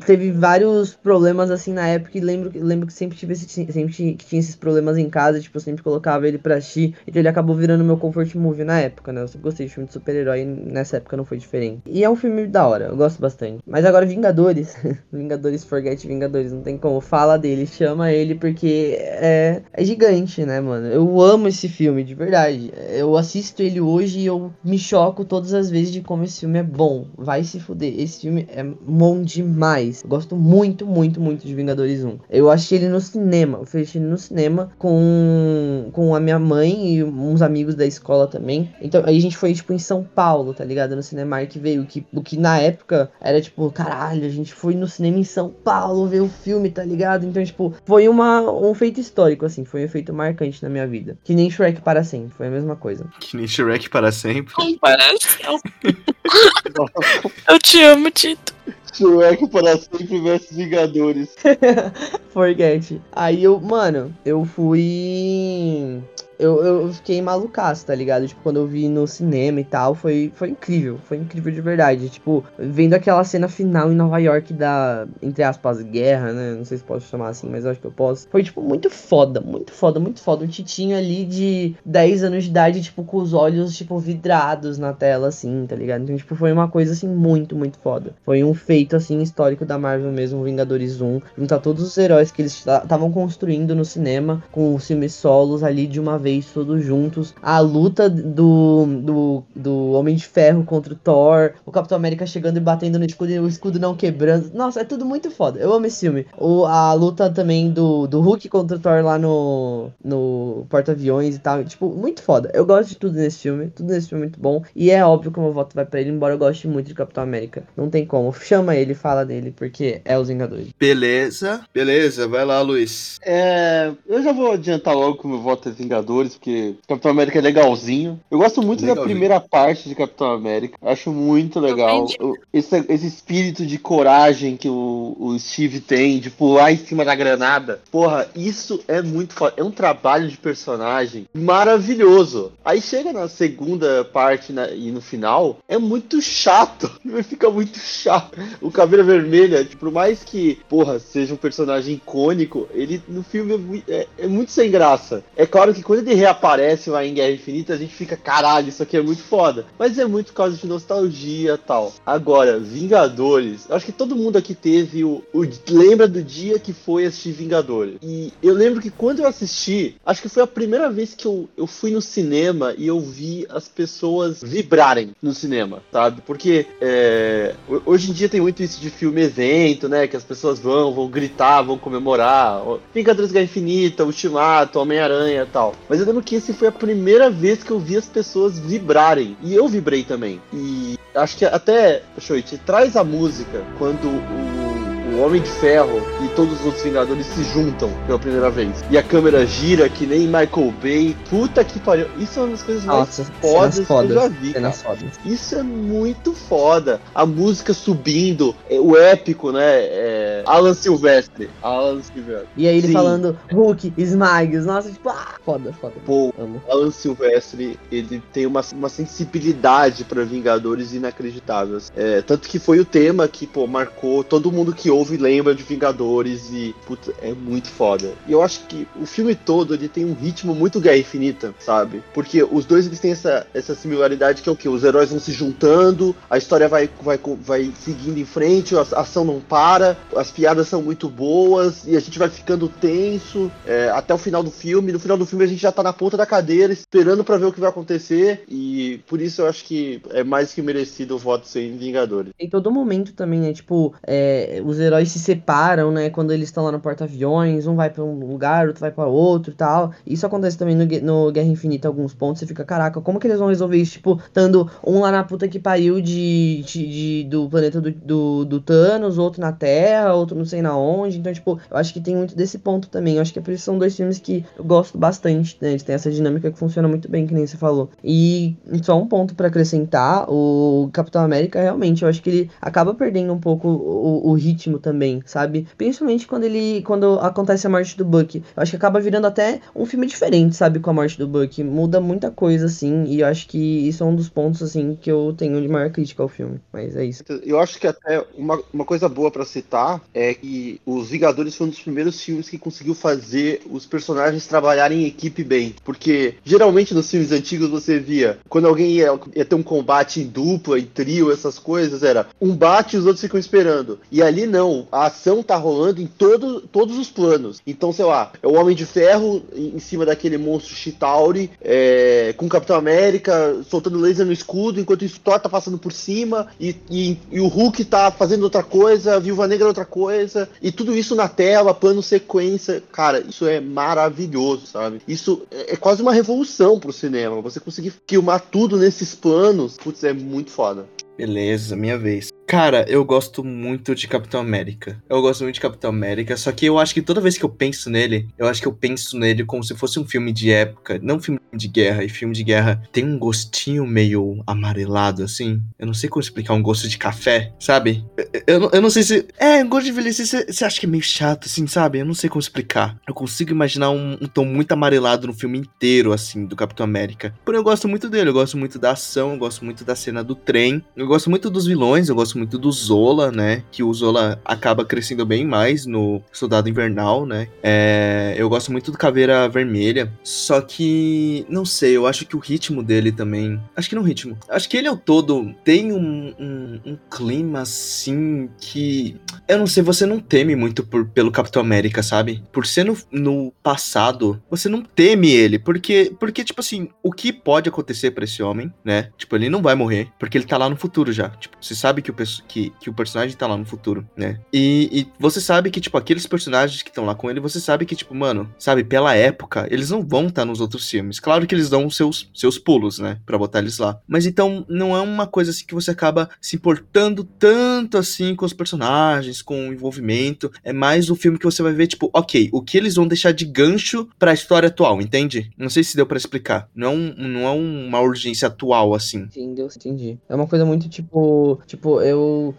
teve 0.05 0.33
vários 0.33 0.95
problemas 0.95 1.51
assim 1.53 1.73
na 1.73 1.87
época 1.87 2.19
e 2.19 2.21
lembro, 2.21 2.51
lembro 2.55 2.87
que 2.89 2.93
sempre 2.93 3.17
tive 3.17 3.35
esse, 3.35 3.47
sempre 3.49 3.93
que 3.93 4.15
tinha 4.17 4.41
esses 4.41 4.57
problemas 4.57 4.99
em 4.99 5.09
casa, 5.09 5.39
tipo, 5.41 5.57
eu 5.57 5.61
sempre 5.61 5.83
colocava 5.85 6.27
ele 6.27 6.39
pra 6.39 6.57
assistir, 6.57 6.95
então 7.07 7.21
ele 7.21 7.29
acabou 7.29 7.55
virando 7.55 7.85
meu 7.85 7.97
comfort 7.97 8.35
movie 8.35 8.65
na 8.65 8.81
época, 8.81 9.13
né? 9.13 9.23
Eu 9.23 9.29
sempre 9.29 9.45
gostei 9.45 9.67
de 9.67 9.73
filme 9.73 9.87
de 9.87 9.93
super-herói 9.93 10.45
nessa 10.45 10.97
época 10.97 11.17
não 11.17 11.25
foi 11.25 11.39
diferente. 11.39 11.83
E 11.87 12.03
é 12.03 12.11
um 12.11 12.17
filme 12.17 12.47
da 12.47 12.67
hora, 12.67 12.87
eu 12.87 12.97
gosto 12.97 13.21
bastante. 13.21 13.59
Mas 13.67 13.85
agora 13.85 14.07
Vingadores, 14.07 14.75
Vingadores 15.13 15.63
Forget 15.65 16.07
Vingadores, 16.07 16.53
não 16.53 16.63
tem 16.63 16.77
como, 16.79 17.01
fala 17.01 17.37
dele, 17.37 17.67
chama 17.77 18.13
ele 18.13 18.35
porque 18.35 18.97
é, 18.99 19.63
é 19.73 19.85
gigante, 19.85 20.45
né, 20.45 20.61
mano? 20.61 20.87
Eu 20.87 21.21
amo 21.21 21.49
esse 21.49 21.69
filme, 21.69 22.03
de 22.03 22.15
verdade. 22.15 22.73
Eu 22.91 23.17
assisto 23.17 23.63
ele 23.63 23.81
hoje 23.81 24.21
e 24.21 24.27
eu 24.27 24.53
me 24.65 24.79
choco 24.79 25.25
todas 25.25 25.53
as 25.53 25.71
vezes 25.71 25.93
de 25.93 26.01
como 26.01 26.25
esse 26.25 26.41
filme 26.41 26.59
é 26.59 26.63
bom. 26.63 27.07
Vai 27.17 27.45
se 27.45 27.61
fuder. 27.61 27.99
Esse 27.99 28.23
filme 28.23 28.47
é 28.51 28.63
bom 28.65 29.23
demais. 29.23 30.03
Eu 30.03 30.09
gosto 30.09 30.37
muito, 30.37 30.87
muito, 30.87 31.21
muito 31.21 31.47
de 31.47 31.55
Vingadores 31.55 32.05
1. 32.05 32.19
Eu 32.31 32.51
achei 32.51 32.79
ele 32.79 32.89
no 32.89 33.01
cinema. 33.01 33.59
Eu 33.59 33.67
fui 33.67 33.87
ele 33.95 34.05
no 34.05 34.19
cinema 34.19 34.71
com, 34.79 35.89
com 35.93 36.15
a 36.15 36.21
minha 36.21 36.39
mãe 36.39 36.95
e 36.95 37.05
uns 37.05 37.43
amigos 37.43 37.75
da 37.75 37.87
escola 37.87 38.27
também. 38.27 38.71
Então 38.81 39.03
aí 39.05 39.17
a 39.17 39.21
gente 39.21 39.37
foi, 39.37 39.53
tipo, 39.53 39.73
em 39.73 39.79
São 39.79 40.03
Paulo, 40.03 40.55
tá 40.55 40.65
ligado? 40.65 40.97
No 40.97 41.03
Cinemark 41.03 41.55
veio. 41.57 41.83
O 41.83 41.87
que, 41.87 42.07
o 42.13 42.23
que 42.23 42.39
na 42.39 42.59
época 42.59 43.11
era 43.21 43.41
tipo, 43.41 43.71
caralho, 43.71 44.25
a 44.25 44.31
gente 44.31 44.55
foi 44.55 44.75
no 44.75 44.89
cinema 44.89 45.19
em 45.19 45.25
São 45.25 45.51
Paulo 45.51 46.07
ver 46.07 46.21
o 46.21 46.29
filme, 46.29 46.71
tá 46.71 46.85
ligado? 46.85 47.27
Então, 47.27 47.45
tipo, 47.45 47.66
foi 47.85 48.09
uma, 48.09 48.41
um 48.43 48.75
feito 48.75 49.01
histórico, 49.01 49.45
assim. 49.45 49.65
Foi 49.65 49.85
um 49.85 49.89
feito 49.89 50.13
marcante 50.13 50.63
na 50.63 50.69
minha 50.69 50.87
vida. 50.87 51.17
Que 51.25 51.35
nem 51.35 51.51
Shrek 51.51 51.81
para 51.81 52.05
sempre. 52.05 52.31
Foi 52.37 52.47
a 52.47 52.51
mesma 52.51 52.77
coisa. 52.77 53.07
Que 53.21 53.37
nem 53.37 53.47
Shrek 53.47 53.89
para 53.89 54.13
sempre. 54.13 54.55
Comparação. 54.55 55.61
Eu 57.49 57.59
te 57.59 57.83
amo, 57.83 58.11
Tito. 58.11 58.55
Shrek 58.93 59.47
para 59.49 59.77
sempre 59.77 60.21
versus 60.21 60.57
Vingadores. 60.57 61.35
Forget. 62.31 63.01
Aí 63.13 63.45
eu, 63.45 63.61
mano, 63.61 64.15
eu 64.25 64.45
fui. 64.45 66.01
Eu, 66.39 66.63
eu 66.65 66.93
fiquei 66.93 67.21
malucaço, 67.23 67.87
tá 67.87 67.95
ligado? 67.95 68.27
Tipo, 68.27 68.43
quando 68.43 68.59
eu 68.59 68.67
vi 68.67 68.89
no 68.89 69.07
cinema 69.07 69.61
e 69.61 69.65
tal, 69.65 69.95
foi, 69.95 70.33
foi 70.35 70.51
incrível. 70.51 70.99
Foi 71.05 71.17
incrível 71.17 71.53
de 71.53 71.61
verdade. 71.61 72.09
Tipo, 72.09 72.45
vendo 72.59 72.95
aquela 72.95 73.25
cena 73.25 73.49
final 73.49 73.91
em 73.91 73.95
Nova 73.95 74.19
York 74.19 74.53
da, 74.53 75.07
entre 75.23 75.43
aspas, 75.43 75.81
guerra, 75.83 76.33
né? 76.33 76.55
Não 76.55 76.65
sei 76.65 76.79
se 76.79 76.85
posso 76.85 77.09
chamar 77.09 77.29
assim, 77.29 77.49
mas 77.49 77.65
eu 77.65 77.71
acho 77.71 77.81
que 77.81 77.87
eu 77.87 77.93
posso. 77.93 78.29
Foi, 78.29 78.43
tipo, 78.43 78.61
muito 78.61 78.91
foda, 78.91 79.41
muito 79.41 79.73
foda, 79.73 79.99
muito 79.99 80.21
foda. 80.21 80.45
Um 80.45 80.49
titinho 80.49 80.97
ali 80.97 81.25
de 81.25 81.75
10 81.85 82.25
anos 82.25 82.45
de 82.45 82.51
idade, 82.51 82.83
tipo, 82.83 83.03
com 83.05 83.17
os 83.19 83.33
olhos, 83.33 83.77
tipo, 83.77 83.99
vidrados 83.99 84.79
na 84.79 84.93
tela, 84.93 85.29
assim, 85.29 85.67
tá 85.67 85.75
ligado? 85.75 86.03
Então, 86.03 86.17
tipo, 86.17 86.35
foi 86.35 86.53
uma 86.53 86.69
coisa, 86.69 86.93
assim, 86.93 87.09
muito, 87.09 87.57
muito 87.57 87.79
foda. 87.79 88.15
Foi 88.25 88.45
um 88.45 88.53
feito, 88.55 88.97
assim, 88.97 89.21
histórico 89.23 89.65
da 89.65 89.79
Marvel 89.79 90.13
mesmo, 90.13 90.45
Vingadores 90.45 91.01
1. 91.01 91.21
Juntar 91.39 91.59
todos 91.59 91.83
os 91.83 91.97
heróis 91.97 92.31
que 92.31 92.43
eles 92.43 92.55
estavam 92.55 93.11
construindo 93.11 93.75
no 93.75 93.85
cinema, 93.85 94.43
com 94.53 94.75
os 94.75 94.87
filmes 94.87 95.15
solos 95.15 95.63
ali 95.63 95.87
de 95.87 96.01
uma 96.01 96.19
vez, 96.19 96.26
todos 96.53 96.85
juntos. 96.85 97.35
A 97.43 97.61
luta 97.61 98.09
do, 98.09 98.87
do, 99.03 99.43
do 99.55 99.93
Homem 99.93 100.17
de 100.17 100.27
Ferro 100.27 100.65
contra 100.65 100.93
o 100.93 100.97
Thor. 100.97 101.53
O 101.65 101.73
Capitão 101.73 101.97
América 101.97 102.27
chegando 102.27 102.57
e 102.57 102.61
batendo 102.61 102.99
no 102.99 103.05
escudo 103.05 103.33
e 103.33 103.39
o 103.39 103.49
escudo 103.49 103.79
não 103.79 103.95
quebrando. 103.95 104.51
Nossa, 104.55 104.81
é 104.81 104.85
tudo 104.85 105.05
muito 105.05 105.31
foda. 105.31 105.59
Eu 105.59 105.73
amo 105.73 105.87
esse 105.87 106.01
filme. 106.01 106.27
O, 106.39 106.65
a 106.65 106.93
luta 106.93 107.31
também 107.31 107.71
do, 107.71 108.07
do 108.07 108.21
Hulk 108.21 108.49
contra 108.49 108.77
o 108.77 108.81
Thor 108.81 109.05
lá 109.05 109.19
no, 109.19 109.91
no 110.05 110.67
porta-aviões 110.69 111.37
e 111.37 111.39
tal. 111.39 111.65
Tipo, 111.65 111.89
muito 111.91 112.23
foda. 112.23 112.51
Eu 112.55 112.67
gosto 112.67 112.91
de 112.91 112.97
tudo 112.97 113.17
nesse 113.17 113.39
filme. 113.41 113.69
Tudo 113.69 113.93
nesse 113.93 114.09
filme 114.09 114.25
é 114.25 114.27
muito 114.27 114.41
bom. 114.41 114.63
E 114.75 114.91
é 114.91 115.05
óbvio 115.05 115.31
que 115.31 115.39
o 115.39 115.43
meu 115.43 115.53
voto 115.53 115.75
vai 115.75 115.85
pra 115.85 116.01
ele, 116.01 116.11
embora 116.11 116.35
eu 116.35 116.39
goste 116.39 116.67
muito 116.69 116.89
de 116.89 116.95
Capitão 116.95 117.23
América. 117.23 117.65
Não 117.77 117.89
tem 117.89 118.05
como. 118.05 118.33
Chama 118.33 118.77
ele, 118.77 118.95
fala 118.95 119.25
dele, 119.25 119.53
porque 119.55 120.01
é 120.05 120.19
os 120.19 120.29
Vingadores. 120.29 120.69
Beleza. 120.79 121.63
Beleza, 121.73 122.29
vai 122.29 122.45
lá, 122.45 122.61
Luiz. 122.61 123.19
É, 123.23 123.93
eu 124.07 124.23
já 124.23 124.33
vou 124.33 124.53
adiantar 124.53 124.95
logo 124.95 125.19
que 125.19 125.27
o 125.27 125.29
meu 125.29 125.41
voto 125.41 125.69
é 125.69 125.73
Vingadores, 126.17 126.35
porque 126.35 126.75
Capitão 126.89 127.11
América 127.11 127.39
é 127.39 127.43
legalzinho. 127.43 128.21
Eu 128.31 128.39
gosto 128.39 128.63
muito 128.63 128.81
da 128.81 128.89
Legalzinho. 128.89 129.05
primeira 129.15 129.41
parte 129.41 129.89
de 129.89 129.95
Capitão 129.95 130.31
América. 130.31 130.77
Acho 130.83 131.13
muito 131.13 131.61
legal. 131.61 132.07
Esse, 132.53 132.85
esse 132.89 133.07
espírito 133.07 133.67
de 133.67 133.79
coragem 133.79 134.57
que 134.57 134.69
o, 134.69 135.17
o 135.19 135.39
Steve 135.39 135.81
tem, 135.81 136.19
de 136.19 136.31
pular 136.31 136.73
em 136.73 136.77
cima 136.77 137.05
da 137.05 137.15
granada. 137.15 137.81
Porra, 137.91 138.29
isso 138.35 138.81
é 138.89 139.03
muito 139.03 139.35
foda. 139.35 139.55
É 139.57 139.63
um 139.65 139.71
trabalho 139.71 140.29
de 140.29 140.37
personagem 140.37 141.27
maravilhoso. 141.35 142.53
Aí 142.65 142.81
chega 142.81 143.13
na 143.13 143.29
segunda 143.29 144.05
parte 144.05 144.53
na- 144.53 144.71
e 144.71 144.91
no 144.91 145.01
final, 145.01 145.59
é 145.69 145.79
muito 145.79 146.21
chato. 146.23 146.91
Fica 147.25 147.51
muito 147.51 147.79
chato. 147.79 148.39
O 148.61 148.71
Caveira 148.71 149.03
Vermelha, 149.05 149.65
tipo, 149.65 149.77
por 149.87 149.93
mais 149.93 150.23
que, 150.25 150.59
porra, 150.69 150.99
seja 150.99 151.35
um 151.35 151.37
personagem 151.37 151.95
icônico, 151.95 152.69
ele 152.73 153.03
no 153.09 153.23
filme 153.23 153.83
é, 153.89 153.95
é- 153.97 154.07
é 154.21 154.27
muito 154.27 154.51
sem 154.51 154.71
graça. 154.71 155.25
É 155.37 155.47
claro 155.47 155.75
que 155.75 155.83
quando 155.83 156.01
ele 156.01 156.06
reaparece 156.15 156.91
lá 156.91 157.05
em 157.05 157.15
Guerra 157.15 157.33
Infinita, 157.33 157.75
a 157.75 157.77
gente 157.77 157.95
fica, 157.95 158.17
caralho, 158.17 158.69
isso 158.69 158.83
aqui 158.83 158.97
é 158.97 159.03
muito 159.03 159.23
foda. 159.23 159.67
Mas 159.79 159.99
é 159.99 160.05
muito 160.05 160.33
causa 160.33 160.57
de 160.57 160.67
nostalgia 160.67 161.55
e 161.55 161.59
tal. 161.59 161.93
Agora, 162.05 162.59
Vingadores, 162.59 163.67
eu 163.69 163.77
acho 163.77 163.87
que 163.87 163.93
todo 163.93 164.17
mundo 164.17 164.37
aqui 164.37 164.55
teve 164.55 165.05
o, 165.05 165.23
o- 165.33 165.47
Lembra 165.69 166.07
do 166.09 166.23
dia 166.23 166.59
que 166.59 166.73
foi 166.73 167.05
assistir 167.07 167.33
Vingadores. 167.33 167.97
E 168.03 168.33
eu 168.43 168.55
lembro 168.55 168.81
que 168.81 168.91
quando 168.91 169.21
eu 169.21 169.27
assisti, 169.27 169.97
acho 170.05 170.23
que 170.23 170.29
foi 170.29 170.43
a 170.43 170.47
primeira 170.47 170.91
vez 170.91 171.15
que 171.15 171.27
eu, 171.27 171.49
eu 171.57 171.67
fui 171.67 171.91
no 171.91 172.01
cinema 172.03 172.75
e 172.79 172.87
eu 172.87 173.01
vi 173.01 173.47
as 173.51 173.69
pessoas 173.69 174.43
vibrarem 174.43 175.11
no 175.23 175.33
cinema, 175.35 175.83
sabe? 175.93 176.23
Porque 176.27 176.67
é, 176.81 177.55
ho- 177.69 177.83
hoje 177.87 178.11
em 178.11 178.15
dia 178.15 178.29
tem 178.29 178.41
muito 178.41 178.63
isso 178.63 178.81
de 178.81 178.91
filme 178.91 179.23
evento, 179.23 179.89
né? 179.89 180.07
Que 180.07 180.17
as 180.17 180.25
pessoas 180.25 180.59
vão, 180.59 180.93
vão 180.95 181.09
gritar, 181.09 181.63
vão 181.63 181.77
comemorar. 181.79 182.63
Vingadores 182.95 183.33
Guerra 183.33 183.45
Infinita, 183.45 184.05
Ultimato, 184.05 184.79
Homem-Aranha 184.79 185.43
e 185.43 185.47
tal. 185.47 185.75
Mas 185.89 185.96
eu 186.01 186.07
lembro 186.07 186.23
que 186.23 186.35
esse 186.35 186.53
foi 186.53 186.69
a 186.69 186.73
primeira 186.73 187.31
vez 187.31 187.63
que 187.63 187.71
eu 187.71 187.79
vi 187.79 187.97
as 187.97 188.07
pessoas 188.07 188.59
vibrarem. 188.59 189.37
E 189.43 189.55
eu 189.55 189.69
vibrei 189.69 190.03
também. 190.03 190.41
E 190.53 190.99
acho 191.15 191.37
que 191.37 191.45
até, 191.45 192.03
Shoit, 192.19 192.59
traz 192.59 192.97
a 192.97 193.05
música 193.05 193.65
quando 193.79 194.07
o. 194.07 194.66
O 195.15 195.21
Homem 195.21 195.41
de 195.41 195.49
Ferro 195.49 196.03
e 196.25 196.29
todos 196.35 196.61
os 196.61 196.67
outros 196.67 196.83
Vingadores 196.83 197.27
se 197.27 197.45
juntam 197.45 197.91
pela 198.07 198.19
primeira 198.19 198.51
vez. 198.51 198.85
E 198.91 198.99
a 198.99 199.03
câmera 199.03 199.47
gira 199.47 199.89
que 199.89 200.07
nem 200.07 200.27
Michael 200.27 200.75
Bay. 200.83 201.17
Puta 201.31 201.65
que 201.65 201.79
pariu. 201.79 202.07
Isso 202.19 202.39
é 202.39 202.43
uma 202.43 202.51
das 202.51 202.63
coisas 202.63 202.85
Nossa, 202.85 203.23
mais 203.23 203.33
fodas 203.41 203.75
cenas 203.75 203.75
que 203.75 203.93
eu 203.93 204.15
já 204.15 204.21
fodas. 204.21 204.39
vi. 204.41 204.83
fodas. 204.83 205.21
Isso 205.25 205.55
é 205.55 205.63
muito 205.63 206.33
foda. 206.33 207.01
A 207.15 207.25
música 207.25 207.73
subindo, 207.73 208.55
é, 208.69 208.79
o 208.79 208.97
épico, 208.97 209.53
né? 209.53 209.63
É, 209.65 210.43
Alan 210.47 210.75
Silvestre. 210.75 211.49
Alan 211.63 212.03
Silvestre. 212.03 212.49
E 212.57 212.67
aí 212.67 212.79
ele 212.79 212.89
Sim. 212.89 212.93
falando 212.93 213.39
Hulk, 213.53 213.93
Smiles, 213.97 214.67
nossa, 214.67 214.91
tipo, 214.91 215.09
ah, 215.09 215.35
foda, 215.45 215.73
foda. 215.73 215.95
Pô, 216.05 216.33
Amo. 216.39 216.63
Alan 216.69 216.91
Silvestre, 216.91 217.79
ele 217.91 218.23
tem 218.33 218.47
uma, 218.47 218.63
uma 218.73 218.89
sensibilidade 218.89 220.05
pra 220.05 220.25
Vingadores 220.25 220.93
inacreditável. 220.93 221.79
É, 221.97 222.23
tanto 222.23 222.49
que 222.49 222.59
foi 222.59 222.81
o 222.81 222.85
tema 222.85 223.27
que, 223.29 223.47
pô, 223.47 223.67
marcou 223.67 224.25
todo 224.25 224.53
mundo 224.53 224.75
que 224.75 224.91
ouve 224.97 225.17
lembra 225.17 225.55
de 225.55 225.63
Vingadores 225.63 226.51
e, 226.53 226.75
puta, 226.87 227.13
é 227.21 227.33
muito 227.33 227.69
foda. 227.69 228.13
E 228.27 228.33
eu 228.33 228.43
acho 228.43 228.61
que 228.67 228.87
o 229.01 229.07
filme 229.07 229.35
todo, 229.35 229.75
ele 229.75 229.89
tem 229.89 230.05
um 230.05 230.15
ritmo 230.15 230.55
muito 230.55 230.81
Guerra 230.81 230.99
Infinita, 230.99 231.55
sabe? 231.59 232.03
Porque 232.15 232.43
os 232.43 232.65
dois, 232.65 232.87
eles 232.87 233.01
têm 233.01 233.13
essa, 233.13 233.47
essa 233.55 233.75
similaridade 233.75 234.43
que 234.43 234.49
é 234.49 234.53
o 234.53 234.57
que? 234.57 234.69
Os 234.69 234.85
heróis 234.85 235.11
vão 235.11 235.19
se 235.19 235.33
juntando, 235.33 236.15
a 236.31 236.39
história 236.39 236.69
vai, 236.69 236.89
vai, 237.03 237.19
vai 237.41 237.73
seguindo 237.79 238.19
em 238.19 238.25
frente, 238.25 238.77
a 238.77 238.81
ação 238.81 239.25
não 239.25 239.41
para, 239.41 239.97
as 240.15 240.31
piadas 240.31 240.69
são 240.69 240.83
muito 240.83 241.09
boas 241.09 241.87
e 241.87 241.97
a 241.97 242.01
gente 242.01 242.19
vai 242.19 242.29
ficando 242.29 242.69
tenso 242.69 243.51
é, 243.67 243.89
até 243.91 244.15
o 244.15 244.19
final 244.19 244.43
do 244.43 244.51
filme. 244.51 244.93
No 244.93 245.01
final 245.01 245.17
do 245.17 245.27
filme 245.27 245.45
a 245.45 245.49
gente 245.49 245.61
já 245.61 245.73
tá 245.73 245.83
na 245.83 245.93
ponta 245.93 246.17
da 246.17 246.27
cadeira 246.27 246.73
esperando 246.73 247.25
pra 247.25 247.37
ver 247.37 247.47
o 247.47 247.53
que 247.53 247.61
vai 247.61 247.71
acontecer 247.71 248.45
e 248.49 249.01
por 249.07 249.21
isso 249.21 249.43
eu 249.43 249.47
acho 249.47 249.65
que 249.65 250.01
é 250.11 250.25
mais 250.25 250.53
que 250.53 250.63
merecido 250.63 251.17
o 251.17 251.19
voto 251.19 251.47
ser 251.47 251.63
em 251.63 251.77
Vingadores. 251.77 252.33
Em 252.39 252.49
todo 252.49 252.71
momento 252.71 253.13
também, 253.13 253.41
né? 253.41 253.53
Tipo, 253.53 253.95
é, 254.07 254.61
os 254.65 254.79
heróis 254.87 255.11
se 255.11 255.19
separam, 255.19 255.91
né? 255.93 256.11
Quando 256.11 256.33
eles 256.33 256.49
estão 256.49 256.65
lá 256.65 256.73
no 256.73 256.81
porta-aviões, 256.81 257.67
um 257.67 257.75
vai 257.77 257.91
pra 257.91 258.03
um 258.05 258.19
lugar, 258.27 258.67
outro 258.69 258.81
vai 258.81 258.91
pra 258.91 259.07
outro 259.07 259.53
e 259.53 259.55
tal. 259.57 259.93
Isso 260.07 260.27
acontece 260.27 260.57
também 260.59 260.75
no, 260.75 260.85
no 261.03 261.33
Guerra 261.33 261.49
Infinita, 261.49 261.89
alguns 261.89 262.15
pontos. 262.15 262.41
Você 262.41 262.47
fica, 262.47 262.65
caraca, 262.65 263.01
como 263.01 263.19
que 263.21 263.27
eles 263.27 263.39
vão 263.39 263.49
resolver 263.49 263.77
isso? 263.77 263.93
Tipo, 263.93 264.21
estando 264.25 264.71
um 264.87 265.01
lá 265.01 265.11
na 265.11 265.25
puta 265.25 265.49
que 265.49 265.59
pariu 265.59 266.01
de, 266.01 266.63
de, 266.67 267.23
de- 267.23 267.25
do 267.29 267.49
planeta 267.49 267.81
do, 267.81 267.91
do, 267.93 268.45
do 268.45 268.61
Thanos, 268.61 269.19
outro 269.19 269.41
na 269.41 269.53
Terra, 269.53 270.15
outro 270.15 270.37
não 270.37 270.45
sei 270.45 270.63
na 270.63 270.77
onde. 270.77 271.19
Então, 271.19 271.33
tipo, 271.33 271.59
eu 271.71 271.77
acho 271.77 271.93
que 271.93 272.01
tem 272.01 272.17
muito 272.17 272.35
desse 272.37 272.59
ponto 272.59 272.89
também. 272.89 273.17
Eu 273.17 273.23
acho 273.23 273.33
que 273.33 273.39
é 273.39 273.43
por 273.43 273.53
isso 273.53 273.65
são 273.65 273.79
dois 273.79 273.97
filmes 273.97 274.19
que 274.19 274.45
eu 274.57 274.65
gosto 274.65 274.97
bastante, 274.99 275.57
né? 275.61 275.71
Eles 275.71 275.83
têm 275.83 275.95
essa 275.95 276.11
dinâmica 276.11 276.51
que 276.51 276.59
funciona 276.59 276.89
muito 276.89 277.11
bem, 277.11 277.27
que 277.27 277.35
nem 277.35 277.47
você 277.47 277.57
falou. 277.57 277.91
E 278.03 278.57
só 278.83 278.99
um 279.01 279.07
ponto 279.07 279.35
pra 279.35 279.49
acrescentar, 279.49 280.27
o 280.31 280.89
Capitão 280.93 281.23
América, 281.23 281.61
realmente, 281.61 282.03
eu 282.03 282.09
acho 282.09 282.23
que 282.23 282.31
ele 282.31 282.51
acaba 282.61 282.95
perdendo 282.95 283.33
um 283.33 283.39
pouco 283.41 283.69
o, 283.69 284.31
o 284.31 284.37
também, 284.79 285.23
sabe? 285.27 285.67
Principalmente 285.77 286.27
quando 286.27 286.45
ele. 286.45 286.83
Quando 286.83 287.19
acontece 287.21 287.67
a 287.67 287.71
morte 287.71 287.97
do 287.97 288.05
Buck. 288.05 288.37
Eu 288.37 288.63
acho 288.63 288.71
que 288.71 288.77
acaba 288.77 289.01
virando 289.01 289.27
até 289.27 289.61
um 289.75 289.87
filme 289.87 290.07
diferente, 290.07 290.57
sabe, 290.57 290.81
com 290.81 290.91
a 290.91 290.93
morte 290.93 291.19
do 291.19 291.27
Buck. 291.27 291.63
Muda 291.63 292.01
muita 292.01 292.31
coisa, 292.31 292.67
assim, 292.67 293.05
e 293.05 293.21
eu 293.21 293.27
acho 293.27 293.47
que 293.47 293.89
isso 293.89 294.03
é 294.03 294.07
um 294.07 294.15
dos 294.15 294.29
pontos, 294.29 294.63
assim, 294.63 294.97
que 295.01 295.11
eu 295.11 295.35
tenho 295.37 295.61
de 295.61 295.69
maior 295.69 295.91
crítica 295.91 296.23
ao 296.23 296.29
filme. 296.29 296.61
Mas 296.73 296.97
é 296.97 297.05
isso. 297.05 297.25
Eu 297.43 297.59
acho 297.59 297.79
que 297.79 297.87
até 297.87 298.25
uma, 298.37 298.61
uma 298.73 298.85
coisa 298.85 299.09
boa 299.09 299.31
pra 299.31 299.45
citar 299.45 300.01
é 300.13 300.35
que 300.35 300.81
Os 300.85 301.09
Vingadores 301.09 301.55
foi 301.55 301.67
um 301.67 301.71
dos 301.71 301.81
primeiros 301.81 302.21
filmes 302.21 302.49
que 302.49 302.59
conseguiu 302.59 302.95
fazer 302.95 303.63
os 303.71 303.87
personagens 303.87 304.47
trabalharem 304.47 305.03
em 305.03 305.07
equipe 305.07 305.43
bem. 305.43 305.75
Porque 305.85 306.35
geralmente 306.45 306.95
nos 306.95 307.11
filmes 307.11 307.33
antigos 307.33 307.69
você 307.69 307.99
via 307.99 308.39
quando 308.49 308.67
alguém 308.67 308.93
ia, 308.93 309.19
ia 309.35 309.45
ter 309.45 309.55
um 309.55 309.63
combate 309.63 310.21
em 310.21 310.27
dupla, 310.27 310.79
em 310.79 310.85
trio, 310.85 311.33
essas 311.33 311.59
coisas, 311.59 312.03
era 312.03 312.27
um 312.41 312.55
bate 312.55 312.97
e 312.97 312.99
os 312.99 313.07
outros 313.07 313.21
ficam 313.21 313.39
esperando. 313.39 313.99
E 314.11 314.23
ali 314.23 314.47
não, 314.47 314.66
a 314.91 315.07
ação 315.07 315.43
tá 315.43 315.57
rolando 315.57 316.01
em 316.01 316.07
todo, 316.07 316.61
todos 316.61 316.99
os 316.99 317.09
planos. 317.09 317.61
Então, 317.67 317.93
sei 317.93 318.05
lá, 318.05 318.33
é 318.43 318.47
o 318.47 318.55
Homem 318.55 318.75
de 318.75 318.85
Ferro 318.87 319.43
em 319.55 319.79
cima 319.79 320.05
daquele 320.05 320.39
monstro 320.39 320.75
Chitauri, 320.75 321.51
é, 321.61 322.35
com 322.37 322.47
o 322.47 322.49
Capitão 322.49 322.77
América 322.77 323.63
soltando 323.69 323.99
laser 323.99 324.27
no 324.27 324.33
escudo, 324.33 324.81
enquanto 324.81 325.05
isso 325.05 325.21
Thor 325.21 325.39
tá 325.39 325.49
passando 325.49 325.79
por 325.79 325.93
cima, 325.93 326.49
e, 326.61 326.77
e, 326.91 327.19
e 327.31 327.41
o 327.41 327.49
Hulk 327.49 327.85
tá 327.85 328.11
fazendo 328.11 328.43
outra 328.43 328.63
coisa, 328.63 329.17
a 329.17 329.19
Viúva 329.19 329.47
Negra 329.47 329.67
outra 329.67 329.85
coisa, 329.85 330.49
e 330.61 330.71
tudo 330.71 330.97
isso 330.97 331.15
na 331.15 331.29
tela, 331.29 331.75
plano 331.75 332.03
sequência. 332.03 332.83
Cara, 332.93 333.21
isso 333.21 333.47
é 333.47 333.61
maravilhoso, 333.61 334.67
sabe? 334.67 335.01
Isso 335.07 335.43
é, 335.51 335.75
é 335.75 335.77
quase 335.77 336.03
uma 336.03 336.13
revolução 336.13 336.79
pro 336.79 336.93
cinema. 336.93 337.41
Você 337.41 337.61
conseguir 337.61 337.93
filmar 338.07 338.41
tudo 338.41 338.77
nesses 338.77 339.15
planos, 339.15 339.77
putz, 339.77 340.05
é 340.05 340.13
muito 340.13 340.51
foda. 340.51 340.87
Beleza, 341.17 341.75
minha 341.75 341.99
vez. 341.99 342.36
Cara, 342.47 342.85
eu 342.89 343.05
gosto 343.05 343.43
muito 343.43 343.93
de 343.93 344.07
Capitão 344.07 344.41
América. 344.41 345.03
Eu 345.11 345.21
gosto 345.21 345.43
muito 345.43 345.57
de 345.57 345.61
Capitão 345.61 345.91
América, 345.91 346.37
só 346.37 346.53
que 346.53 346.65
eu 346.67 346.79
acho 346.79 346.95
que 346.95 347.03
toda 347.03 347.21
vez 347.21 347.37
que 347.37 347.45
eu 347.45 347.49
penso 347.49 347.91
nele, 347.91 348.29
eu 348.39 348.47
acho 348.47 348.61
que 348.63 348.69
eu 348.69 348.73
penso 348.73 349.19
nele 349.19 349.45
como 349.45 349.65
se 349.65 349.75
fosse 349.75 349.99
um 349.99 350.07
filme 350.07 350.33
de 350.33 350.53
época, 350.53 351.01
não 351.03 351.19
filme 351.19 351.41
de 351.53 351.67
guerra. 351.67 352.05
E 352.05 352.09
filme 352.09 352.33
de 352.35 352.45
guerra 352.45 352.81
tem 352.93 353.05
um 353.05 353.19
gostinho 353.19 353.85
meio 353.85 354.43
amarelado, 354.47 355.25
assim. 355.25 355.61
Eu 355.77 355.87
não 355.87 355.95
sei 355.95 356.09
como 356.09 356.21
explicar 356.23 356.55
um 356.55 356.63
gosto 356.63 356.89
de 356.89 356.97
café, 356.97 357.53
sabe? 357.59 358.05
Eu, 358.17 358.61
eu, 358.61 358.71
eu 358.75 358.81
não 358.83 358.91
sei 358.91 359.03
se. 359.03 359.27
É, 359.39 359.65
um 359.65 359.69
gosto 359.69 359.87
de 359.87 359.93
você- 359.93 360.47
você 360.53 360.65
acha 360.65 360.79
que 360.79 360.87
é 360.87 360.89
meio 360.89 361.03
chato, 361.03 361.47
assim, 361.47 361.67
sabe? 361.67 361.99
Eu 361.99 362.05
não 362.05 362.15
sei 362.15 362.31
como 362.31 362.41
explicar. 362.41 362.97
Eu 363.09 363.15
consigo 363.15 363.51
imaginar 363.51 363.91
um, 363.91 364.13
um 364.21 364.27
tom 364.29 364.45
muito 364.45 364.71
amarelado 364.71 365.27
no 365.27 365.35
filme 365.35 365.59
inteiro, 365.59 366.13
assim, 366.13 366.47
do 366.47 366.55
Capitão 366.55 366.85
América. 366.85 367.35
Porém, 367.45 367.59
eu 367.59 367.65
gosto 367.65 367.89
muito 367.89 368.09
dele, 368.09 368.31
eu 368.31 368.35
gosto 368.35 368.57
muito 368.57 368.79
da 368.79 368.93
ação, 368.93 369.33
eu 369.33 369.39
gosto 369.39 369.65
muito 369.65 369.85
da 369.85 369.97
cena 369.97 370.23
do 370.23 370.37
trem. 370.37 370.85
Eu 370.97 371.09
gosto 371.09 371.29
muito 371.29 371.51
dos 371.51 371.67
vilões, 371.67 372.09
eu 372.09 372.15
gosto 372.15 372.36
muito 372.37 372.59
do 372.59 372.71
Zola, 372.71 373.31
né? 373.33 373.63
Que 373.71 373.83
o 373.83 373.93
Zola 373.93 374.41
acaba 374.45 374.85
crescendo 374.85 375.25
bem 375.27 375.45
mais 375.47 375.87
no 375.87 376.23
Soldado 376.33 376.69
Invernal, 376.69 377.25
né? 377.27 377.49
É, 377.63 378.35
eu 378.37 378.49
gosto 378.49 378.71
muito 378.73 378.91
do 378.93 378.99
Caveira 378.99 379.49
Vermelha. 379.49 380.13
Só 380.23 380.61
que, 380.61 381.45
não 381.49 381.65
sei, 381.65 381.97
eu 381.97 382.07
acho 382.07 382.27
que 382.27 382.37
o 382.37 382.39
ritmo 382.41 382.83
dele 382.83 383.11
também. 383.13 383.61
Acho 383.77 383.89
que 383.89 383.95
não 383.95 384.03
ritmo. 384.03 384.37
Acho 384.49 384.69
que 384.69 384.77
ele 384.77 384.89
ao 384.89 384.97
todo 384.97 385.55
tem 385.65 385.93
um, 385.93 386.35
um, 386.39 386.81
um 386.85 386.99
clima 387.11 387.61
assim 387.61 388.49
que. 388.59 389.17
Eu 389.49 389.59
não 389.59 389.67
sei, 389.67 389.83
você 389.83 390.07
não 390.07 390.19
teme 390.19 390.57
muito 390.57 390.85
por, 390.85 391.07
pelo 391.07 391.31
Capitão 391.31 391.61
América, 391.63 392.03
sabe? 392.03 392.43
Por 392.53 392.67
ser 392.67 392.85
no, 392.85 392.97
no 393.11 393.53
passado, 393.63 394.43
você 394.51 394.69
não 394.69 394.83
teme 394.83 395.31
ele. 395.31 395.59
Porque, 395.59 396.13
porque, 396.19 396.45
tipo 396.45 396.61
assim, 396.61 396.89
o 397.03 397.13
que 397.13 397.33
pode 397.33 397.69
acontecer 397.69 398.11
pra 398.11 398.25
esse 398.25 398.43
homem, 398.43 398.73
né? 398.85 399.11
Tipo, 399.17 399.37
ele 399.37 399.49
não 399.49 399.63
vai 399.63 399.75
morrer, 399.75 400.09
porque 400.19 400.37
ele 400.39 400.45
tá 400.47 400.57
lá 400.57 400.69
no 400.69 400.77
futuro 400.77 401.13
já. 401.13 401.29
Tipo, 401.31 401.57
você 401.61 401.75
sabe 401.75 402.03
que 402.03 402.11
o, 402.11 402.15
perso- 402.15 402.26
que, 402.49 402.73
que 402.81 402.91
o 402.91 402.95
personagem 402.95 403.37
tá 403.37 403.47
lá 403.47 403.57
no 403.57 403.65
futuro, 403.65 404.07
né? 404.17 404.41
E, 404.53 404.89
e 404.93 405.07
você 405.19 405.41
sabe 405.41 405.71
que, 405.71 405.81
tipo, 405.81 405.97
aqueles 405.97 406.27
personagens 406.27 406.83
que 406.83 406.89
estão 406.89 407.05
lá 407.05 407.15
com 407.15 407.31
ele, 407.31 407.41
você 407.41 407.61
sabe 407.61 407.85
que, 407.85 407.97
tipo, 407.97 408.15
mano, 408.15 408.49
sabe, 408.59 408.85
pela 408.85 409.15
época, 409.15 409.67
eles 409.71 409.91
não 409.91 410.03
vão 410.03 410.27
estar 410.27 410.45
nos 410.45 410.61
outros 410.61 410.89
filmes. 410.89 411.21
Claro 411.21 411.47
que 411.47 411.55
eles 411.55 411.71
dão 411.71 411.89
seus, 411.91 412.31
seus 412.35 412.59
pulos, 412.59 412.99
né? 412.99 413.21
Pra 413.25 413.39
botar 413.39 413.61
eles 413.61 413.79
lá. 413.79 414.01
Mas 414.07 414.27
então, 414.27 414.65
não 414.69 414.97
é 414.97 415.01
uma 415.01 415.27
coisa 415.27 415.51
assim 415.51 415.67
que 415.67 415.75
você 415.75 415.91
acaba 415.91 416.29
se 416.41 416.57
importando 416.57 417.25
tanto 417.25 417.99
assim 417.99 418.35
com 418.35 418.45
os 418.45 418.53
personagens, 418.53 419.43
com 419.43 419.69
o 419.69 419.73
envolvimento. 419.73 420.51
É 420.65 420.73
mais 420.73 421.11
o 421.11 421.17
filme 421.17 421.39
que 421.39 421.45
você 421.45 421.63
vai 421.63 421.73
ver, 421.73 421.87
tipo, 421.87 422.11
ok, 422.13 422.49
o 422.53 422.63
que 422.63 422.77
eles 422.77 422.95
vão 422.95 423.07
deixar 423.07 423.33
de 423.33 423.45
gancho 423.45 424.09
pra 424.19 424.35
história 424.35 424.69
atual, 424.69 425.01
entende? 425.01 425.51
Não 425.57 425.69
sei 425.69 425.85
se 425.85 425.97
deu 425.97 426.07
pra 426.07 426.17
explicar. 426.17 426.69
Não 426.75 426.89
é, 426.89 426.91
um, 426.91 427.15
não 427.17 427.41
é 427.47 427.51
uma 427.51 428.01
urgência 428.01 428.49
atual, 428.49 428.95
assim. 428.95 429.23
Entendeu? 429.23 429.69
Entendi. 429.75 430.19
É 430.29 430.35
uma 430.35 430.47
coisa 430.47 430.65
muito 430.65 430.89
tipo, 430.89 431.61
tipo, 431.67 432.01
eu 432.01 432.16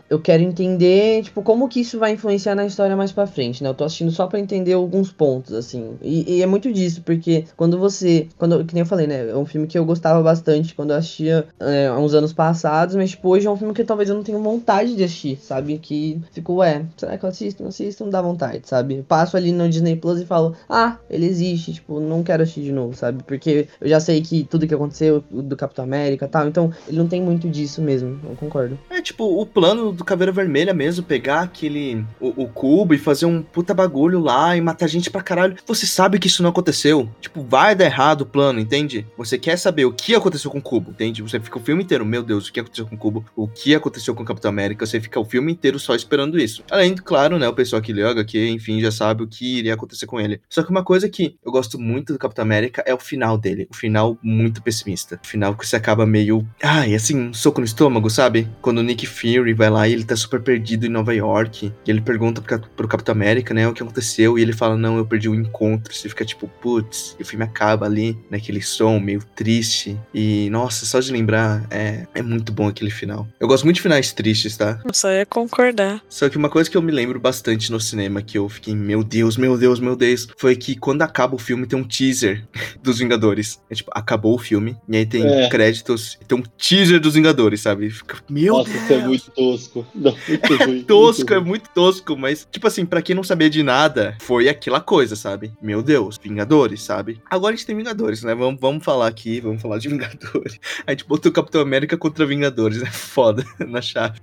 eu 0.10 0.20
quero 0.20 0.44
entender, 0.44 1.24
tipo, 1.24 1.42
como 1.42 1.68
que 1.68 1.82
isso 1.82 2.00
vai 2.00 2.14
influenciar 2.14 2.56
na 2.56 2.66
história 2.66 2.96
mais 2.96 3.12
pra 3.12 3.28
frente, 3.28 3.64
né? 3.64 3.70
Eu 3.70 3.74
tô 3.74 3.84
assistindo 3.84 4.12
só 4.12 4.28
pra 4.28 4.40
entender 4.40 4.74
alguns 4.74 5.12
pontos, 5.12 5.54
assim. 5.54 5.96
E, 6.02 6.38
e 6.38 6.42
é 6.42 6.46
muito 6.46 6.72
disso, 6.72 7.02
porque 7.04 7.46
quando 7.56 7.78
você, 7.78 8.28
quando, 8.38 8.64
que 8.66 8.74
nem 8.74 8.82
eu 8.82 8.86
falei, 8.86 9.08
né? 9.08 9.30
É 9.30 9.36
um 9.36 9.46
filme 9.46 9.68
que 9.68 9.78
eu 9.78 9.86
gostava 9.86 10.22
bastante 10.22 10.76
quando 10.76 10.92
eu 10.92 10.98
assistia 10.98 11.48
é, 11.60 11.88
há 11.88 11.98
uns 11.98 12.14
anos 12.14 12.34
passados, 12.34 12.96
mas 12.96 13.12
tipo, 13.12 13.30
hoje 13.30 13.48
é 13.48 13.50
um 13.50 13.58
filme 13.58 13.74
que 13.74 13.84
talvez 13.84 14.10
eu 14.10 14.16
não 14.16 14.24
tenha 14.24 14.38
vontade 14.38 14.96
de 14.96 15.04
assistir, 15.04 15.38
sabe? 15.42 15.78
Que 15.78 16.20
ficou, 16.32 16.58
ué, 16.58 16.86
será 16.96 17.18
que 17.18 17.26
eu 17.26 17.30
assisto? 17.30 17.64
Não 17.64 17.70
assisto, 17.70 18.04
não 18.04 18.12
dá 18.12 18.22
vontade, 18.22 18.62
sabe? 18.66 18.98
Eu 18.98 19.04
passo 19.04 19.38
ali 19.38 19.52
no 19.52 19.70
Disney 19.70 19.96
Plus 19.96 20.22
e 20.22 20.26
falo, 20.26 20.56
ah, 20.70 20.98
ele 21.10 21.26
existe, 21.26 21.74
tipo, 21.74 22.00
não 22.00 22.24
quero 22.24 22.44
assistir 22.44 22.64
de 22.64 22.72
novo, 22.72 22.96
sabe? 22.96 23.24
Porque 23.24 23.68
eu 23.82 23.88
já 23.88 24.00
sei 24.00 24.22
que 24.22 24.44
tudo 24.44 24.68
que 24.68 24.74
aconteceu 24.74 25.24
do 25.30 25.56
Capitão 25.56 25.86
América 25.86 26.26
e 26.26 26.30
tal, 26.30 26.48
então 26.48 26.72
ele 26.88 26.98
não 26.98 27.08
tem 27.08 27.22
muito 27.22 27.50
disso 27.50 27.82
mesmo, 27.82 28.20
eu 28.24 28.36
concordo. 28.36 28.78
É 28.90 29.02
tipo 29.02 29.24
o 29.24 29.46
plano 29.48 29.92
do 29.92 30.04
Caveira 30.04 30.32
Vermelha 30.32 30.74
mesmo, 30.74 31.04
pegar 31.04 31.42
aquele. 31.42 32.06
O, 32.20 32.44
o 32.44 32.48
cubo 32.48 32.94
e 32.94 32.98
fazer 32.98 33.26
um 33.26 33.42
puta 33.42 33.74
bagulho 33.74 34.20
lá 34.20 34.56
e 34.56 34.62
matar 34.62 34.88
gente 34.88 35.10
pra 35.10 35.22
caralho. 35.22 35.56
Você 35.66 35.86
sabe 35.86 36.20
que 36.20 36.28
isso 36.28 36.44
não 36.44 36.50
aconteceu. 36.50 37.10
Tipo, 37.20 37.44
vai 37.44 37.76
dar 37.76 37.86
errado 37.86 38.22
o 38.22 38.26
plano, 38.26 38.60
entende? 38.60 39.06
Você 39.18 39.38
quer 39.38 39.58
saber 39.58 39.86
o 39.86 39.92
que 39.92 40.16
aconteceu 40.16 40.52
com 40.52 40.60
o 40.60 40.62
cubo, 40.62 40.92
entende? 40.92 41.22
Você 41.22 41.40
fica 41.40 41.58
o 41.58 41.62
filme 41.62 41.84
inteiro, 41.84 42.06
meu 42.06 42.24
Deus, 42.24 42.48
o 42.48 42.54
que 42.54 42.60
aconteceu 42.60 42.86
com 42.86 42.96
o 42.96 42.98
cubo? 42.98 43.26
O 43.36 43.48
que 43.48 43.74
aconteceu 43.74 44.14
com 44.14 44.24
o 44.24 44.26
Capitão 44.26 44.50
América? 44.50 44.86
Você 44.86 45.00
fica 45.00 45.20
o 45.20 45.26
filme 45.26 45.52
inteiro 45.52 45.80
só 45.80 45.96
esperando 45.96 46.40
isso. 46.40 46.64
Além, 46.70 46.96
claro, 46.96 47.38
né, 47.38 47.48
o 47.48 47.54
pessoal 47.54 47.82
que 47.82 47.94
leu 47.94 48.08
HQ, 48.10 48.50
enfim, 48.50 48.80
já 48.80 48.92
sabe 48.92 49.24
o 49.24 49.28
que 49.28 49.60
iria 49.60 49.74
acontecer 49.74 50.06
com 50.06 50.20
ele. 50.20 50.42
Só 50.50 50.64
que 50.64 50.70
uma 50.72 50.84
coisa 50.84 51.10
que 51.10 51.38
eu 51.46 51.52
gosto 51.52 51.80
muito 51.80 52.14
do 52.14 52.20
Capitão 52.20 52.44
América 52.44 52.84
é 52.86 52.94
o 52.94 53.00
final 53.00 53.38
dele. 53.38 53.68
O 53.70 53.76
final 53.76 54.18
muito 54.22 54.62
pessimista. 54.62 55.20
O 55.24 55.28
final 55.28 55.56
que 55.56 55.66
você 55.66 55.76
acaba 55.76 56.06
meio. 56.06 56.48
Ai, 56.62 56.94
assim, 56.96 57.18
um 57.18 57.34
soco 57.34 57.60
no 57.60 57.66
estômago, 57.66 58.10
sabe? 58.10 58.48
Quando 58.62 58.80
o 58.80 58.84
Nick 58.84 59.06
Fury 59.06 59.37
vai 59.54 59.70
lá 59.70 59.88
e 59.88 59.94
ele 59.94 60.04
tá 60.04 60.16
super 60.16 60.42
perdido 60.42 60.86
em 60.86 60.90
Nova 60.90 61.14
York. 61.14 61.72
E 61.86 61.90
ele 61.92 62.02
pergunta 62.02 62.42
pro, 62.42 62.50
Cap- 62.58 62.70
pro 62.76 62.88
Capitão 62.88 63.14
América, 63.14 63.54
né, 63.54 63.68
o 63.68 63.74
que 63.74 63.82
aconteceu. 63.84 64.38
E 64.38 64.42
ele 64.42 64.54
fala, 64.54 64.76
não, 64.78 64.98
eu 64.98 65.06
perdi 65.06 65.30
o 65.30 65.36
encontro. 65.36 65.94
Você 65.94 66.10
fica 66.10 66.26
tipo, 66.26 66.48
putz. 66.62 67.16
E 67.20 67.24
o 67.24 67.26
filme 67.26 67.44
acaba 67.46 67.86
ali, 67.86 68.18
naquele 68.30 68.62
som 68.62 69.00
meio 69.00 69.22
triste. 69.36 69.98
E, 70.14 70.50
nossa, 70.50 70.86
só 70.86 71.00
de 71.00 71.12
lembrar, 71.12 71.66
é, 71.70 72.06
é 72.14 72.22
muito 72.22 72.52
bom 72.52 72.68
aquele 72.68 72.92
final. 72.92 73.28
Eu 73.40 73.48
gosto 73.48 73.64
muito 73.64 73.78
de 73.78 73.82
finais 73.82 74.12
tristes, 74.12 74.58
tá? 74.58 74.80
Eu 74.86 74.94
só 74.94 75.10
ia 75.12 75.26
concordar. 75.26 76.02
Só 76.10 76.28
que 76.30 76.38
uma 76.38 76.50
coisa 76.50 76.70
que 76.70 76.78
eu 76.78 76.82
me 76.82 76.92
lembro 76.92 77.20
bastante 77.20 77.72
no 77.72 77.80
cinema, 77.80 78.22
que 78.22 78.38
eu 78.38 78.48
fiquei, 78.50 78.76
meu 78.76 79.04
Deus, 79.04 79.38
meu 79.38 79.58
Deus, 79.58 79.80
meu 79.80 79.96
Deus, 79.96 80.28
foi 80.38 80.56
que 80.56 80.76
quando 80.76 81.02
acaba 81.02 81.36
o 81.36 81.40
filme 81.40 81.66
tem 81.66 81.78
um 81.80 81.84
teaser 81.84 82.44
dos 82.82 83.00
Vingadores. 83.00 83.60
É 83.70 83.76
tipo, 83.76 83.92
acabou 83.94 84.36
o 84.36 84.38
filme, 84.40 84.76
e 84.88 84.98
aí 84.98 85.06
tem 85.06 85.24
É. 85.28 85.50
créditos, 85.50 86.18
tem 86.28 86.38
um 86.38 86.44
teaser 86.58 87.00
dos 87.00 87.14
Vingadores, 87.16 87.62
sabe? 87.62 87.90
Fica, 87.90 88.18
meu 88.30 88.54
Nossa, 88.58 88.72
Deus! 88.88 89.17
É 89.18 89.22
muito 89.22 89.32
Tosco. 89.32 89.86
Não, 89.96 90.16
muito 90.28 90.56
ruim. 90.66 90.84
tosco, 90.84 91.34
é 91.34 91.40
muito 91.40 91.48
muito 91.58 91.70
tosco, 91.74 92.16
mas, 92.16 92.48
tipo 92.52 92.68
assim, 92.68 92.86
pra 92.86 93.02
quem 93.02 93.16
não 93.16 93.24
sabia 93.24 93.50
de 93.50 93.64
nada, 93.64 94.16
foi 94.22 94.48
aquela 94.48 94.80
coisa, 94.80 95.16
sabe? 95.16 95.52
Meu 95.62 95.82
Deus, 95.82 96.20
Vingadores, 96.22 96.84
sabe? 96.84 97.20
Agora 97.30 97.54
a 97.54 97.58
gente 97.58 97.66
tem 97.66 97.76
Vingadores, 97.76 98.22
né? 98.22 98.36
Vamos, 98.36 98.60
vamos 98.62 98.84
falar 98.86 99.08
aqui, 99.08 99.40
vamos 99.40 99.60
falar 99.62 99.80
de 99.80 99.88
Vingadores. 99.90 100.60
A 100.86 100.92
gente 100.92 101.06
botou 101.06 101.32
Capitão 101.32 101.62
América 101.62 101.98
contra 101.98 102.26
Vingadores, 102.28 102.82
é 102.84 102.86
foda 102.92 103.44
na 103.68 103.82
chave. 103.82 104.20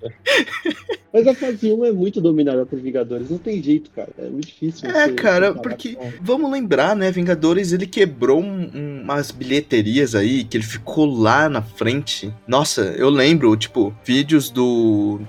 Mas 1.12 1.26
a 1.28 1.34
fase 1.34 1.72
1 1.72 1.84
é 1.84 1.92
muito 1.92 2.20
dominada 2.20 2.66
por 2.66 2.78
Vingadores, 2.80 3.30
não 3.30 3.38
tem 3.38 3.62
jeito, 3.62 3.88
cara. 3.90 4.08
É 4.18 4.28
muito 4.28 4.46
difícil. 4.48 4.90
É, 4.90 5.12
cara, 5.12 5.54
porque 5.54 5.94
com- 5.94 6.12
vamos 6.20 6.50
lembrar, 6.50 6.96
né? 6.96 7.10
Vingadores 7.12 7.72
ele 7.72 7.86
quebrou 7.86 8.42
um- 8.42 9.00
umas 9.04 9.30
bilheterias 9.30 10.14
aí 10.16 10.42
que 10.42 10.56
ele 10.56 10.64
ficou 10.64 11.06
lá 11.06 11.48
na 11.48 11.62
frente. 11.62 12.32
Nossa, 12.48 12.82
eu 12.98 13.08
lembro, 13.10 13.56
tipo, 13.56 13.94
vídeos 14.04 14.50
do, 14.50 14.64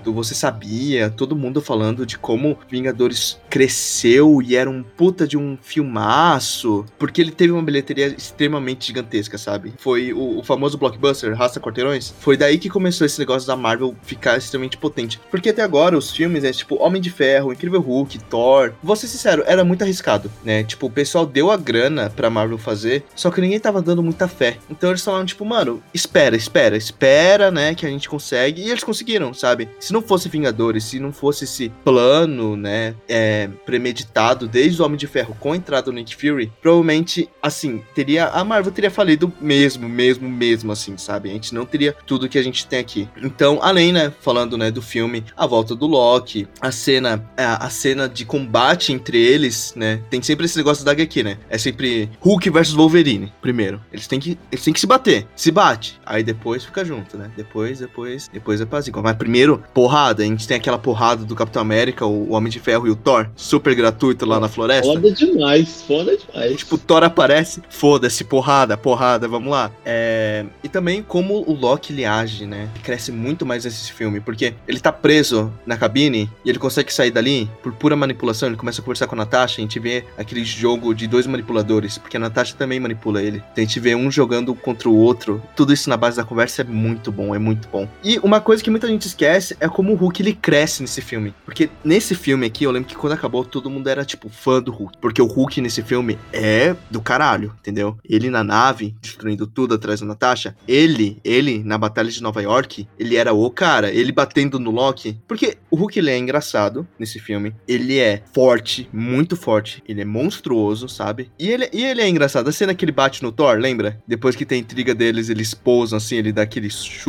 do 0.02 0.12
Você 0.12 0.34
Sabia, 0.34 1.10
todo 1.10 1.36
mundo 1.36 1.60
falando 1.60 2.06
de 2.06 2.18
como 2.18 2.58
Vingadores 2.70 3.40
cresceu 3.48 4.42
e 4.42 4.56
era 4.56 4.68
um 4.68 4.82
puta 4.82 5.26
de 5.26 5.36
um 5.36 5.56
filmaço, 5.60 6.84
porque 6.98 7.20
ele 7.20 7.30
teve 7.30 7.52
uma 7.52 7.62
bilheteria 7.62 8.08
extremamente 8.08 8.86
gigantesca, 8.86 9.38
sabe? 9.38 9.74
Foi 9.78 10.12
o, 10.12 10.38
o 10.38 10.42
famoso 10.42 10.78
blockbuster, 10.78 11.34
Raça 11.34 11.60
Quarteirões. 11.60 12.14
Foi 12.20 12.36
daí 12.36 12.58
que 12.58 12.68
começou 12.68 13.06
esse 13.06 13.18
negócio 13.18 13.46
da 13.46 13.56
Marvel 13.56 13.94
ficar 14.02 14.36
extremamente 14.36 14.76
potente. 14.76 15.20
Porque 15.30 15.50
até 15.50 15.62
agora 15.62 15.96
os 15.96 16.10
filmes 16.10 16.44
é 16.44 16.52
tipo 16.52 16.82
Homem 16.82 17.00
de 17.00 17.10
Ferro, 17.10 17.52
Incrível 17.52 17.80
Hulk, 17.80 18.18
Thor. 18.24 18.72
Vou 18.82 18.96
ser 18.96 19.06
sincero, 19.06 19.42
era 19.46 19.64
muito 19.64 19.82
arriscado, 19.82 20.30
né? 20.44 20.62
Tipo, 20.64 20.86
o 20.86 20.90
pessoal 20.90 21.26
deu 21.26 21.50
a 21.50 21.56
grana 21.56 22.10
pra 22.10 22.30
Marvel 22.30 22.58
fazer, 22.58 23.04
só 23.14 23.30
que 23.30 23.40
ninguém 23.40 23.60
tava 23.60 23.82
dando 23.82 24.02
muita 24.02 24.28
fé. 24.28 24.58
Então 24.70 24.90
eles 24.90 25.02
falaram, 25.02 25.24
tipo, 25.26 25.44
mano, 25.44 25.82
espera, 25.92 26.36
espera, 26.36 26.76
espera, 26.76 27.50
né? 27.50 27.74
Que 27.74 27.86
a 27.86 27.88
gente 27.88 28.08
consegue. 28.08 28.62
E 28.62 28.70
eles 28.70 28.84
conseguiram, 28.84 29.32
sabe? 29.32 29.45
Se 29.78 29.92
não 29.92 30.02
fosse 30.02 30.28
Vingadores, 30.28 30.84
se 30.84 30.98
não 30.98 31.12
fosse 31.12 31.44
esse 31.44 31.68
plano, 31.84 32.56
né? 32.56 32.94
É, 33.08 33.48
premeditado 33.64 34.48
desde 34.48 34.80
o 34.80 34.84
Homem 34.84 34.96
de 34.96 35.06
Ferro 35.06 35.36
com 35.38 35.52
a 35.52 35.56
entrada 35.56 35.86
do 35.86 35.92
Nick 35.92 36.16
Fury, 36.16 36.52
provavelmente, 36.60 37.28
assim, 37.42 37.82
teria. 37.94 38.26
A 38.28 38.44
Marvel 38.44 38.72
teria 38.72 38.90
falido 38.90 39.32
mesmo, 39.40 39.88
mesmo, 39.88 40.28
mesmo, 40.28 40.72
assim, 40.72 40.96
sabe? 40.96 41.30
A 41.30 41.32
gente 41.32 41.54
não 41.54 41.64
teria 41.64 41.94
tudo 42.06 42.28
que 42.28 42.38
a 42.38 42.42
gente 42.42 42.66
tem 42.66 42.78
aqui. 42.78 43.08
Então, 43.22 43.58
além, 43.62 43.92
né, 43.92 44.12
falando, 44.20 44.56
né, 44.56 44.70
do 44.70 44.82
filme, 44.82 45.24
a 45.36 45.46
volta 45.46 45.74
do 45.74 45.86
Loki, 45.86 46.48
a 46.60 46.70
cena, 46.70 47.28
a, 47.36 47.66
a 47.66 47.70
cena 47.70 48.08
de 48.08 48.24
combate 48.24 48.92
entre 48.92 49.18
eles, 49.18 49.72
né? 49.76 50.00
Tem 50.10 50.22
sempre 50.22 50.46
esse 50.46 50.56
negócio 50.56 50.84
da 50.84 50.92
HQ, 50.92 51.22
né? 51.22 51.38
É 51.48 51.58
sempre 51.58 52.10
Hulk 52.20 52.50
versus 52.50 52.74
Wolverine, 52.74 53.32
primeiro. 53.40 53.80
Eles 53.92 54.06
têm 54.06 54.18
que, 54.18 54.38
eles 54.50 54.64
têm 54.64 54.72
que 54.74 54.80
se 54.80 54.86
bater. 54.86 55.26
Se 55.36 55.50
bate. 55.50 56.00
Aí 56.04 56.22
depois 56.22 56.64
fica 56.64 56.84
junto, 56.84 57.16
né? 57.16 57.30
Depois, 57.36 57.78
depois, 57.78 58.28
depois 58.32 58.60
é 58.60 58.64
paz 58.64 58.86
igual. 58.86 59.02
Mas 59.02 59.16
primeiro, 59.16 59.35
porrada. 59.74 60.22
A 60.22 60.26
gente 60.26 60.46
tem 60.46 60.56
aquela 60.56 60.78
porrada 60.78 61.24
do 61.24 61.34
Capitão 61.34 61.62
América, 61.62 62.06
o, 62.06 62.32
Homem 62.32 62.50
de 62.50 62.60
Ferro 62.60 62.86
e 62.86 62.90
o 62.90 62.96
Thor, 62.96 63.28
super 63.36 63.74
gratuito 63.74 64.26
lá 64.26 64.40
na 64.40 64.48
floresta. 64.48 64.86
Foda 64.86 65.10
demais, 65.10 65.82
foda 65.86 66.16
demais. 66.16 66.56
Tipo, 66.56 66.78
Thor 66.78 67.04
aparece, 67.04 67.62
foda-se, 67.68 68.24
porrada, 68.24 68.76
porrada, 68.76 69.28
vamos 69.28 69.50
lá. 69.50 69.70
É, 69.84 70.44
E 70.62 70.68
também 70.68 71.02
como 71.02 71.44
o 71.46 71.52
Loki 71.52 71.92
ele 71.92 72.04
age, 72.04 72.46
né? 72.46 72.68
Cresce 72.82 73.12
muito 73.12 73.44
mais 73.44 73.64
nesse 73.64 73.92
filme, 73.92 74.20
porque 74.20 74.54
ele 74.66 74.80
tá 74.80 74.92
preso 74.92 75.52
na 75.66 75.76
cabine 75.76 76.30
e 76.44 76.50
ele 76.50 76.58
consegue 76.58 76.92
sair 76.92 77.10
dali 77.10 77.48
por 77.62 77.72
pura 77.72 77.96
manipulação. 77.96 78.48
Ele 78.48 78.56
começa 78.56 78.80
a 78.80 78.84
conversar 78.84 79.06
com 79.06 79.14
a 79.14 79.18
Natasha, 79.18 79.56
a 79.58 79.62
gente 79.62 79.78
vê 79.78 80.04
aquele 80.16 80.44
jogo 80.44 80.94
de 80.94 81.06
dois 81.06 81.26
manipuladores, 81.26 81.98
porque 81.98 82.16
a 82.16 82.20
Natasha 82.20 82.54
também 82.56 82.80
manipula 82.80 83.22
ele. 83.22 83.38
Então 83.52 83.62
a 83.62 83.66
gente 83.66 83.80
vê 83.80 83.94
um 83.94 84.10
jogando 84.10 84.54
contra 84.54 84.88
o 84.88 84.96
outro. 84.96 85.42
Tudo 85.54 85.72
isso 85.72 85.88
na 85.90 85.96
base 85.96 86.16
da 86.16 86.24
conversa 86.24 86.62
é 86.62 86.64
muito 86.64 87.12
bom, 87.12 87.34
é 87.34 87.38
muito 87.38 87.68
bom. 87.68 87.88
E 88.02 88.18
uma 88.18 88.40
coisa 88.40 88.62
que 88.62 88.70
muita 88.70 88.86
gente 88.86 89.06
esquece 89.06 89.25
é 89.26 89.68
como 89.68 89.92
o 89.92 89.96
Hulk 89.96 90.22
ele 90.22 90.32
cresce 90.32 90.82
nesse 90.82 91.00
filme. 91.00 91.34
Porque 91.44 91.70
nesse 91.84 92.14
filme 92.14 92.46
aqui, 92.46 92.64
eu 92.64 92.70
lembro 92.70 92.88
que 92.88 92.94
quando 92.94 93.12
acabou, 93.12 93.44
todo 93.44 93.70
mundo 93.70 93.88
era 93.88 94.04
tipo 94.04 94.28
fã 94.28 94.62
do 94.62 94.72
Hulk. 94.72 94.98
Porque 95.00 95.22
o 95.22 95.26
Hulk 95.26 95.60
nesse 95.60 95.82
filme 95.82 96.18
é 96.32 96.74
do 96.90 97.00
caralho, 97.00 97.54
entendeu? 97.60 97.96
Ele 98.08 98.30
na 98.30 98.44
nave, 98.44 98.94
destruindo 99.00 99.46
tudo 99.46 99.74
atrás 99.74 100.00
da 100.00 100.06
Natasha. 100.06 100.56
Ele, 100.66 101.18
ele 101.24 101.62
na 101.64 101.78
Batalha 101.78 102.10
de 102.10 102.22
Nova 102.22 102.42
York, 102.42 102.88
ele 102.98 103.16
era 103.16 103.32
o 103.32 103.50
cara. 103.50 103.90
Ele 103.90 104.12
batendo 104.12 104.58
no 104.58 104.70
Loki. 104.70 105.18
Porque 105.26 105.58
o 105.70 105.76
Hulk 105.76 105.98
ele 105.98 106.10
é 106.10 106.18
engraçado 106.18 106.86
nesse 106.98 107.18
filme. 107.18 107.54
Ele 107.66 107.98
é 107.98 108.22
forte, 108.34 108.88
muito 108.92 109.36
forte. 109.36 109.82
Ele 109.88 110.02
é 110.02 110.04
monstruoso, 110.04 110.88
sabe? 110.88 111.30
E 111.38 111.50
ele, 111.50 111.68
e 111.72 111.84
ele 111.84 112.00
é 112.00 112.08
engraçado. 112.08 112.48
A 112.48 112.52
cena 112.52 112.74
que 112.74 112.84
ele 112.84 112.92
bate 112.92 113.22
no 113.22 113.32
Thor, 113.32 113.58
lembra? 113.58 114.00
Depois 114.06 114.36
que 114.36 114.44
tem 114.44 114.60
intriga 114.60 114.94
deles, 114.94 115.28
eles 115.28 115.54
pousam 115.54 115.96
assim, 115.96 116.16
ele 116.16 116.32
dá 116.32 116.42
aquele, 116.42 116.68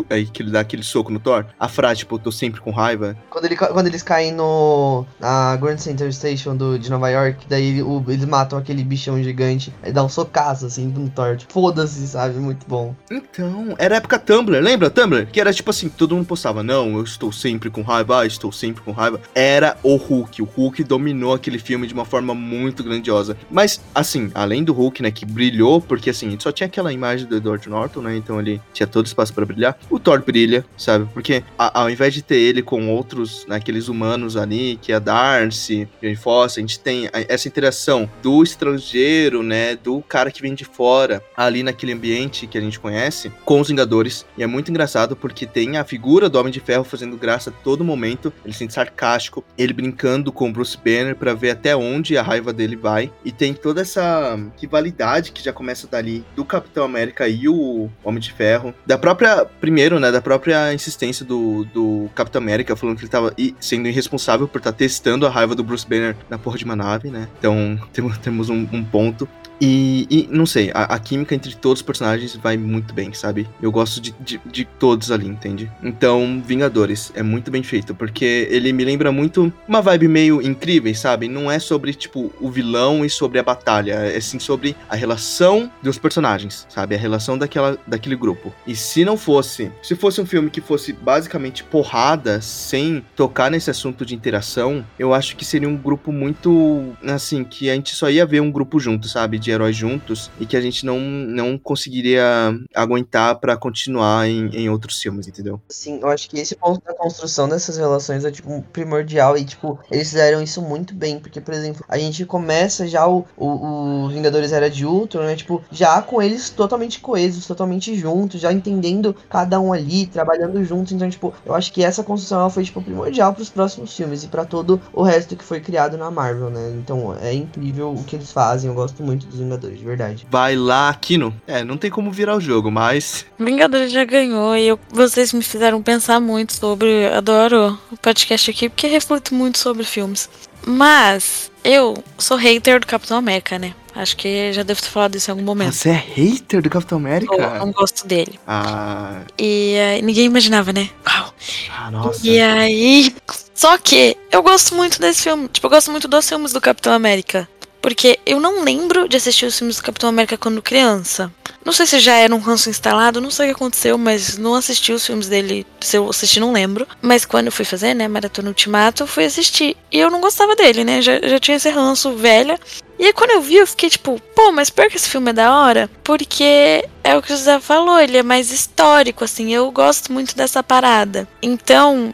é, 0.09 0.20
ele 0.20 0.51
dá 0.51 0.59
aquele 0.59 0.84
soco 0.84 1.11
no 1.11 1.20
Thor. 1.20 1.45
A 1.59 1.68
frase, 1.68 2.05
tipo, 2.07 2.17
tô 2.17 2.31
sempre 2.31 2.61
com 2.61 2.71
raiva. 2.71 3.15
Quando, 3.29 3.45
ele, 3.45 3.55
quando 3.57 3.87
eles 3.87 4.01
caem 4.01 4.31
no. 4.31 5.05
na 5.19 5.55
Grand 5.57 5.77
Center 5.77 6.11
Station 6.13 6.55
do, 6.55 6.79
de 6.79 6.89
Nova 6.89 7.09
York, 7.09 7.45
daí 7.49 7.83
o- 7.83 8.03
eles 8.07 8.25
matam 8.25 8.57
aquele 8.57 8.83
bichão 8.83 9.21
gigante, 9.21 9.73
aí 9.83 9.91
dá 9.91 10.03
um 10.03 10.09
socaço 10.09 10.65
assim 10.65 10.87
no 10.87 11.09
Thor. 11.09 11.35
Tipo, 11.35 11.51
foda-se, 11.53 12.07
sabe? 12.07 12.39
Muito 12.39 12.65
bom. 12.67 12.95
Então, 13.11 13.75
era 13.77 13.95
a 13.95 13.97
época 13.97 14.17
Tumblr, 14.17 14.59
lembra 14.61 14.89
Tumblr? 14.89 15.27
Que 15.27 15.41
era 15.41 15.53
tipo 15.53 15.69
assim, 15.69 15.89
todo 15.89 16.15
mundo 16.15 16.25
postava, 16.25 16.63
não, 16.63 16.95
eu 16.97 17.03
estou 17.03 17.31
sempre 17.31 17.69
com 17.69 17.81
raiva, 17.81 18.21
ah, 18.21 18.25
estou 18.25 18.51
sempre 18.51 18.81
com 18.81 18.91
raiva. 18.91 19.19
Era 19.35 19.77
o 19.83 19.95
Hulk, 19.97 20.41
o 20.41 20.45
Hulk 20.45 20.83
dominou 20.83 21.33
aquele 21.33 21.59
filme 21.59 21.85
de 21.87 21.93
uma 21.93 22.05
forma 22.05 22.33
muito 22.33 22.83
grandiosa. 22.83 23.35
Mas, 23.51 23.81
assim, 23.93 24.31
além 24.33 24.63
do 24.63 24.73
Hulk, 24.73 25.01
né, 25.01 25.11
que 25.11 25.25
brilhou, 25.25 25.81
porque 25.81 26.09
assim, 26.09 26.37
só 26.39 26.51
tinha 26.51 26.67
aquela 26.67 26.93
imagem 26.93 27.27
do 27.27 27.35
Edward 27.37 27.67
Norton, 27.69 28.01
né, 28.01 28.15
então 28.15 28.39
ele 28.39 28.61
tinha 28.73 28.87
todo 28.87 29.05
espaço 29.05 29.33
para 29.33 29.45
brilhar. 29.45 29.77
O 29.89 29.99
Thor 29.99 30.23
brilha, 30.23 30.65
sabe? 30.77 31.07
Porque 31.13 31.43
a- 31.57 31.81
ao 31.81 31.89
invés 31.97 32.13
de 32.13 32.21
ter 32.21 32.37
ele 32.37 32.61
com 32.61 32.89
outros, 32.89 33.45
né, 33.47 33.55
aqueles 33.55 33.87
humanos 33.87 34.37
ali, 34.37 34.77
que 34.79 34.91
é 34.91 34.95
a 34.95 34.99
Darcy, 34.99 35.89
Jane 36.01 36.15
Foster, 36.15 36.63
a 36.63 36.67
gente 36.67 36.79
tem 36.79 37.09
essa 37.11 37.47
interação 37.47 38.09
do 38.21 38.43
estrangeiro, 38.43 39.41
né, 39.41 39.75
do 39.75 40.01
cara 40.01 40.31
que 40.31 40.41
vem 40.41 40.53
de 40.53 40.63
fora, 40.63 41.23
ali 41.35 41.63
naquele 41.63 41.93
ambiente 41.93 42.45
que 42.45 42.57
a 42.57 42.61
gente 42.61 42.79
conhece, 42.79 43.31
com 43.43 43.59
os 43.59 43.67
Vingadores. 43.67 44.25
E 44.37 44.43
é 44.43 44.47
muito 44.47 44.69
engraçado 44.69 45.15
porque 45.15 45.45
tem 45.45 45.77
a 45.77 45.83
figura 45.83 46.29
do 46.29 46.39
Homem 46.39 46.53
de 46.53 46.59
Ferro 46.59 46.83
fazendo 46.83 47.17
graça 47.17 47.49
a 47.49 47.53
todo 47.53 47.83
momento, 47.83 48.31
ele 48.45 48.53
sendo 48.53 48.71
sarcástico, 48.71 49.43
ele 49.57 49.73
brincando 49.73 50.31
com 50.31 50.51
Bruce 50.51 50.77
Banner 50.77 51.15
pra 51.15 51.33
ver 51.33 51.51
até 51.51 51.75
onde 51.75 52.17
a 52.17 52.21
raiva 52.21 52.53
dele 52.53 52.75
vai. 52.75 53.11
E 53.25 53.31
tem 53.31 53.53
toda 53.53 53.81
essa 53.81 54.39
rivalidade 54.59 55.31
que 55.31 55.43
já 55.43 55.51
começa 55.51 55.87
dali 55.87 56.23
do 56.35 56.45
Capitão 56.45 56.85
América 56.85 57.27
e 57.27 57.49
o 57.49 57.89
Homem 58.03 58.21
de 58.21 58.31
Ferro. 58.31 58.73
Da 58.85 58.97
própria, 58.97 59.45
primeiro, 59.45 59.99
né, 59.99 60.11
da 60.11 60.21
própria 60.21 60.73
insistência 60.73 61.25
do, 61.25 61.65
do 61.65 61.86
Capitão 62.15 62.41
América 62.41 62.75
falando 62.75 62.97
que 62.97 63.03
ele 63.03 63.11
tava 63.11 63.33
sendo 63.59 63.88
irresponsável 63.88 64.47
por 64.47 64.59
estar 64.59 64.71
testando 64.71 65.25
a 65.25 65.29
raiva 65.29 65.55
do 65.55 65.63
Bruce 65.63 65.88
Banner 65.88 66.15
na 66.29 66.38
porra 66.38 66.57
de 66.57 66.65
uma 66.65 66.75
nave, 66.75 67.09
né? 67.09 67.27
Então 67.39 67.79
temos, 67.93 68.17
temos 68.17 68.49
um, 68.49 68.67
um 68.71 68.83
ponto. 68.83 69.27
E, 69.59 70.07
e, 70.09 70.27
não 70.31 70.45
sei, 70.45 70.71
a, 70.73 70.83
a 70.83 70.99
química 70.99 71.33
entre 71.33 71.55
todos 71.55 71.79
os 71.79 71.85
personagens 71.85 72.35
vai 72.35 72.57
muito 72.57 72.93
bem, 72.93 73.13
sabe? 73.13 73.47
Eu 73.61 73.71
gosto 73.71 73.99
de, 73.99 74.13
de, 74.19 74.39
de 74.45 74.65
todos 74.65 75.11
ali, 75.11 75.27
entende? 75.27 75.71
Então, 75.81 76.41
Vingadores 76.45 77.11
é 77.15 77.23
muito 77.23 77.49
bem 77.49 77.63
feito, 77.63 77.95
porque 77.95 78.47
ele 78.49 78.71
me 78.71 78.85
lembra 78.85 79.11
muito 79.11 79.51
uma 79.67 79.81
vibe 79.81 80.07
meio 80.07 80.41
incrível, 80.41 80.93
sabe? 80.93 81.27
Não 81.27 81.51
é 81.51 81.59
sobre, 81.59 81.93
tipo, 81.93 82.31
o 82.39 82.49
vilão 82.51 83.03
e 83.03 83.09
sobre 83.09 83.39
a 83.39 83.43
batalha, 83.43 83.93
é 83.93 84.19
sim 84.19 84.39
sobre 84.39 84.75
a 84.89 84.95
relação 84.95 85.71
dos 85.81 85.97
personagens, 85.97 86.65
sabe? 86.69 86.95
A 86.95 86.97
relação 86.97 87.37
daquela, 87.37 87.77
daquele 87.87 88.15
grupo. 88.15 88.53
E 88.65 88.75
se 88.75 89.03
não 89.03 89.17
fosse, 89.17 89.71
se 89.81 89.95
fosse 89.95 90.21
um 90.21 90.25
filme 90.25 90.49
que 90.49 90.61
fosse 90.61 90.93
basicamente 90.93 91.63
porrada, 91.63 92.41
sem 92.41 93.03
tocar 93.15 93.49
nesse 93.49 93.69
assunto 93.69 94.05
de 94.05 94.13
interação, 94.13 94.85
eu 94.99 95.13
acho 95.13 95.35
que 95.35 95.45
seria 95.45 95.67
um 95.67 95.77
grupo 95.77 96.11
muito, 96.11 96.93
assim, 97.03 97.43
que 97.43 97.69
a 97.69 97.73
gente 97.73 97.95
só 97.95 98.09
ia 98.09 98.25
ver 98.25 98.41
um 98.41 98.51
grupo 98.51 98.79
junto, 98.79 99.07
sabe? 99.07 99.39
De 99.47 99.51
heróis 99.53 99.77
juntos, 99.77 100.29
e 100.41 100.45
que 100.45 100.57
a 100.57 100.61
gente 100.61 100.85
não, 100.85 100.99
não 100.99 101.57
conseguiria 101.57 102.53
aguentar 102.75 103.39
pra 103.39 103.55
continuar 103.55 104.27
em, 104.27 104.49
em 104.49 104.69
outros 104.69 105.01
filmes, 105.01 105.25
entendeu? 105.25 105.61
Sim, 105.69 106.01
eu 106.01 106.09
acho 106.09 106.29
que 106.29 106.37
esse 106.37 106.53
ponto 106.53 106.83
da 106.83 106.93
construção 106.93 107.47
dessas 107.47 107.77
relações 107.77 108.25
é, 108.25 108.31
tipo, 108.31 108.61
primordial. 108.73 109.37
E, 109.37 109.45
tipo, 109.45 109.79
eles 109.89 110.09
fizeram 110.09 110.41
isso 110.41 110.61
muito 110.61 110.93
bem. 110.93 111.17
Porque, 111.17 111.39
por 111.39 111.53
exemplo, 111.53 111.85
a 111.87 111.97
gente 111.97 112.25
começa 112.25 112.85
já 112.85 113.07
o, 113.07 113.25
o, 113.37 114.05
o 114.05 114.09
Vingadores 114.09 114.51
Era 114.51 114.69
de 114.69 114.85
Ultron, 114.85 115.23
né? 115.23 115.35
Tipo, 115.37 115.63
já 115.71 116.01
com 116.01 116.21
eles 116.21 116.49
totalmente 116.49 116.99
coesos, 116.99 117.47
totalmente 117.47 117.95
juntos, 117.95 118.41
já 118.41 118.51
entendendo 118.51 119.15
cada 119.29 119.61
um 119.61 119.71
ali, 119.71 120.07
trabalhando 120.07 120.61
juntos. 120.65 120.91
Então, 120.91 121.09
tipo, 121.09 121.33
eu 121.45 121.55
acho 121.55 121.71
que 121.71 121.81
essa 121.81 122.03
construção 122.03 122.41
ela 122.41 122.49
foi, 122.49 122.65
tipo, 122.65 122.81
primordial 122.81 123.33
pros 123.33 123.49
próximos 123.49 123.95
filmes 123.95 124.25
e 124.25 124.27
pra 124.27 124.43
todo 124.43 124.81
o 124.91 125.03
resto 125.03 125.37
que 125.37 125.43
foi 125.43 125.61
criado 125.61 125.97
na 125.97 126.11
Marvel, 126.11 126.49
né? 126.49 126.75
Então, 126.77 127.15
é 127.21 127.33
incrível 127.33 127.93
o 127.93 128.03
que 128.03 128.17
eles 128.17 128.31
fazem. 128.31 128.69
Eu 128.69 128.75
gosto 128.75 129.01
muito 129.01 129.25
dos 129.38 129.43
Vingadores, 129.45 129.79
de 129.79 129.85
verdade. 129.85 130.27
Vai 130.29 130.55
lá, 130.55 130.93
Kino. 130.93 131.33
É, 131.47 131.63
não 131.63 131.77
tem 131.77 131.89
como 131.89 132.11
virar 132.11 132.35
o 132.35 132.41
jogo, 132.41 132.69
mas 132.71 133.25
Vingadores 133.39 133.91
já 133.91 134.03
ganhou 134.03 134.55
e 134.57 134.67
eu- 134.67 134.79
vocês 134.89 135.31
me 135.33 135.41
fizeram 135.43 135.81
pensar 135.81 136.19
muito 136.19 136.53
sobre. 136.53 137.05
Adoro 137.07 137.79
o 137.91 137.97
podcast 137.97 138.49
aqui 138.51 138.69
porque 138.69 138.88
reflito 138.88 139.33
muito 139.33 139.57
sobre 139.57 139.83
filmes. 139.83 140.29
Mas 140.65 141.51
eu 141.63 141.95
sou 142.17 142.35
hater 142.38 142.79
do 142.79 142.88
Capitão 142.88 143.17
América, 143.17 143.57
né? 143.57 143.73
Acho 143.95 144.15
que 144.15 144.53
já 144.53 144.61
devo 144.61 144.79
ter 144.81 144.89
falado 144.89 145.15
isso 145.15 145.29
em 145.29 145.31
algum 145.31 145.43
momento. 145.43 145.73
Você 145.73 145.89
é 145.89 145.93
hater 146.15 146.61
do 146.61 146.69
Capitão 146.69 146.99
Eu 146.99 147.05
América? 147.05 147.59
não 147.59 147.71
gosto 147.71 148.05
dele. 148.05 148.39
Ah, 148.45 149.21
E 149.39 149.73
eh, 149.75 150.01
ninguém 150.03 150.25
imaginava, 150.25 150.71
né? 150.71 150.89
Uau. 151.07 151.33
ah, 151.75 151.89
nossa. 151.91 152.19
E 152.27 152.39
aí. 152.39 153.15
Só 153.55 153.75
que 153.79 154.15
eu 154.31 154.43
gosto 154.43 154.75
muito 154.75 154.99
desse 155.01 155.23
filme. 155.23 155.47
Tipo, 155.47 155.65
eu 155.65 155.71
gosto 155.71 155.89
muito 155.89 156.07
dos 156.07 156.29
filmes 156.29 156.53
do 156.53 156.61
Capitão 156.61 156.93
América. 156.93 157.49
Porque 157.82 158.19
eu 158.25 158.39
não 158.39 158.63
lembro 158.63 159.07
de 159.07 159.17
assistir 159.17 159.45
os 159.45 159.57
filmes 159.57 159.78
do 159.78 159.84
Capitão 159.84 160.09
América 160.09 160.38
quando 160.38 160.61
criança. 160.61 161.32
Não 161.63 161.73
sei 161.73 161.86
se 161.86 161.99
já 161.99 162.15
era 162.15 162.34
um 162.34 162.39
ranço 162.39 162.69
instalado, 162.69 163.19
não 163.19 163.30
sei 163.30 163.47
o 163.47 163.49
que 163.49 163.55
aconteceu, 163.55 163.97
mas 163.97 164.38
não 164.38 164.55
assisti 164.55 164.93
os 164.93 165.05
filmes 165.05 165.28
dele. 165.28 165.65
Se 165.82 165.97
eu 165.97 166.09
assisti, 166.09 166.39
não 166.39 166.53
lembro. 166.53 166.88
Mas 167.01 167.25
quando 167.25 167.47
eu 167.47 167.51
fui 167.51 167.65
fazer, 167.65 167.93
né, 167.93 168.07
Maratona 168.07 168.47
Ultimato, 168.47 169.03
eu 169.03 169.07
fui 169.07 169.25
assistir. 169.25 169.75
E 169.91 169.99
eu 169.99 170.09
não 170.09 170.21
gostava 170.21 170.55
dele, 170.55 170.84
né? 170.84 171.01
Já, 171.01 171.19
já 171.21 171.39
tinha 171.39 171.57
esse 171.57 171.69
ranço 171.69 172.15
velha. 172.15 172.57
E 172.99 173.05
aí 173.05 173.13
quando 173.13 173.32
eu 173.32 173.41
vi, 173.41 173.57
eu 173.57 173.67
fiquei 173.67 173.89
tipo, 173.89 174.19
pô, 174.34 174.51
mas 174.51 174.69
pior 174.69 174.89
que 174.89 174.95
esse 174.95 175.09
filme 175.09 175.30
é 175.30 175.34
da 175.34 175.55
hora, 175.55 175.89
porque 176.03 176.88
é 177.03 177.15
o 177.15 177.21
que 177.21 177.32
o 177.32 177.38
José 177.38 177.59
falou, 177.59 177.99
ele 177.99 178.17
é 178.17 178.23
mais 178.23 178.51
histórico, 178.51 179.23
assim, 179.23 179.53
eu 179.53 179.69
gosto 179.69 180.11
muito 180.11 180.36
dessa 180.36 180.63
parada. 180.63 181.28
Então, 181.41 182.13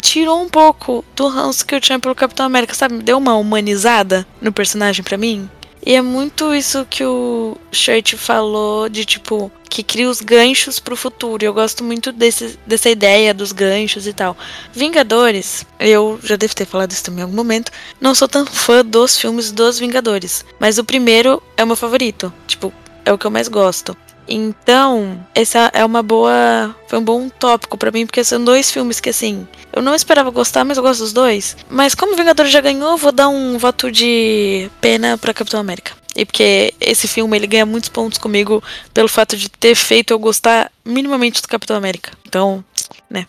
tirou 0.00 0.42
um 0.42 0.48
pouco 0.48 1.04
do 1.16 1.28
ranço 1.28 1.64
que 1.66 1.74
eu 1.74 1.80
tinha 1.80 1.98
pelo 1.98 2.14
Capitão 2.14 2.46
América, 2.46 2.74
sabe? 2.74 3.02
Deu 3.02 3.18
uma 3.18 3.36
humanizada 3.36 4.26
no 4.40 4.52
personagem 4.52 5.02
pra 5.02 5.16
mim. 5.16 5.48
E 5.86 5.94
é 5.94 6.00
muito 6.00 6.54
isso 6.54 6.86
que 6.88 7.04
o 7.04 7.58
Shirt 7.70 8.14
falou 8.14 8.88
de 8.88 9.04
tipo 9.04 9.52
que 9.68 9.82
cria 9.82 10.08
os 10.08 10.20
ganchos 10.20 10.78
pro 10.78 10.96
futuro. 10.96 11.44
Eu 11.44 11.52
gosto 11.52 11.82
muito 11.82 12.12
desse, 12.12 12.56
dessa 12.64 12.88
ideia 12.88 13.34
dos 13.34 13.50
ganchos 13.50 14.06
e 14.06 14.12
tal. 14.12 14.36
Vingadores, 14.72 15.66
eu 15.80 16.18
já 16.22 16.36
devo 16.36 16.54
ter 16.54 16.64
falado 16.64 16.92
isso 16.92 17.02
também 17.02 17.20
em 17.20 17.24
algum 17.24 17.34
momento. 17.34 17.72
Não 18.00 18.14
sou 18.14 18.28
tão 18.28 18.46
fã 18.46 18.84
dos 18.84 19.18
filmes 19.18 19.50
dos 19.50 19.78
Vingadores, 19.78 20.44
mas 20.60 20.78
o 20.78 20.84
primeiro 20.84 21.42
é 21.56 21.64
o 21.64 21.66
meu 21.66 21.76
favorito. 21.76 22.32
Tipo, 22.46 22.72
é 23.04 23.12
o 23.12 23.18
que 23.18 23.26
eu 23.26 23.30
mais 23.32 23.48
gosto. 23.48 23.96
Então, 24.28 25.24
essa 25.34 25.70
é 25.72 25.84
uma 25.84 26.02
boa. 26.02 26.74
Foi 26.88 26.98
um 26.98 27.04
bom 27.04 27.28
tópico 27.28 27.76
pra 27.76 27.90
mim, 27.90 28.06
porque 28.06 28.24
são 28.24 28.42
dois 28.42 28.70
filmes 28.70 29.00
que, 29.00 29.10
assim, 29.10 29.46
eu 29.72 29.82
não 29.82 29.94
esperava 29.94 30.30
gostar, 30.30 30.64
mas 30.64 30.76
eu 30.76 30.82
gosto 30.82 31.00
dos 31.00 31.12
dois. 31.12 31.56
Mas 31.68 31.94
como 31.94 32.12
o 32.12 32.16
Vingador 32.16 32.46
já 32.46 32.60
ganhou, 32.60 32.96
vou 32.96 33.12
dar 33.12 33.28
um 33.28 33.58
voto 33.58 33.90
de 33.90 34.70
pena 34.80 35.18
pra 35.18 35.34
Capitão 35.34 35.60
América. 35.60 35.92
E 36.16 36.24
porque 36.24 36.72
esse 36.80 37.08
filme 37.08 37.36
ele 37.36 37.46
ganha 37.46 37.66
muitos 37.66 37.88
pontos 37.88 38.18
comigo 38.18 38.62
pelo 38.92 39.08
fato 39.08 39.36
de 39.36 39.48
ter 39.48 39.74
feito 39.74 40.12
eu 40.12 40.18
gostar 40.18 40.70
minimamente 40.84 41.42
do 41.42 41.48
Capitão 41.48 41.76
América. 41.76 42.12
Então, 42.26 42.64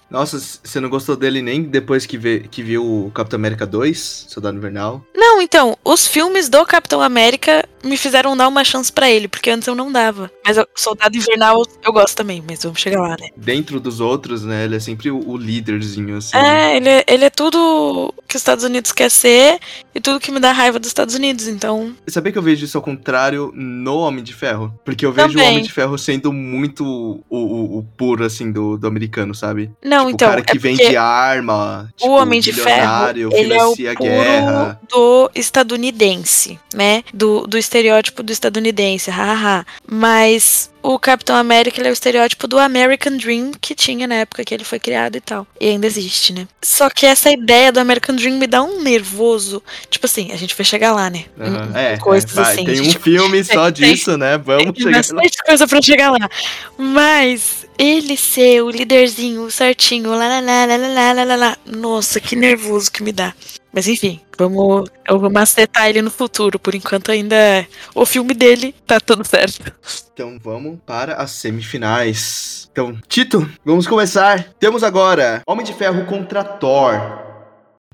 Nossa, 0.09 0.39
c- 0.39 0.59
você 0.63 0.79
não 0.79 0.89
gostou 0.89 1.15
dele 1.15 1.41
nem 1.41 1.61
depois 1.63 2.05
que, 2.05 2.17
vê, 2.17 2.39
que 2.49 2.63
viu 2.63 2.83
o 3.07 3.11
Capitão 3.11 3.37
América 3.37 3.65
2, 3.65 4.25
Soldado 4.29 4.57
Invernal? 4.57 5.05
Não, 5.15 5.41
então, 5.41 5.77
os 5.83 6.07
filmes 6.07 6.49
do 6.49 6.65
Capitão 6.65 7.01
América 7.01 7.67
me 7.83 7.97
fizeram 7.97 8.35
dar 8.35 8.47
uma 8.47 8.63
chance 8.63 8.91
pra 8.91 9.09
ele, 9.09 9.27
porque 9.27 9.49
antes 9.49 9.67
eu 9.67 9.75
não 9.75 9.91
dava. 9.91 10.31
Mas 10.45 10.57
o 10.57 10.65
Soldado 10.75 11.15
Invernal 11.17 11.61
eu 11.83 11.93
gosto 11.93 12.15
também, 12.15 12.43
mas 12.47 12.63
vamos 12.63 12.79
chegar 12.79 12.99
lá, 13.01 13.15
né? 13.19 13.29
Dentro 13.37 13.79
dos 13.79 13.99
outros, 13.99 14.43
né? 14.43 14.65
Ele 14.65 14.75
é 14.75 14.79
sempre 14.79 15.11
o, 15.11 15.19
o 15.29 15.37
líderzinho, 15.37 16.17
assim. 16.17 16.35
É, 16.37 16.77
ele, 16.77 16.89
é- 16.89 17.03
ele 17.07 17.25
é 17.25 17.29
tudo 17.29 18.13
que 18.27 18.35
os 18.35 18.41
Estados 18.41 18.63
Unidos 18.63 18.91
quer 18.91 19.09
ser 19.11 19.59
e 19.93 19.99
tudo 20.01 20.19
que 20.19 20.31
me 20.31 20.39
dá 20.39 20.51
raiva 20.51 20.79
dos 20.79 20.87
Estados 20.87 21.13
Unidos, 21.15 21.47
então. 21.47 21.93
Sabia 22.07 22.31
que 22.31 22.37
eu 22.37 22.41
vejo 22.43 22.65
isso 22.65 22.77
ao 22.77 22.83
contrário 22.83 23.51
no 23.53 23.97
Homem 23.97 24.23
de 24.23 24.33
Ferro? 24.33 24.73
Porque 24.83 25.05
eu 25.05 25.11
vejo 25.11 25.29
Também. 25.29 25.45
o 25.47 25.49
Homem 25.51 25.63
de 25.63 25.71
Ferro 25.71 25.97
sendo 25.97 26.33
muito 26.33 26.83
o, 26.85 27.23
o, 27.29 27.77
o 27.79 27.83
puro, 27.97 28.23
assim, 28.25 28.51
do, 28.51 28.77
do 28.77 28.87
americano, 28.87 29.35
sabe? 29.35 29.64
Não, 29.83 30.05
Tipo, 30.05 30.09
então. 30.11 30.27
o 30.27 30.31
cara 30.31 30.41
que 30.43 30.57
é 30.57 30.59
vende 30.59 30.97
arma, 30.97 31.89
tipo, 31.95 32.09
o 32.11 32.15
Homem 32.15 32.39
de 32.41 32.53
Ferro, 32.53 33.09
ele 33.31 33.53
é 33.53 33.63
o 33.65 33.75
puro 33.75 33.95
guerra. 33.99 34.79
do 34.89 35.29
estadunidense, 35.35 36.59
né? 36.73 37.03
Do, 37.13 37.45
do 37.47 37.57
estereótipo 37.57 38.23
do 38.23 38.31
estadunidense, 38.31 39.09
haha. 39.11 39.65
Mas 39.87 40.69
o 40.81 40.99
Capitão 40.99 41.35
América 41.35 41.81
é 41.81 41.89
o 41.89 41.93
estereótipo 41.93 42.47
do 42.47 42.59
American 42.59 43.17
Dream 43.17 43.51
que 43.59 43.73
tinha 43.73 44.05
na 44.07 44.15
época 44.15 44.43
que 44.45 44.53
ele 44.53 44.63
foi 44.63 44.79
criado 44.79 45.15
e 45.15 45.21
tal. 45.21 45.47
E 45.59 45.67
ainda 45.69 45.87
existe, 45.87 46.31
né? 46.31 46.47
Só 46.61 46.89
que 46.89 47.05
essa 47.05 47.31
ideia 47.31 47.71
do 47.71 47.79
American 47.79 48.15
Dream 48.15 48.37
me 48.37 48.45
dá 48.47 48.61
um 48.63 48.81
nervoso. 48.81 49.63
Tipo 49.89 50.05
assim, 50.05 50.31
a 50.31 50.35
gente 50.35 50.55
vai 50.55 50.63
chegar 50.65 50.93
lá, 50.93 51.09
né? 51.09 51.25
Em 51.39 51.77
É, 51.77 51.93
é, 51.93 51.97
coisas 51.97 52.31
vai, 52.31 52.53
assim. 52.53 52.65
tem 52.65 52.75
de, 52.75 52.81
um 52.81 52.87
tipo, 52.89 53.03
filme 53.03 53.43
só 53.45 53.71
tem- 53.71 53.91
disso, 53.91 54.15
né? 54.17 54.37
Vamos 54.37 54.73
tem 54.73 54.83
chegar 54.83 54.91
lá. 54.91 54.97
bastante 54.97 55.37
coisa 55.43 55.67
pra 55.67 55.81
chegar 55.81 56.11
lá. 56.11 56.29
Mas 56.77 57.64
ele 57.77 58.17
ser 58.17 58.61
o 58.61 58.69
líderzinho, 58.69 59.49
certinho, 59.51 60.09
lá, 60.11 60.27
lá, 60.27 60.39
lá, 60.39 60.65
lá, 60.65 60.77
lá, 60.77 61.11
lá, 61.13 61.23
lá, 61.23 61.35
lá. 61.35 61.57
Nossa, 61.65 62.19
que 62.19 62.35
nervoso 62.35 62.91
que 62.91 63.03
me 63.03 63.11
dá. 63.11 63.33
Mas 63.73 63.87
enfim, 63.87 64.21
vamos. 64.37 64.89
Eu 65.05 65.19
vou 65.19 65.29
macetar 65.29 65.89
ele 65.89 66.01
no 66.01 66.09
futuro. 66.09 66.57
Por 66.57 66.73
enquanto 66.73 67.11
ainda 67.11 67.35
é 67.35 67.67
o 67.93 68.05
filme 68.05 68.33
dele, 68.33 68.73
tá 68.87 68.99
tudo 69.01 69.25
certo. 69.25 69.73
Então 70.13 70.39
vamos 70.41 70.79
para 70.85 71.15
as 71.15 71.31
semifinais. 71.31 72.69
Então, 72.71 72.97
Tito, 73.07 73.49
vamos 73.65 73.85
começar. 73.85 74.53
Temos 74.59 74.81
agora 74.81 75.41
Homem 75.45 75.65
de 75.65 75.73
Ferro 75.73 76.05
contra 76.05 76.43
Thor. 76.43 77.24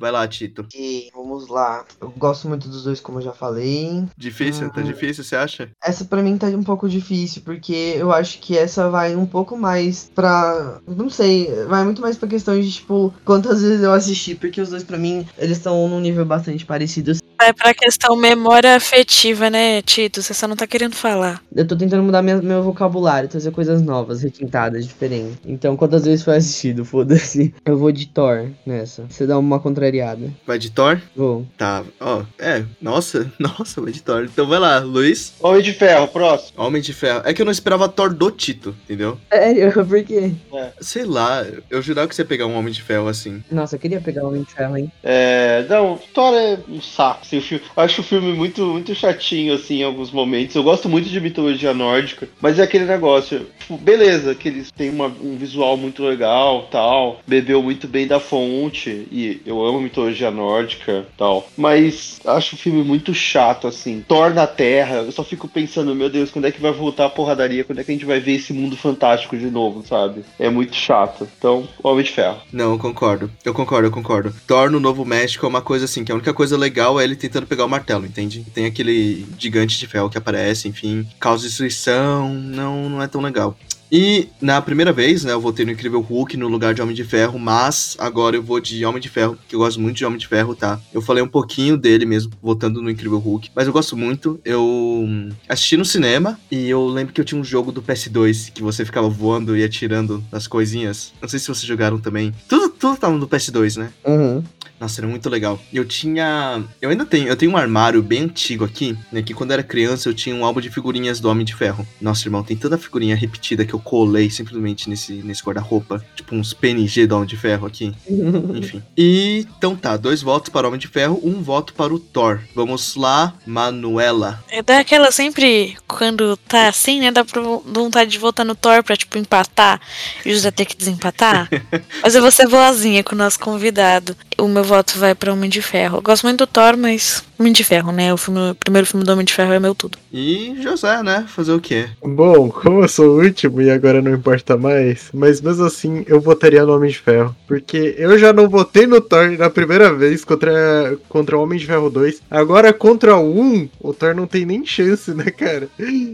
Vai 0.02 0.12
lá, 0.12 0.28
Tito. 0.28 0.62
Ok, 0.64 1.10
vamos 1.14 1.48
lá. 1.48 1.86
Eu 2.02 2.10
gosto 2.10 2.48
muito 2.50 2.68
dos 2.68 2.84
dois, 2.84 3.00
como 3.00 3.20
eu 3.20 3.22
já 3.22 3.32
falei. 3.34 4.04
Difícil? 4.18 4.72
Tá 4.72 4.82
Uhum. 4.82 4.88
difícil, 4.88 5.24
você 5.24 5.36
acha? 5.36 5.70
Essa 5.84 6.04
pra 6.06 6.24
mim 6.24 6.40
tá 6.40 6.48
um 6.48 6.64
pouco 6.64 6.90
difícil, 6.90 7.44
porque 7.46 7.94
eu 7.98 8.12
acho 8.12 8.40
que 8.40 8.58
essa 8.58 8.90
vai 8.90 9.16
um 9.16 9.28
pouco 9.28 9.56
mais 9.56 10.10
pra. 10.16 10.80
Não 10.88 11.08
sei, 11.08 11.54
vai 11.66 11.84
muito 11.84 12.02
mais 12.02 12.18
pra 12.18 12.28
questão 12.28 12.60
de, 12.60 12.72
tipo, 12.72 13.14
quantas 13.24 13.62
vezes 13.62 13.84
eu 13.84 13.94
assisti, 13.94 14.34
porque 14.34 14.60
os 14.60 14.70
dois 14.72 14.84
pra 14.84 14.98
mim, 14.98 15.24
eles 15.38 15.58
estão 15.58 15.88
num 15.88 16.00
nível 16.00 16.26
bastante 16.26 16.66
parecido. 16.66 17.12
Vai 17.42 17.54
pra 17.54 17.74
questão 17.74 18.16
memória 18.16 18.76
afetiva, 18.76 19.50
né, 19.50 19.82
Tito? 19.82 20.22
Você 20.22 20.32
só 20.32 20.48
não 20.48 20.56
tá 20.56 20.68
querendo 20.68 20.96
falar. 20.96 21.42
Eu 21.56 21.68
tô 21.68 21.76
tentando 21.76 22.04
mudar 22.04 22.22
minha- 22.22 22.40
meu 22.40 22.62
vocabulário, 22.62 23.28
trazer 23.28 23.50
coisas 23.50 23.82
novas, 23.82 24.22
requintadas, 24.22 24.86
diferentes. 24.86 25.40
Então, 25.44 25.76
quantas 25.76 26.06
vezes 26.06 26.24
foi 26.24 26.36
assistido? 26.38 26.86
Foda-se. 26.86 27.52
Eu 27.66 27.80
vou 27.80 27.92
de 27.92 28.06
Thor 28.06 28.46
nessa. 28.64 29.08
Você 29.10 29.26
dá 29.26 29.40
uma 29.40 29.60
contrariada. 29.60 30.30
Vai 30.46 30.60
de 30.60 30.70
Thor? 30.70 31.02
Vou. 31.16 31.44
Tá, 31.58 31.84
ó, 32.00 32.22
é, 32.38 32.64
nossa, 32.80 33.32
nossa, 33.40 33.82
vai 33.82 33.92
de 33.92 34.04
Thor. 34.04 34.24
Então 34.32 34.46
vai 34.46 34.60
lá, 34.60 34.78
Luiz. 34.78 35.34
Homem 35.42 35.64
de 35.64 35.74
Ferro, 35.74 36.08
próximo. 36.10 36.62
Homem 36.64 36.80
de 36.80 36.94
Ferro. 36.94 37.24
É 37.26 37.34
que 37.34 37.42
eu 37.42 37.46
não 37.46 37.52
esperava 37.52 37.90
Thor 37.90 38.14
do 38.14 38.30
Tito, 38.30 38.76
entendeu? 38.84 39.18
Sério? 39.34 39.72
Por 39.84 40.04
quê? 40.04 40.32
Sei 40.80 41.06
lá, 41.06 41.44
eu 41.72 41.82
jurava 41.82 42.08
que 42.08 42.14
você 42.16 42.22
ia 42.22 42.28
pegar 42.28 42.46
um 42.46 42.56
Homem 42.56 42.72
de 42.72 42.84
Ferro 42.84 43.08
assim. 43.08 43.44
Nossa, 43.52 43.78
eu 43.78 43.80
queria 43.80 44.00
pegar 44.00 44.24
o 44.26 44.28
Homem 44.28 44.44
de 44.44 44.54
Ferro, 44.54 44.78
hein? 44.78 44.92
É, 45.02 45.66
não, 45.68 46.00
Thor 46.14 46.36
é 46.36 46.60
um 46.70 46.80
saco. 46.80 47.31
Assim, 47.32 47.38
o 47.38 47.42
filme, 47.42 47.64
acho 47.78 48.02
o 48.02 48.04
filme 48.04 48.34
muito, 48.34 48.66
muito 48.66 48.94
chatinho, 48.94 49.54
assim, 49.54 49.80
em 49.80 49.84
alguns 49.84 50.12
momentos. 50.12 50.56
Eu 50.56 50.64
gosto 50.64 50.90
muito 50.90 51.08
de 51.10 51.22
mitologia 51.22 51.74
nórdica, 51.74 52.28
mas 52.42 52.60
é 52.60 52.64
aquele 52.64 52.84
negócio, 52.86 53.48
tipo, 53.60 53.78
beleza, 53.78 54.36
que 54.36 54.50
eles 54.50 54.70
têm 54.72 54.90
uma- 54.90 55.08
um 55.22 55.38
visual 55.38 55.78
muito 55.78 56.04
legal, 56.04 56.68
tal, 56.70 57.22
bebeu 57.26 57.64
muito 57.64 57.88
bem 57.88 58.06
da 58.06 58.20
fonte, 58.20 59.08
e 59.12 59.42
eu 59.46 59.64
amo 59.66 59.80
mitologia 59.80 60.30
nórdica, 60.30 61.06
tal, 61.18 61.48
mas 61.58 62.20
acho 62.26 62.56
o 62.56 62.58
filme 62.58 62.84
muito 62.84 63.14
chato, 63.14 63.68
assim. 63.68 64.04
Thor 64.08 64.34
na 64.34 64.46
Terra, 64.48 64.98
eu 64.98 65.12
só 65.12 65.24
fico 65.24 65.48
pensando, 65.48 65.96
meu 65.96 66.10
Deus, 66.10 66.32
quando 66.32 66.46
é 66.46 66.52
que 66.52 66.62
vai 66.62 66.72
voltar 66.74 67.06
a 67.06 67.10
porradaria? 67.10 67.64
Quando 67.64 67.80
é 67.80 67.84
que 67.84 67.92
a 67.92 67.94
gente 67.94 68.06
vai 68.06 68.20
ver 68.20 68.34
esse 68.34 68.52
mundo 68.52 68.76
fantástico 68.76 69.38
de 69.38 69.50
novo, 69.50 69.86
sabe? 69.88 70.24
É 70.40 70.50
muito 70.50 70.76
chato. 70.76 71.28
Então, 71.38 71.68
Homem 71.84 72.04
de 72.04 72.12
Ferro. 72.12 72.40
Não, 72.52 72.72
eu 72.74 72.80
concordo. 72.80 73.32
Eu 73.46 73.54
concordo, 73.54 73.88
eu 73.88 73.92
concordo. 73.92 74.34
Thor 74.48 74.70
no 74.70 74.80
Novo 74.80 75.06
México 75.06 75.48
uma 75.52 75.62
coisa 75.62 75.86
assim, 75.86 76.04
que 76.04 76.12
a 76.12 76.16
única 76.16 76.34
coisa 76.34 76.58
legal 76.58 77.00
é 77.00 77.04
ele 77.04 77.16
tentando 77.22 77.46
pegar 77.46 77.66
o 77.66 77.70
martelo, 77.70 78.06
entende? 78.06 78.46
Tem 78.54 78.66
aquele 78.66 79.26
gigante 79.38 79.78
de 79.78 79.88
ferro 79.88 80.10
que 80.10 80.18
aparece, 80.18 80.68
enfim, 80.68 81.08
causa 81.20 81.48
destruição, 81.48 82.34
não, 82.34 82.90
não 82.90 83.02
é 83.02 83.08
tão 83.08 83.22
legal. 83.22 83.56
E 83.92 84.30
na 84.40 84.62
primeira 84.62 84.94
vez, 84.94 85.26
né, 85.26 85.34
eu 85.34 85.42
votei 85.42 85.66
no 85.66 85.72
Incrível 85.72 86.00
Hulk 86.00 86.38
no 86.38 86.48
lugar 86.48 86.74
de 86.74 86.82
Homem 86.82 86.96
de 86.96 87.04
Ferro, 87.04 87.38
mas 87.38 87.98
agora 88.00 88.38
eu 88.38 88.42
vou 88.42 88.62
de 88.62 88.86
Homem 88.86 89.02
de 89.02 89.10
Ferro, 89.10 89.38
que 89.50 89.54
eu 89.54 89.60
gosto 89.60 89.82
muito 89.82 89.98
de 89.98 90.06
Homem 90.06 90.18
de 90.18 90.30
Ferro, 90.30 90.56
tá? 90.56 90.80
Eu 90.94 91.02
falei 91.02 91.22
um 91.22 91.28
pouquinho 91.28 91.76
dele 91.78 92.06
mesmo, 92.06 92.32
votando 92.42 92.82
no 92.82 92.90
Incrível 92.90 93.18
Hulk, 93.18 93.50
mas 93.54 93.68
eu 93.68 93.74
gosto 93.74 93.98
muito. 93.98 94.40
Eu 94.46 95.06
assisti 95.50 95.76
no 95.76 95.84
cinema 95.84 96.40
e 96.50 96.70
eu 96.70 96.88
lembro 96.88 97.14
que 97.14 97.20
eu 97.20 97.26
tinha 97.26 97.40
um 97.40 97.44
jogo 97.44 97.70
do 97.70 97.82
PS2 97.82 98.54
que 98.54 98.64
você 98.64 98.86
ficava 98.86 99.10
voando 99.10 99.58
e 99.58 99.64
atirando 99.64 100.24
nas 100.32 100.48
coisinhas. 100.48 101.12
Não 101.22 101.28
sei 101.28 101.38
se 101.38 101.48
vocês 101.48 101.66
jogaram 101.66 102.00
também. 102.00 102.34
Tudo, 102.48 102.70
tudo 102.70 102.98
tava 102.98 103.18
no 103.18 103.28
PS2, 103.28 103.76
né? 103.76 103.92
Uhum. 104.06 104.42
Nossa, 104.82 105.00
era 105.00 105.08
muito 105.08 105.30
legal. 105.30 105.62
E 105.72 105.78
eu 105.78 105.86
tinha. 105.86 106.64
Eu 106.82 106.90
ainda 106.90 107.06
tenho. 107.06 107.28
Eu 107.28 107.36
tenho 107.36 107.52
um 107.52 107.58
armário 107.58 108.02
bem 108.02 108.24
antigo 108.24 108.66
aqui, 108.66 108.98
né? 109.12 109.22
Que 109.22 109.32
quando 109.32 109.52
eu 109.52 109.54
era 109.54 109.64
criança 109.64 110.10
eu 110.10 110.14
tinha 110.14 110.36
um 110.36 110.44
álbum 110.44 110.60
de 110.60 110.72
figurinhas 110.72 111.20
do 111.20 111.30
Homem 111.30 111.46
de 111.46 111.54
Ferro. 111.54 111.88
Nossa, 112.02 112.28
irmão, 112.28 112.44
tem 112.44 112.58
tanta 112.58 112.80
figurinha 112.80 113.16
repetida 113.16 113.64
que 113.64 113.76
eu 113.76 113.80
colei 113.80 114.32
simplesmente 114.32 114.90
nesse, 114.90 115.14
nesse 115.14 115.44
guarda-roupa. 115.44 116.04
Tipo 116.16 116.34
uns 116.34 116.52
PNG 116.52 117.06
do 117.06 117.16
Homem 117.16 117.28
de 117.28 117.38
Ferro 117.38 117.68
aqui. 117.68 117.94
Enfim. 118.10 118.82
E 118.98 119.46
então 119.56 119.76
tá, 119.76 119.96
dois 119.96 120.24
votos 120.24 120.50
para 120.50 120.66
o 120.66 120.70
Homem 120.70 120.80
de 120.80 120.88
Ferro, 120.88 121.22
um 121.24 121.44
voto 121.44 121.76
para 121.76 121.94
o 121.94 122.00
Thor. 122.00 122.40
Vamos 122.56 122.96
lá, 122.96 123.36
Manuela. 123.46 124.44
É 124.50 124.64
daquela 124.64 125.12
sempre, 125.12 125.78
quando 125.88 126.36
tá 126.36 126.68
assim, 126.68 127.02
né? 127.02 127.12
Dá 127.12 127.24
pra 127.24 127.40
vontade 127.40 128.10
de 128.10 128.18
votar 128.18 128.44
no 128.44 128.56
Thor 128.56 128.84
pra, 128.84 128.98
tipo, 128.98 129.16
empatar 129.20 129.80
e 130.26 130.32
o 130.32 130.34
José 130.34 130.50
ter 130.50 130.66
que 130.66 130.76
desempatar. 130.76 131.48
Mas 132.02 132.16
eu 132.16 132.22
vou 132.24 132.32
ser 132.32 132.48
boazinha 132.48 133.04
com 133.04 133.14
o 133.14 133.18
nosso 133.18 133.40
convidado. 133.40 134.18
O 134.42 134.48
meu 134.48 134.64
voto 134.64 134.98
vai 134.98 135.14
pra 135.14 135.32
Homem 135.32 135.50
de 135.50 135.62
Ferro. 135.62 135.98
Eu 135.98 136.02
gosto 136.02 136.24
muito 136.24 136.40
do 136.40 136.48
Thor, 136.48 136.76
mas 136.76 137.24
Homem 137.40 137.54
de 137.54 137.64
Ferro, 137.64 137.92
né? 137.92 138.14
O, 138.14 138.18
filme, 138.18 138.52
o 138.52 138.56
primeiro 138.56 138.88
filme 138.88 139.06
do 139.06 139.12
Homem 139.12 139.26
de 139.26 139.34
Ferro 139.34 139.54
é 139.54 139.60
meu 139.60 139.74
tudo. 139.74 139.98
E 140.12 140.56
José, 140.62 141.02
né? 141.04 141.26
Fazer 141.28 141.54
o 141.54 141.60
quê? 141.60 141.90
Bom, 142.04 142.50
como 142.50 142.84
eu 142.84 142.88
sou 142.88 143.08
o 143.08 143.24
último 143.24 143.62
e 143.62 143.70
agora 143.70 144.02
não 144.02 144.14
importa 144.14 144.58
mais, 144.58 145.10
mas 145.14 145.42
mesmo 145.42 145.66
assim 145.66 146.04
eu 146.08 146.20
votaria 146.20 146.66
no 146.66 146.76
Homem 146.76 146.90
de 146.90 146.98
Ferro. 147.00 147.36
Porque 147.48 147.96
eu 147.98 148.18
já 148.18 148.34
não 148.34 148.50
votei 148.50 148.88
no 148.88 149.00
Thor 149.00 149.32
na 149.38 149.50
primeira 149.50 149.94
vez 149.94 150.26
contra, 150.26 150.98
contra 151.08 151.38
o 151.38 151.42
Homem 151.42 151.60
de 151.60 151.66
Ferro 151.66 151.90
2. 151.90 152.22
Agora 152.30 152.74
contra 152.74 153.16
o 153.16 153.40
1, 153.40 153.70
o 153.80 153.94
Thor 153.94 154.16
não 154.16 154.26
tem 154.26 154.46
nem 154.46 154.66
chance, 154.66 155.14
né, 155.14 155.26
cara? 155.26 155.68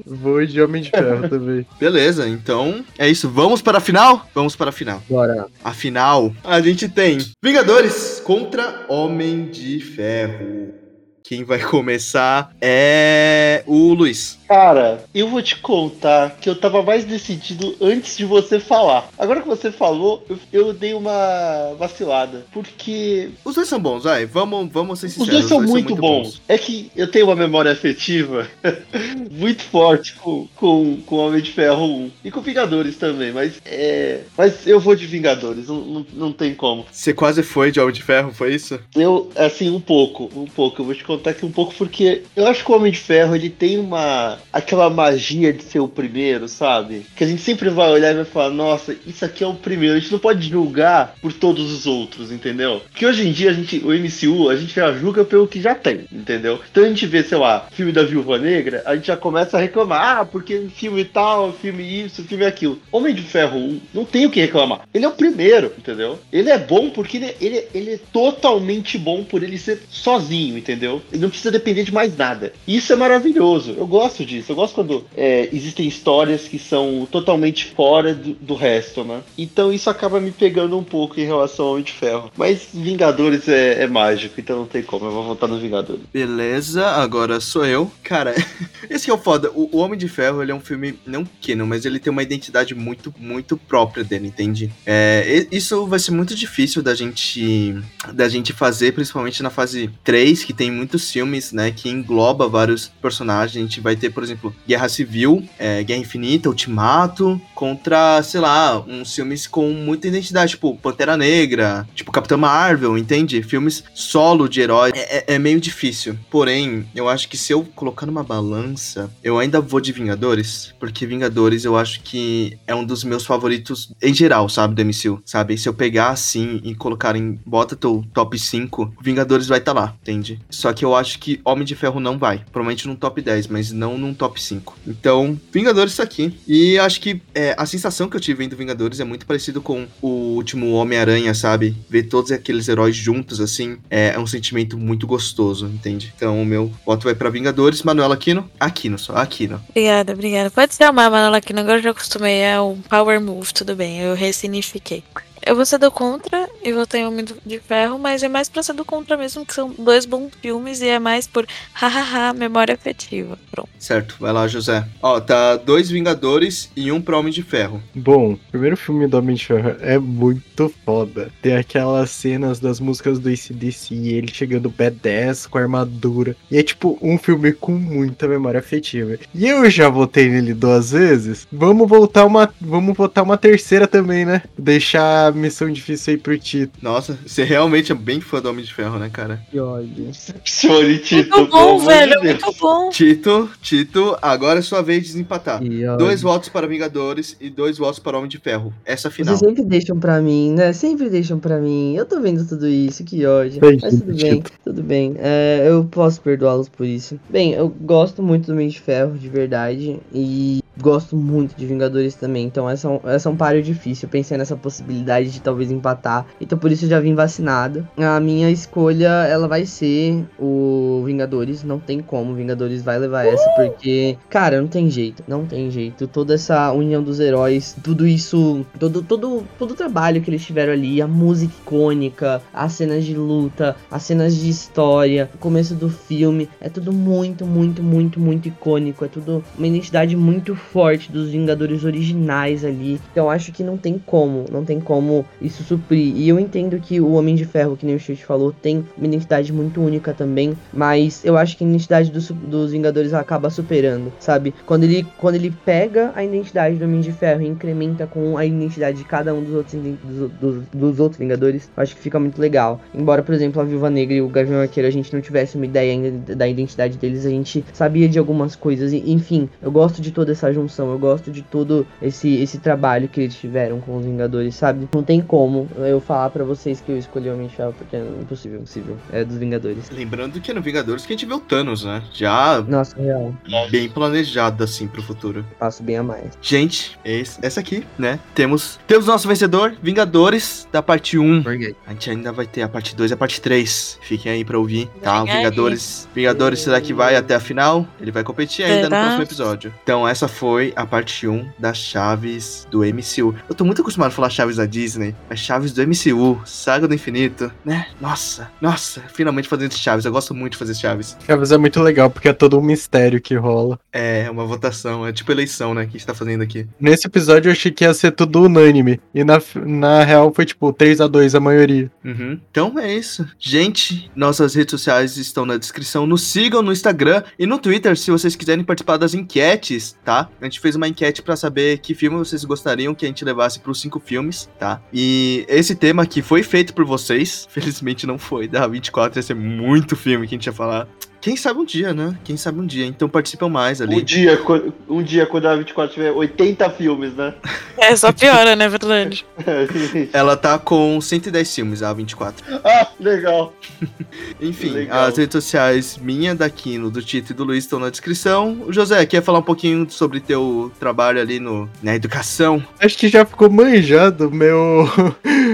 Vou 0.05 0.45
de 0.45 0.61
Homem 0.61 0.81
de 0.81 0.89
Ferro 0.89 1.27
também. 1.29 1.65
Beleza, 1.79 2.27
então 2.27 2.83
é 2.97 3.09
isso. 3.09 3.29
Vamos 3.29 3.61
para 3.61 3.77
a 3.77 3.81
final? 3.81 4.25
Vamos 4.33 4.55
para 4.55 4.69
a 4.69 4.73
final. 4.73 5.01
Bora. 5.09 5.47
A 5.63 5.73
final, 5.73 6.33
a 6.43 6.59
gente 6.61 6.87
tem 6.89 7.17
Vingadores 7.43 8.16
contra 8.19 8.85
Homem 8.89 9.49
de 9.49 9.79
Ferro. 9.79 10.86
Quem 11.27 11.43
vai 11.43 11.59
começar 11.59 12.55
é 12.61 13.61
o 13.67 13.93
Luiz. 13.93 14.39
Cara, 14.47 15.03
eu 15.13 15.27
vou 15.27 15.41
te 15.41 15.57
contar 15.57 16.37
que 16.39 16.49
eu 16.49 16.55
tava 16.55 16.81
mais 16.81 17.03
decidido 17.03 17.75
antes 17.81 18.15
de 18.15 18.23
você 18.23 18.61
falar. 18.61 19.09
Agora 19.17 19.41
que 19.41 19.47
você 19.47 19.69
falou, 19.69 20.23
eu, 20.29 20.39
eu 20.53 20.73
dei 20.73 20.93
uma 20.93 21.75
vacilada. 21.77 22.45
Porque 22.53 23.29
Os 23.43 23.55
dois 23.55 23.67
são 23.67 23.77
bons, 23.77 24.05
vai. 24.05 24.25
Vamos, 24.25 24.71
vamos 24.71 25.01
ser 25.01 25.07
os 25.07 25.13
sinceros. 25.15 25.33
dois 25.33 25.45
são 25.49 25.61
muito 25.61 25.93
bons. 25.97 26.41
É 26.47 26.57
que 26.57 26.89
eu 26.95 27.11
tenho 27.11 27.25
uma 27.25 27.35
memória 27.35 27.73
afetiva 27.73 28.47
muito 29.29 29.63
forte 29.63 30.15
com, 30.15 30.47
com, 30.55 31.01
com 31.05 31.17
Homem 31.17 31.41
de 31.41 31.51
Ferro 31.51 31.83
1. 31.83 32.11
E 32.23 32.31
com 32.31 32.39
Vingadores 32.39 32.95
também, 32.95 33.33
mas 33.33 33.61
é. 33.65 34.21
Mas 34.37 34.65
eu 34.65 34.79
vou 34.79 34.95
de 34.95 35.05
Vingadores, 35.05 35.67
não, 35.67 35.81
não, 35.81 36.05
não 36.13 36.31
tem 36.31 36.55
como. 36.55 36.85
Você 36.89 37.13
quase 37.13 37.43
foi 37.43 37.69
de 37.69 37.81
Homem 37.81 37.93
de 37.93 38.01
Ferro, 38.01 38.31
foi 38.33 38.55
isso? 38.55 38.79
Eu, 38.95 39.29
assim, 39.35 39.69
um 39.69 39.81
pouco, 39.81 40.31
um 40.33 40.45
pouco. 40.45 40.81
Eu 40.81 40.85
vou 40.85 40.95
te 40.95 41.03
contar 41.03 41.16
aqui 41.25 41.45
um 41.45 41.51
pouco 41.51 41.73
porque 41.75 42.23
eu 42.35 42.47
acho 42.47 42.63
que 42.63 42.71
o 42.71 42.75
Homem 42.75 42.91
de 42.91 42.99
Ferro 42.99 43.35
ele 43.35 43.49
tem 43.49 43.77
uma. 43.77 44.37
aquela 44.51 44.89
magia 44.89 45.53
de 45.53 45.63
ser 45.63 45.79
o 45.79 45.87
primeiro, 45.87 46.47
sabe? 46.47 47.05
Que 47.15 47.23
a 47.23 47.27
gente 47.27 47.41
sempre 47.41 47.69
vai 47.69 47.89
olhar 47.89 48.11
e 48.11 48.15
vai 48.15 48.25
falar, 48.25 48.49
nossa, 48.49 48.95
isso 49.05 49.23
aqui 49.23 49.43
é 49.43 49.47
o 49.47 49.53
primeiro. 49.53 49.95
A 49.95 49.99
gente 49.99 50.11
não 50.11 50.19
pode 50.19 50.47
julgar 50.47 51.15
por 51.21 51.33
todos 51.33 51.71
os 51.71 51.85
outros, 51.85 52.31
entendeu? 52.31 52.81
Porque 52.89 53.05
hoje 53.05 53.27
em 53.27 53.31
dia 53.31 53.51
a 53.51 53.53
gente, 53.53 53.77
o 53.79 53.89
MCU, 53.89 54.49
a 54.49 54.55
gente 54.55 54.73
já 54.73 54.91
julga 54.93 55.23
pelo 55.23 55.47
que 55.47 55.61
já 55.61 55.75
tem, 55.75 56.05
entendeu? 56.11 56.59
Então 56.69 56.83
a 56.83 56.87
gente 56.87 57.05
vê, 57.05 57.23
sei 57.23 57.37
lá, 57.37 57.67
filme 57.71 57.91
da 57.91 58.03
Viúva 58.03 58.37
Negra, 58.37 58.81
a 58.85 58.95
gente 58.95 59.07
já 59.07 59.17
começa 59.17 59.57
a 59.57 59.59
reclamar, 59.59 60.19
ah, 60.19 60.25
porque 60.25 60.67
filme 60.75 61.03
tal, 61.05 61.53
filme 61.53 61.83
isso, 61.83 62.23
filme 62.23 62.45
aquilo. 62.45 62.79
Homem 62.91 63.13
de 63.13 63.21
Ferro 63.21 63.57
1, 63.57 63.81
não 63.93 64.05
tem 64.05 64.25
o 64.25 64.31
que 64.31 64.41
reclamar. 64.41 64.81
Ele 64.93 65.05
é 65.05 65.07
o 65.07 65.13
primeiro, 65.13 65.73
entendeu? 65.77 66.19
Ele 66.31 66.49
é 66.49 66.57
bom 66.57 66.89
porque 66.89 67.17
ele, 67.17 67.35
ele, 67.39 67.67
ele 67.73 67.93
é 67.93 67.99
totalmente 68.11 68.97
bom 68.97 69.23
por 69.23 69.43
ele 69.43 69.57
ser 69.57 69.81
sozinho, 69.89 70.57
entendeu? 70.57 71.01
Ele 71.11 71.21
não 71.21 71.29
precisa 71.29 71.51
depender 71.51 71.83
de 71.83 71.93
mais 71.93 72.15
nada. 72.15 72.53
Isso 72.67 72.91
é 72.91 72.95
maravilhoso. 72.95 73.75
Eu 73.77 73.87
gosto 73.87 74.25
disso. 74.25 74.51
Eu 74.51 74.55
gosto 74.55 74.75
quando 74.75 75.05
é, 75.15 75.49
existem 75.53 75.87
histórias 75.87 76.47
que 76.47 76.59
são 76.59 77.07
totalmente 77.09 77.65
fora 77.65 78.13
do, 78.13 78.33
do 78.33 78.55
resto, 78.55 79.03
né? 79.03 79.21
Então 79.37 79.71
isso 79.71 79.89
acaba 79.89 80.19
me 80.19 80.31
pegando 80.31 80.77
um 80.77 80.83
pouco 80.83 81.19
em 81.19 81.25
relação 81.25 81.65
ao 81.65 81.71
Homem 81.73 81.83
de 81.83 81.91
Ferro. 81.91 82.31
Mas 82.35 82.67
Vingadores 82.73 83.47
é, 83.47 83.83
é 83.83 83.87
mágico, 83.87 84.39
então 84.39 84.57
não 84.57 84.65
tem 84.65 84.83
como. 84.83 85.05
Eu 85.05 85.11
vou 85.11 85.23
votar 85.23 85.49
no 85.49 85.59
Vingadores. 85.59 86.01
Beleza, 86.13 86.85
agora 86.85 87.39
sou 87.39 87.65
eu. 87.65 87.91
Cara, 88.03 88.33
esse 88.89 89.09
é 89.09 89.13
o 89.13 89.17
foda. 89.17 89.51
O, 89.53 89.77
o 89.77 89.79
Homem 89.79 89.97
de 89.97 90.07
Ferro, 90.07 90.41
ele 90.41 90.51
é 90.51 90.55
um 90.55 90.59
filme 90.59 90.99
não 91.05 91.25
pequeno, 91.25 91.65
mas 91.65 91.85
ele 91.85 91.99
tem 91.99 92.11
uma 92.11 92.23
identidade 92.23 92.75
muito, 92.75 93.13
muito 93.19 93.57
própria 93.57 94.03
dele, 94.03 94.27
entende? 94.27 94.71
É, 94.85 95.47
isso 95.51 95.85
vai 95.85 95.99
ser 95.99 96.11
muito 96.11 96.35
difícil 96.35 96.81
da 96.81 96.93
gente, 96.93 97.75
da 98.13 98.27
gente 98.29 98.53
fazer, 98.53 98.93
principalmente 98.93 99.41
na 99.43 99.49
fase 99.49 99.89
3, 100.03 100.43
que 100.43 100.53
tem 100.53 100.71
muitos 100.97 101.11
filmes, 101.11 101.51
né, 101.51 101.69
que 101.71 101.89
engloba 101.89 102.47
vários 102.47 102.87
personagens. 103.01 103.55
A 103.55 103.59
gente 103.67 103.79
vai 103.79 103.95
ter, 103.95 104.09
por 104.09 104.23
exemplo, 104.23 104.53
Guerra 104.67 104.89
Civil, 104.89 105.47
é, 105.59 105.83
Guerra 105.83 105.99
Infinita, 106.01 106.49
Ultimato, 106.49 107.39
contra, 107.53 108.21
sei 108.23 108.39
lá, 108.41 108.79
uns 108.79 109.13
filmes 109.13 109.45
com 109.47 109.69
muita 109.71 110.07
identidade, 110.07 110.51
tipo 110.51 110.75
Pantera 110.77 111.15
Negra, 111.15 111.87
tipo 111.93 112.11
Capitã 112.11 112.35
Marvel, 112.37 112.97
entende? 112.97 113.41
Filmes 113.43 113.83
solo 113.93 114.47
de 114.49 114.61
herói. 114.61 114.91
É, 114.95 115.17
é- 115.17 115.35
é 115.35 115.39
meio 115.39 115.59
difícil. 115.59 116.17
Porém, 116.31 116.85
eu 116.95 117.07
acho 117.07 117.27
que 117.29 117.37
se 117.37 117.53
eu 117.53 117.63
colocar 117.75 118.05
numa 118.05 118.23
balança, 118.23 119.09
eu 119.23 119.37
ainda 119.37 119.61
vou 119.61 119.79
de 119.79 119.91
Vingadores, 119.91 120.73
porque 120.79 121.05
Vingadores 121.05 121.63
eu 121.63 121.77
acho 121.77 122.01
que 122.01 122.57
é 122.65 122.73
um 122.73 122.83
dos 122.83 123.03
meus 123.03 123.25
favoritos 123.25 123.91
em 124.01 124.13
geral, 124.13 124.49
sabe, 124.49 124.73
do 124.75 124.81
MCU, 124.81 125.21
sabe? 125.25 125.57
Se 125.57 125.69
eu 125.69 125.73
pegar 125.73 126.09
assim 126.09 126.59
e 126.63 126.73
colocar 126.73 127.15
em 127.15 127.39
bota 127.45 127.75
teu 127.75 128.03
top 128.13 128.37
5, 128.39 128.93
Vingadores 129.01 129.47
vai 129.47 129.59
estar 129.59 129.73
lá, 129.73 129.93
entende? 130.01 130.39
Só 130.49 130.71
que 130.73 130.85
eu 130.87 130.95
acho 130.95 131.19
que 131.19 131.39
Homem 131.43 131.65
de 131.65 131.75
Ferro 131.75 131.99
não 131.99 132.17
vai, 132.17 132.43
provavelmente 132.51 132.87
num 132.87 132.95
top 132.95 133.21
10, 133.21 133.47
mas 133.47 133.71
não 133.71 133.97
num 133.97 134.13
top 134.13 134.41
5. 134.41 134.77
Então, 134.87 135.39
Vingadores 135.51 135.95
tá 135.95 136.03
aqui. 136.03 136.37
E 136.47 136.77
acho 136.79 137.01
que 137.01 137.21
é, 137.33 137.55
a 137.57 137.65
sensação 137.65 138.09
que 138.09 138.15
eu 138.15 138.21
tive 138.21 138.43
vendo 138.43 138.55
Vingadores 138.55 138.99
é 138.99 139.03
muito 139.03 139.25
parecido 139.25 139.61
com 139.61 139.87
o 140.01 140.35
último 140.35 140.71
Homem-Aranha, 140.73 141.33
sabe? 141.33 141.75
Ver 141.89 142.03
todos 142.03 142.31
aqueles 142.31 142.67
heróis 142.67 142.95
juntos, 142.95 143.39
assim, 143.39 143.77
é, 143.89 144.09
é 144.15 144.19
um 144.19 144.27
sentimento 144.27 144.77
muito 144.77 145.05
gostoso, 145.07 145.65
entende? 145.67 146.13
Então, 146.15 146.41
o 146.41 146.45
meu 146.45 146.71
voto 146.85 147.05
vai 147.05 147.15
pra 147.15 147.29
Vingadores. 147.29 147.83
Manuela 147.83 148.15
Aquino? 148.15 148.49
Aquino 148.59 148.97
só, 148.97 149.15
Aquino. 149.15 149.61
Obrigada, 149.69 150.13
obrigada. 150.13 150.51
Pode 150.51 150.73
ser 150.73 150.85
uma 150.85 151.09
Manoela 151.09 151.37
aqui, 151.37 151.53
agora 151.53 151.79
eu 151.79 151.83
já 151.83 151.91
acostumei. 151.91 152.39
É 152.39 152.59
um 152.59 152.81
power 152.81 153.19
move, 153.19 153.53
tudo 153.53 153.75
bem. 153.75 153.99
Eu 153.99 154.15
ressignifiquei. 154.15 155.03
Eu 155.47 155.55
vou 155.55 155.65
ser 155.65 155.77
do 155.77 155.89
contra 155.89 156.45
e 156.61 156.73
votei 156.73 156.99
em 156.99 157.07
Homem 157.07 157.23
de 157.45 157.59
Ferro, 157.59 157.97
mas 157.97 158.21
é 158.21 158.27
mais 158.27 158.49
pra 158.49 158.61
ser 158.61 158.73
do 158.73 158.83
contra 158.83 159.15
mesmo, 159.15 159.45
que 159.45 159.53
são 159.53 159.73
dois 159.79 160.05
bons 160.05 160.29
filmes 160.41 160.81
e 160.81 160.89
é 160.89 160.99
mais 160.99 161.25
por 161.25 161.47
hahaha, 161.73 162.33
memória 162.33 162.73
afetiva. 162.73 163.39
Pronto. 163.49 163.69
Certo, 163.79 164.17
vai 164.19 164.33
lá, 164.33 164.45
José. 164.45 164.85
Ó, 165.01 165.21
tá 165.21 165.55
dois 165.55 165.89
Vingadores 165.89 166.69
e 166.75 166.91
um 166.91 167.01
pro 167.01 167.17
Homem 167.17 167.31
de 167.31 167.43
Ferro. 167.43 167.81
Bom, 167.95 168.33
o 168.33 168.39
primeiro 168.51 168.75
filme 168.75 169.07
do 169.07 169.17
Homem 169.17 169.37
de 169.37 169.45
Ferro 169.45 169.77
é 169.79 169.97
muito 169.97 170.69
foda. 170.83 171.31
Tem 171.41 171.55
aquelas 171.55 172.09
cenas 172.09 172.59
das 172.59 172.81
músicas 172.81 173.17
do 173.17 173.29
ACDC, 173.29 173.95
ele 173.95 174.29
chegando 174.29 174.69
B10 174.69 175.47
com 175.47 175.57
armadura. 175.57 176.35
E 176.51 176.57
é 176.57 176.63
tipo 176.63 176.99
um 177.01 177.17
filme 177.17 177.53
com 177.53 177.71
muita 177.71 178.27
memória 178.27 178.59
afetiva. 178.59 179.17
E 179.33 179.47
eu 179.47 179.69
já 179.69 179.87
votei 179.87 180.27
nele 180.27 180.53
duas 180.53 180.91
vezes. 180.91 181.47
Vamos 181.49 181.87
voltar 181.87 182.25
uma. 182.25 182.53
Vamos 182.59 182.97
votar 182.97 183.23
uma 183.23 183.37
terceira 183.37 183.87
também, 183.87 184.25
né? 184.25 184.41
Deixar 184.57 185.27
a 185.27 185.36
missão 185.37 185.71
difícil 185.71 186.11
aí 186.13 186.17
pro 186.17 186.37
Tito. 186.37 186.77
Nossa, 186.81 187.17
você 187.25 187.43
realmente 187.43 187.91
é 187.91 187.95
bem 187.95 188.19
fã 188.19 188.41
do 188.41 188.49
Homem 188.49 188.63
de 188.65 188.73
Ferro, 188.73 188.97
né, 188.99 189.09
cara? 189.11 189.41
Que 189.51 189.59
ódio. 189.59 190.05
Decepcione, 190.11 190.97
Tito. 190.99 191.29
Muito 191.37 191.51
bom, 191.51 191.79
de 191.79 191.85
velho, 191.85 192.21
Deus. 192.21 192.41
muito 192.43 192.59
bom. 192.59 192.89
Tito, 192.89 193.49
Tito, 193.61 194.17
agora 194.21 194.59
é 194.59 194.61
sua 194.61 194.81
vez 194.81 195.01
de 195.03 195.07
desempatar. 195.09 195.61
Dois 195.97 196.21
votos 196.21 196.49
para 196.49 196.67
Vingadores 196.67 197.37
e 197.39 197.49
dois 197.49 197.77
votos 197.77 197.99
para 197.99 198.17
Homem 198.17 198.29
de 198.29 198.37
Ferro. 198.37 198.73
Essa 198.85 199.07
é 199.07 199.09
a 199.09 199.11
final. 199.11 199.35
Vocês 199.37 199.49
sempre 199.49 199.63
deixam 199.65 199.99
pra 199.99 200.19
mim, 200.21 200.51
né? 200.53 200.73
Sempre 200.73 201.09
deixam 201.09 201.39
pra 201.39 201.59
mim. 201.59 201.95
Eu 201.95 202.05
tô 202.05 202.19
vendo 202.19 202.45
tudo 202.47 202.67
isso, 202.67 203.03
que 203.03 203.25
ódio. 203.25 203.59
Mas 203.61 203.99
tudo 203.99 204.15
bem, 204.15 204.43
tudo 204.63 204.83
bem. 204.83 205.15
É, 205.17 205.65
eu 205.67 205.85
posso 205.85 206.19
perdoá-los 206.21 206.69
por 206.69 206.85
isso. 206.85 207.19
Bem, 207.29 207.53
eu 207.53 207.67
gosto 207.69 208.21
muito 208.23 208.47
do 208.47 208.53
Homem 208.53 208.67
de 208.69 208.79
Ferro, 208.79 209.17
de 209.17 209.29
verdade. 209.29 209.99
E 210.13 210.63
gosto 210.79 211.15
muito 211.15 211.55
de 211.55 211.65
Vingadores 211.65 212.15
também. 212.15 212.45
Então 212.45 212.69
essa, 212.69 212.87
é 212.87 212.91
um- 212.91 212.99
essa 213.09 213.29
é 213.29 213.31
um 213.31 213.35
páreo 213.35 213.63
difícil. 213.63 214.05
Eu 214.07 214.11
pensei 214.11 214.37
nessa 214.37 214.55
possibilidade 214.55 215.26
de 215.33 215.41
talvez 215.41 215.71
empatar. 215.71 216.25
Então 216.39 216.57
por 216.57 216.71
isso 216.71 216.85
eu 216.85 216.89
já 216.89 216.99
vim 216.99 217.15
vacinado. 217.15 217.87
A 217.97 218.19
minha 218.19 218.49
escolha, 218.49 219.07
ela 219.27 219.47
vai 219.47 219.65
ser 219.65 220.25
o 220.39 221.03
Vingadores. 221.05 221.63
Não 221.63 221.79
tem 221.79 222.01
como. 222.01 222.33
Vingadores 222.33 222.81
vai 222.81 222.97
levar 222.99 223.25
essa. 223.25 223.49
Porque, 223.55 224.17
cara, 224.29 224.61
não 224.61 224.67
tem 224.67 224.89
jeito. 224.89 225.23
Não 225.27 225.45
tem 225.45 225.69
jeito. 225.69 226.07
Toda 226.07 226.33
essa 226.33 226.71
união 226.71 227.01
dos 227.01 227.19
heróis, 227.19 227.75
tudo 227.83 228.07
isso. 228.07 228.65
Todo, 228.79 229.01
todo, 229.01 229.43
todo 229.57 229.71
o 229.71 229.75
trabalho 229.75 230.21
que 230.21 230.29
eles 230.29 230.45
tiveram 230.45 230.73
ali. 230.73 231.01
A 231.01 231.07
música 231.07 231.53
icônica, 231.61 232.41
as 232.53 232.73
cenas 232.73 233.05
de 233.05 233.15
luta, 233.15 233.75
as 233.89 234.03
cenas 234.03 234.35
de 234.35 234.49
história, 234.49 235.29
o 235.33 235.37
começo 235.37 235.75
do 235.75 235.89
filme. 235.89 236.49
É 236.59 236.69
tudo 236.69 236.91
muito, 236.93 237.45
muito, 237.45 237.81
muito, 237.81 238.19
muito 238.19 238.47
icônico. 238.47 239.05
É 239.05 239.07
tudo 239.07 239.43
uma 239.57 239.67
identidade 239.67 240.15
muito 240.15 240.55
forte 240.55 241.11
dos 241.11 241.29
Vingadores 241.29 241.83
originais 241.83 242.63
ali. 242.63 242.99
Então 243.11 243.29
acho 243.29 243.51
que 243.51 243.63
não 243.63 243.77
tem 243.77 243.97
como, 243.97 244.45
não 244.51 244.63
tem 244.63 244.79
como 244.79 245.06
isso 245.41 245.63
suprir. 245.63 246.15
E 246.15 246.27
eu 246.29 246.39
entendo 246.39 246.79
que 246.79 246.99
o 246.99 247.13
Homem 247.13 247.35
de 247.35 247.45
Ferro, 247.45 247.75
que 247.75 247.85
nem 247.85 247.95
o 247.95 247.99
Chute 247.99 248.25
falou, 248.25 248.51
tem 248.51 248.85
uma 248.97 249.07
identidade 249.07 249.51
muito 249.51 249.81
única 249.81 250.13
também. 250.13 250.53
Mas 250.73 251.23
eu 251.23 251.37
acho 251.37 251.57
que 251.57 251.63
a 251.63 251.67
identidade 251.67 252.11
dos, 252.11 252.29
dos 252.29 252.71
Vingadores 252.71 253.13
acaba 253.13 253.49
superando, 253.49 254.11
sabe? 254.19 254.53
Quando 254.65 254.83
ele, 254.83 255.05
quando 255.17 255.35
ele 255.35 255.53
pega 255.65 256.11
a 256.15 256.23
identidade 256.23 256.75
do 256.75 256.85
Homem 256.85 257.01
de 257.01 257.11
Ferro 257.11 257.41
e 257.41 257.47
incrementa 257.47 258.07
com 258.07 258.37
a 258.37 258.45
identidade 258.45 258.97
de 258.97 259.03
cada 259.03 259.33
um 259.33 259.43
dos 259.43 259.53
outros, 259.53 259.81
dos, 260.03 260.31
dos, 260.31 260.63
dos 260.73 260.99
outros 260.99 261.19
Vingadores, 261.19 261.69
eu 261.75 261.83
acho 261.83 261.95
que 261.95 262.01
fica 262.01 262.19
muito 262.19 262.39
legal. 262.39 262.79
Embora, 262.93 263.23
por 263.23 263.33
exemplo, 263.33 263.61
a 263.61 263.65
Viúva 263.65 263.89
Negra 263.89 264.15
e 264.15 264.21
o 264.21 264.29
Gavião 264.29 264.61
Arqueiro 264.61 264.87
a 264.87 264.91
gente 264.91 265.13
não 265.13 265.21
tivesse 265.21 265.55
uma 265.55 265.65
ideia 265.65 265.91
ainda 265.91 266.35
da 266.35 266.47
identidade 266.47 266.97
deles, 266.97 267.25
a 267.25 267.29
gente 267.29 267.63
sabia 267.73 268.07
de 268.07 268.19
algumas 268.19 268.55
coisas. 268.55 268.93
Enfim, 268.93 269.49
eu 269.61 269.71
gosto 269.71 270.01
de 270.01 270.11
toda 270.11 270.31
essa 270.31 270.51
junção. 270.51 270.91
Eu 270.91 270.99
gosto 270.99 271.31
de 271.31 271.41
todo 271.41 271.85
esse, 272.01 272.35
esse 272.41 272.59
trabalho 272.59 273.07
que 273.07 273.21
eles 273.21 273.35
tiveram 273.35 273.79
com 273.79 273.97
os 273.97 274.05
Vingadores, 274.05 274.55
sabe? 274.55 274.87
Não 274.97 275.03
tem 275.03 275.21
como 275.21 275.67
eu 275.77 275.99
falar 276.01 276.31
pra 276.31 276.43
vocês 276.43 276.81
que 276.81 276.91
eu 276.91 276.97
escolhi 276.97 277.29
o 277.29 277.49
Ferro, 277.49 277.71
porque 277.77 277.95
é 277.95 277.99
impossível, 277.99 278.57
impossível. 278.57 278.97
É 279.11 279.23
dos 279.23 279.37
Vingadores. 279.37 279.89
Lembrando 279.91 280.41
que 280.41 280.49
é 280.49 280.53
no 280.55 280.61
Vingadores 280.61 281.05
que 281.05 281.13
a 281.13 281.15
gente 281.15 281.25
vê 281.27 281.33
o 281.35 281.39
Thanos, 281.39 281.83
né? 281.83 282.01
Já 282.11 282.61
Nossa, 282.67 282.99
real. 282.99 283.31
bem 283.69 283.87
planejado, 283.87 284.63
assim, 284.63 284.87
pro 284.87 285.03
futuro. 285.03 285.45
Passo 285.59 285.83
bem 285.83 285.97
a 285.97 286.03
mais. 286.03 286.37
Gente, 286.41 286.97
esse- 287.05 287.37
essa 287.43 287.59
aqui, 287.59 287.85
né? 287.97 288.19
Temos 288.33 288.79
temos 288.87 289.05
nosso 289.05 289.27
vencedor, 289.27 289.75
Vingadores, 289.83 290.67
da 290.71 290.81
parte 290.81 291.17
1. 291.17 291.43
Forguei. 291.43 291.75
A 291.85 291.91
gente 291.91 292.09
ainda 292.09 292.31
vai 292.31 292.47
ter 292.47 292.61
a 292.63 292.67
parte 292.69 292.95
2 292.95 293.11
e 293.11 293.13
a 293.13 293.17
parte 293.17 293.39
3. 293.39 293.99
Fiquem 294.01 294.31
aí 294.31 294.43
pra 294.45 294.57
ouvir, 294.57 294.87
tá? 295.01 295.21
O. 295.21 295.25
Vingadores. 295.25 296.07
Vingadores, 296.15 296.59
será 296.61 296.81
que 296.81 296.93
vai 296.93 297.15
até 297.15 297.35
a 297.35 297.39
final? 297.39 297.85
Ele 298.01 298.11
vai 298.11 298.23
competir 298.23 298.65
ainda 298.65 298.83
Será? 298.85 298.97
no 298.97 299.01
próximo 299.03 299.23
episódio. 299.23 299.73
Então, 299.83 300.07
essa 300.07 300.27
foi 300.27 300.73
a 300.75 300.85
parte 300.85 301.27
1 301.27 301.45
das 301.59 301.77
chaves 301.77 302.67
do 302.71 302.83
MCU. 302.83 303.35
Eu 303.47 303.53
tô 303.55 303.63
muito 303.65 303.81
acostumado 303.81 304.07
a 304.09 304.11
falar 304.11 304.29
chaves 304.29 304.55
da 304.57 304.65
Disney, 304.65 304.86
mas 305.29 305.39
chaves 305.39 305.73
do 305.73 305.81
MCU, 305.85 306.41
Saga 306.45 306.87
do 306.87 306.93
Infinito, 306.93 307.51
né? 307.65 307.87
Nossa, 307.99 308.49
nossa, 308.61 309.01
finalmente 309.13 309.47
fazendo 309.47 309.73
chaves. 309.73 310.05
Eu 310.05 310.11
gosto 310.11 310.33
muito 310.33 310.53
de 310.53 310.57
fazer 310.59 310.75
chaves. 310.75 311.17
Chaves 311.25 311.51
é 311.51 311.57
muito 311.57 311.81
legal, 311.81 312.09
porque 312.09 312.29
é 312.29 312.33
todo 312.33 312.57
um 312.57 312.61
mistério 312.61 313.19
que 313.19 313.35
rola. 313.35 313.79
É 313.91 314.29
uma 314.29 314.45
votação, 314.45 315.05
é 315.05 315.11
tipo 315.11 315.31
eleição, 315.31 315.73
né? 315.73 315.83
Que 315.83 315.89
a 315.89 315.93
gente 315.93 316.05
tá 316.05 316.13
fazendo 316.13 316.41
aqui. 316.41 316.67
Nesse 316.79 317.07
episódio 317.07 317.49
eu 317.49 317.53
achei 317.53 317.71
que 317.71 317.83
ia 317.83 317.93
ser 317.93 318.11
tudo 318.11 318.43
unânime. 318.43 318.99
E 319.13 319.23
na, 319.23 319.41
na 319.55 320.03
real 320.03 320.33
foi 320.33 320.45
tipo 320.45 320.71
3 320.71 321.01
a 321.01 321.07
2 321.07 321.35
a 321.35 321.39
maioria. 321.39 321.91
Uhum. 322.03 322.39
Então 322.51 322.77
é 322.79 322.93
isso. 322.93 323.27
Gente, 323.39 324.11
nossas 324.15 324.55
redes 324.55 324.71
sociais 324.71 325.17
estão 325.17 325.45
na 325.45 325.57
descrição. 325.57 326.05
Nos 326.05 326.23
sigam 326.23 326.61
no 326.61 326.71
Instagram 326.71 327.23
e 327.37 327.45
no 327.45 327.57
Twitter 327.57 327.97
se 327.97 328.11
vocês 328.11 328.35
quiserem 328.35 328.63
participar 328.63 328.97
das 328.97 329.13
enquetes, 329.13 329.97
tá? 330.03 330.29
A 330.39 330.45
gente 330.45 330.59
fez 330.59 330.75
uma 330.75 330.87
enquete 330.87 331.21
pra 331.21 331.35
saber 331.35 331.79
que 331.79 331.95
filme 331.95 332.17
vocês 332.17 332.43
gostariam 332.43 332.93
que 332.93 333.05
a 333.05 333.07
gente 333.07 333.25
levasse 333.25 333.59
pros 333.59 333.81
cinco 333.81 333.99
filmes, 333.99 334.49
tá? 334.59 334.76
E 334.93 335.45
esse 335.47 335.75
tema 335.75 336.03
aqui 336.03 336.21
foi 336.21 336.43
feito 336.43 336.73
por 336.73 336.85
vocês. 336.85 337.47
Felizmente 337.51 338.05
não 338.07 338.17
foi. 338.17 338.47
Da 338.47 338.67
24 338.67 339.19
ia 339.19 339.23
ser 339.23 339.35
muito 339.35 339.95
filme 339.95 340.27
que 340.27 340.35
a 340.35 340.37
gente 340.37 340.45
ia 340.47 340.53
falar. 340.53 340.87
Quem 341.19 341.35
sabe 341.35 341.59
um 341.59 341.65
dia, 341.65 341.93
né? 341.93 342.15
Quem 342.23 342.37
sabe 342.37 342.59
um 342.59 342.65
dia. 342.65 342.85
Então 342.85 343.09
participam 343.09 343.49
mais 343.49 343.81
Um 343.81 343.83
ali. 343.83 344.01
dia, 344.01 344.37
co- 344.37 344.71
um 344.87 345.01
dia, 345.03 345.25
quando 345.25 345.47
a 345.47 345.55
24 345.55 345.93
tiver 345.93 346.11
80 346.11 346.69
filmes, 346.71 347.13
né? 347.13 347.33
É, 347.79 347.95
só 347.95 348.11
piora, 348.11 348.55
né, 348.55 348.67
verdade? 348.67 349.23
Ela 350.11 350.35
tá 350.35 350.57
com 350.57 350.99
110 350.99 351.53
filmes, 351.53 351.83
a 351.83 351.93
24. 351.93 352.43
ah, 352.65 352.87
legal. 352.99 353.53
Enfim, 354.41 354.69
Legal. 354.69 355.05
as 355.05 355.15
redes 355.15 355.33
sociais 355.33 355.95
minha, 356.01 356.33
da 356.33 356.49
Kino, 356.49 356.89
do 356.89 357.03
Tito 357.03 357.33
e 357.33 357.35
do 357.35 357.43
Luiz 357.43 357.63
estão 357.65 357.79
na 357.79 357.91
descrição. 357.91 358.63
O 358.67 358.73
José, 358.73 359.05
quer 359.05 359.21
falar 359.21 359.39
um 359.39 359.43
pouquinho 359.43 359.87
sobre 359.91 360.19
teu 360.19 360.71
trabalho 360.79 361.21
ali 361.21 361.39
no, 361.39 361.69
na 361.83 361.95
educação? 361.95 362.63
Acho 362.79 362.97
que 362.97 363.09
já 363.09 363.23
ficou 363.25 363.47
manjado 363.47 364.31
meu 364.31 364.89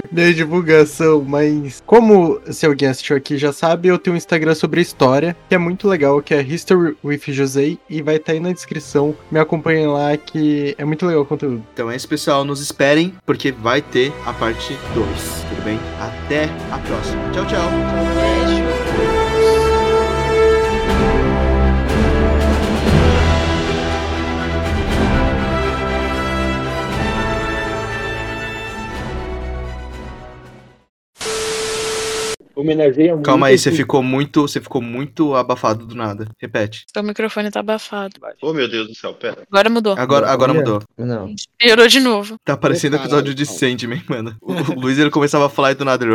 minha 0.12 0.34
divulgação, 0.34 1.24
mas 1.24 1.82
como 1.86 2.40
se 2.52 2.66
alguém 2.66 2.90
assistiu 2.90 3.16
aqui 3.16 3.38
já 3.38 3.54
sabe, 3.54 3.88
eu 3.88 3.98
tenho 3.98 4.14
um 4.14 4.18
Instagram 4.18 4.56
sobre 4.56 4.82
história, 4.82 5.36
que 5.48 5.56
é 5.56 5.58
muito 5.58 5.88
legal, 5.88 6.22
que 6.22 6.34
é 6.34 6.42
History 6.42 6.96
with 7.04 7.22
José, 7.28 7.78
e 7.90 8.02
vai 8.02 8.16
estar 8.18 8.34
aí 8.34 8.40
na 8.40 8.52
descrição. 8.52 9.16
Me 9.32 9.40
acompanhem 9.40 9.88
lá, 9.88 10.16
que 10.18 10.76
é 10.78 10.86
muito 10.86 11.06
legal 11.06 11.24
o 11.24 11.26
conteúdo. 11.26 11.64
Então 11.74 11.90
é 11.90 11.96
isso, 11.96 12.08
pessoal. 12.08 12.44
Nos 12.44 12.62
esperem, 12.62 13.14
porque 13.26 13.52
vai 13.52 13.82
ter 13.82 14.12
a 14.26 14.34
parte 14.34 14.78
2, 14.94 15.08
tudo 15.50 15.64
bem? 15.64 15.80
Até 16.00 16.46
a 16.72 16.78
próxima. 16.80 17.22
Tchau, 17.32 17.46
tchau. 17.48 17.70
Beijo. 18.16 18.33
Homenageia 32.56 33.14
muito. 33.14 33.26
Calma 33.26 33.48
aí, 33.48 33.58
você 33.58 33.72
ficou 33.72 34.04
muito. 34.04 34.42
Você 34.44 34.62
ficou 34.62 34.82
muito 34.82 35.34
abafado 35.36 35.86
do 35.86 35.96
nada. 35.96 36.28
Repete. 36.40 36.86
Seu 36.94 37.02
microfone 37.04 37.50
tá 37.50 37.62
abafado. 37.62 38.16
Oh, 38.42 38.54
meu 38.54 38.68
Deus 38.70 38.88
do 38.88 38.96
céu, 38.96 39.14
pera. 39.14 39.44
Agora 39.52 39.70
mudou. 39.70 39.96
Agora, 39.98 40.30
agora 40.30 40.54
mudou. 40.54 40.82
Não. 40.98 41.34
Piorou 41.58 41.88
de 41.88 42.00
novo. 42.00 42.36
Tá 42.46 42.56
parecendo 42.56 42.96
Ô, 42.96 43.00
episódio 43.00 43.34
de. 43.34 43.46
Sandman, 43.46 44.04
mano. 44.08 44.36
O, 44.42 44.54
o 44.54 44.80
Luiz 44.80 45.00
ele 45.00 45.10
começava 45.10 45.48
a 45.48 45.50
falar 45.50 45.72
e 45.72 45.76
do 45.76 45.84
nada. 45.86 46.06
ele- 46.06 46.14